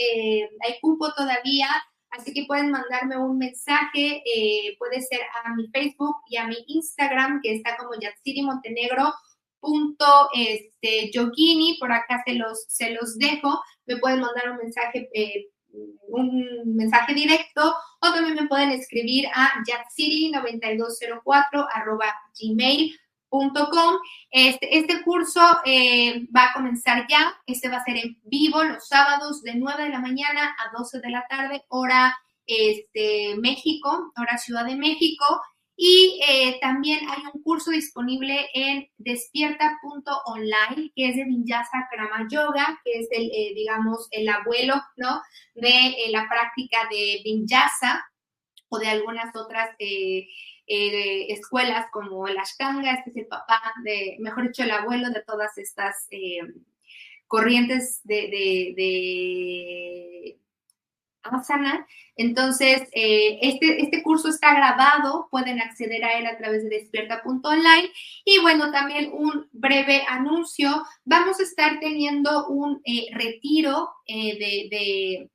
hay 0.65 0.79
cupo 0.81 1.11
todavía. 1.13 1.67
Así 2.11 2.31
que 2.31 2.45
pueden 2.45 2.69
mandarme 2.69 3.17
un 3.17 3.39
mensaje, 3.39 4.21
puede 4.77 5.01
ser 5.01 5.21
a 5.43 5.55
mi 5.55 5.67
Facebook 5.69 6.17
y 6.27 6.37
a 6.37 6.45
mi 6.45 6.57
Instagram, 6.67 7.41
que 7.41 7.55
está 7.55 7.75
como 7.75 7.99
Yatsiri 7.99 8.43
Montenegro, 8.43 9.11
punto 9.63 10.05
este, 10.35 11.09
yogini, 11.11 11.77
por 11.79 11.91
acá 11.91 12.21
se 12.25 12.33
los, 12.33 12.65
se 12.67 12.91
los 12.91 13.17
dejo, 13.17 13.63
me 13.85 13.97
pueden 13.97 14.19
mandar 14.19 14.51
un 14.51 14.57
mensaje, 14.57 15.09
eh, 15.13 15.47
un 16.09 16.75
mensaje 16.75 17.13
directo 17.13 17.73
o 18.01 18.11
también 18.11 18.35
me 18.35 18.47
pueden 18.47 18.71
escribir 18.71 19.25
a 19.33 19.53
yatsiri9204 19.63 21.67
arroba 21.73 22.13
gmail.com. 22.37 23.95
Este, 24.29 24.77
este 24.77 25.01
curso 25.01 25.41
eh, 25.65 26.27
va 26.35 26.49
a 26.49 26.53
comenzar 26.53 27.07
ya, 27.09 27.33
este 27.47 27.69
va 27.69 27.77
a 27.77 27.85
ser 27.85 27.95
en 27.95 28.19
vivo 28.23 28.61
los 28.63 28.85
sábados 28.85 29.41
de 29.43 29.55
9 29.55 29.83
de 29.83 29.89
la 29.89 29.99
mañana 29.99 30.55
a 30.59 30.77
12 30.77 30.99
de 30.99 31.09
la 31.09 31.25
tarde, 31.29 31.63
hora 31.69 32.17
este, 32.45 33.37
México, 33.37 34.11
hora 34.17 34.37
Ciudad 34.37 34.65
de 34.65 34.75
México. 34.75 35.41
Y 35.75 36.21
eh, 36.27 36.59
también 36.61 36.99
hay 37.09 37.23
un 37.33 37.41
curso 37.41 37.71
disponible 37.71 38.47
en 38.53 38.87
despierta.online, 38.97 40.91
que 40.95 41.09
es 41.09 41.15
de 41.15 41.25
Vinyasa 41.25 41.87
Krama 41.91 42.27
Yoga, 42.29 42.79
que 42.83 42.99
es 42.99 43.07
el, 43.11 43.31
eh, 43.31 43.53
digamos, 43.55 44.07
el 44.11 44.29
abuelo, 44.29 44.75
¿no? 44.97 45.21
De 45.55 45.69
eh, 45.69 46.11
la 46.11 46.27
práctica 46.29 46.87
de 46.91 47.21
Vinyasa 47.23 48.05
o 48.69 48.77
de 48.77 48.87
algunas 48.87 49.35
otras 49.35 49.71
escuelas 50.67 51.87
como 51.91 52.27
el 52.27 52.37
Ashtanga, 52.37 52.93
este 52.93 53.09
es 53.09 53.17
el 53.17 53.27
papá 53.27 53.61
de, 53.83 54.17
mejor 54.19 54.47
dicho, 54.47 54.63
el 54.63 54.71
abuelo 54.71 55.09
de 55.09 55.21
todas 55.21 55.57
estas 55.57 56.07
corrientes 57.27 58.01
de 58.03 58.73
Asana. 61.23 61.87
Entonces, 62.15 62.83
eh, 62.91 63.39
este, 63.41 63.81
este 63.81 64.03
curso 64.03 64.29
está 64.29 64.53
grabado, 64.53 65.27
pueden 65.31 65.59
acceder 65.59 66.03
a 66.03 66.19
él 66.19 66.27
a 66.27 66.37
través 66.37 66.63
de 66.63 66.69
despierta.online. 66.69 67.91
Y 68.25 68.39
bueno, 68.39 68.71
también 68.71 69.11
un 69.13 69.47
breve 69.51 70.03
anuncio. 70.07 70.83
Vamos 71.05 71.39
a 71.39 71.43
estar 71.43 71.79
teniendo 71.79 72.47
un 72.47 72.81
eh, 72.85 73.07
retiro 73.13 73.89
eh, 74.05 74.37
de, 74.37 75.29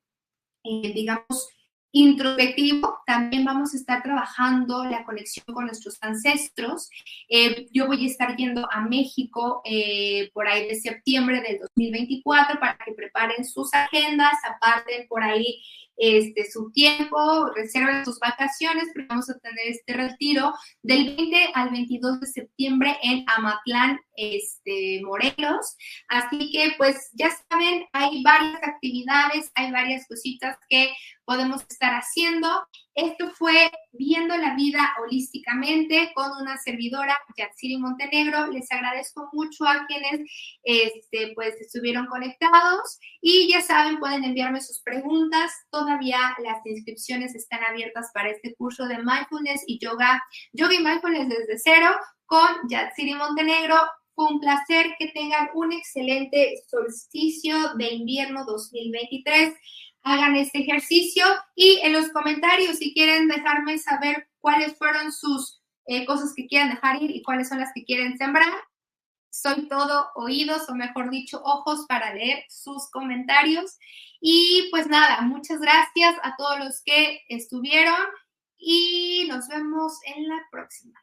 de 0.63 0.93
digamos, 0.93 1.49
introspectivo, 1.93 2.99
también 3.07 3.45
vamos 3.45 3.73
a 3.73 3.77
estar 3.77 4.03
trabajando 4.03 4.85
la 4.85 5.05
conexión 5.05 5.45
con 5.47 5.67
nuestros 5.67 5.99
ancestros. 6.01 6.91
yo 7.73 7.87
voy 7.87 8.05
a 8.05 8.07
estar 8.07 8.37
yendo 8.37 8.69
a 8.71 8.83
México 8.83 9.63
por 10.33 10.49
ahí 10.49 10.69
de 10.69 10.75
septiembre 10.75 11.41
del 11.41 11.59
2024 11.61 12.61
para 12.61 12.79
que 12.85 12.93
preparen 12.93 13.45
sus 13.45 13.73
agendas, 13.73 14.35
aparten 14.45 15.09
por 15.09 15.23
ahí 15.23 15.63
este, 15.99 16.49
su 16.49 16.71
tiempo, 16.71 17.51
reserven 17.57 18.05
sus 18.05 18.21
vacaciones, 18.21 18.85
porque 18.95 19.09
vamos 19.09 19.29
a 19.29 19.39
tener 19.39 19.67
este 19.67 19.95
retiro 19.95 20.55
del 20.83 21.17
20 21.17 21.51
al 21.55 21.71
22 21.71 22.21
de 22.21 22.27
septiembre 22.27 22.97
en 23.03 23.25
Amatlán, 23.27 23.99
este, 24.19 25.01
Morelos. 25.05 25.77
Así 26.09 26.51
que, 26.51 26.75
pues, 26.77 27.11
ya 27.15 27.31
saben, 27.49 27.87
hay 27.93 28.23
varias 28.23 28.63
actividades, 28.63 29.51
hay 29.55 29.71
varias 29.71 30.07
cositas 30.07 30.57
que 30.69 30.93
podemos 31.25 31.65
estar 31.69 31.93
haciendo. 31.93 32.49
Esto 32.95 33.31
fue 33.31 33.71
Viendo 33.93 34.37
la 34.37 34.55
Vida 34.55 34.95
Holísticamente 35.01 36.11
con 36.15 36.31
una 36.41 36.57
servidora, 36.57 37.17
Yatsiri 37.37 37.77
Montenegro. 37.79 38.49
Les 38.49 38.71
agradezco 38.73 39.29
mucho 39.33 39.65
a 39.67 39.87
quienes 39.87 40.29
este, 40.63 41.33
pues, 41.35 41.55
estuvieron 41.61 42.07
conectados 42.07 42.99
y 43.21 43.49
ya 43.53 43.61
saben, 43.61 43.99
pueden 43.99 44.25
enviarme 44.25 44.61
sus 44.61 44.81
preguntas. 44.83 45.53
Todavía 45.71 46.19
las 46.43 46.65
inscripciones 46.67 47.35
están 47.35 47.63
abiertas 47.63 48.11
para 48.13 48.31
este 48.31 48.55
curso 48.57 48.87
de 48.87 48.99
Mindfulness 48.99 49.63
y 49.67 49.79
Yoga, 49.79 50.23
Yoga 50.53 50.75
y 50.75 50.83
Mindfulness 50.83 51.29
desde 51.29 51.59
cero 51.59 51.91
con 52.29 52.69
Yatsiri 52.69 53.15
Montenegro. 53.15 53.75
Fue 54.15 54.27
un 54.33 54.39
placer 54.41 54.95
que 54.99 55.09
tengan 55.09 55.51
un 55.55 55.73
excelente 55.73 56.63
solsticio 56.69 57.75
de 57.75 57.93
invierno 57.93 58.45
2023 58.45 59.55
hagan 60.03 60.37
este 60.37 60.61
ejercicio 60.61 61.25
y 61.55 61.81
en 61.83 61.93
los 61.93 62.09
comentarios 62.11 62.79
si 62.79 62.95
quieren 62.95 63.29
dejarme 63.29 63.79
saber 63.79 64.29
cuáles 64.41 64.77
fueron 64.77 65.13
sus 65.13 65.61
eh, 65.87 66.05
cosas 66.07 66.33
que 66.35 66.47
quieran 66.47 66.71
dejar 66.71 67.03
ir 67.03 67.11
y 67.11 67.23
cuáles 67.23 67.49
son 67.49 67.59
las 67.61 67.71
que 67.75 67.85
quieren 67.85 68.17
sembrar. 68.17 68.53
Soy 69.31 69.69
todo 69.69 70.09
oídos 70.15 70.69
o 70.69 70.75
mejor 70.75 71.11
dicho 71.11 71.41
ojos 71.45 71.85
para 71.89 72.15
leer 72.15 72.45
sus 72.49 72.91
comentarios. 72.91 73.79
Y 74.21 74.69
pues 74.71 74.87
nada, 74.87 75.21
muchas 75.23 75.61
gracias 75.61 76.17
a 76.23 76.35
todos 76.37 76.59
los 76.59 76.83
que 76.85 77.23
estuvieron 77.29 78.01
y 78.57 79.27
nos 79.29 79.47
vemos 79.49 79.99
en 80.05 80.29
la 80.29 80.41
próxima. 80.51 80.99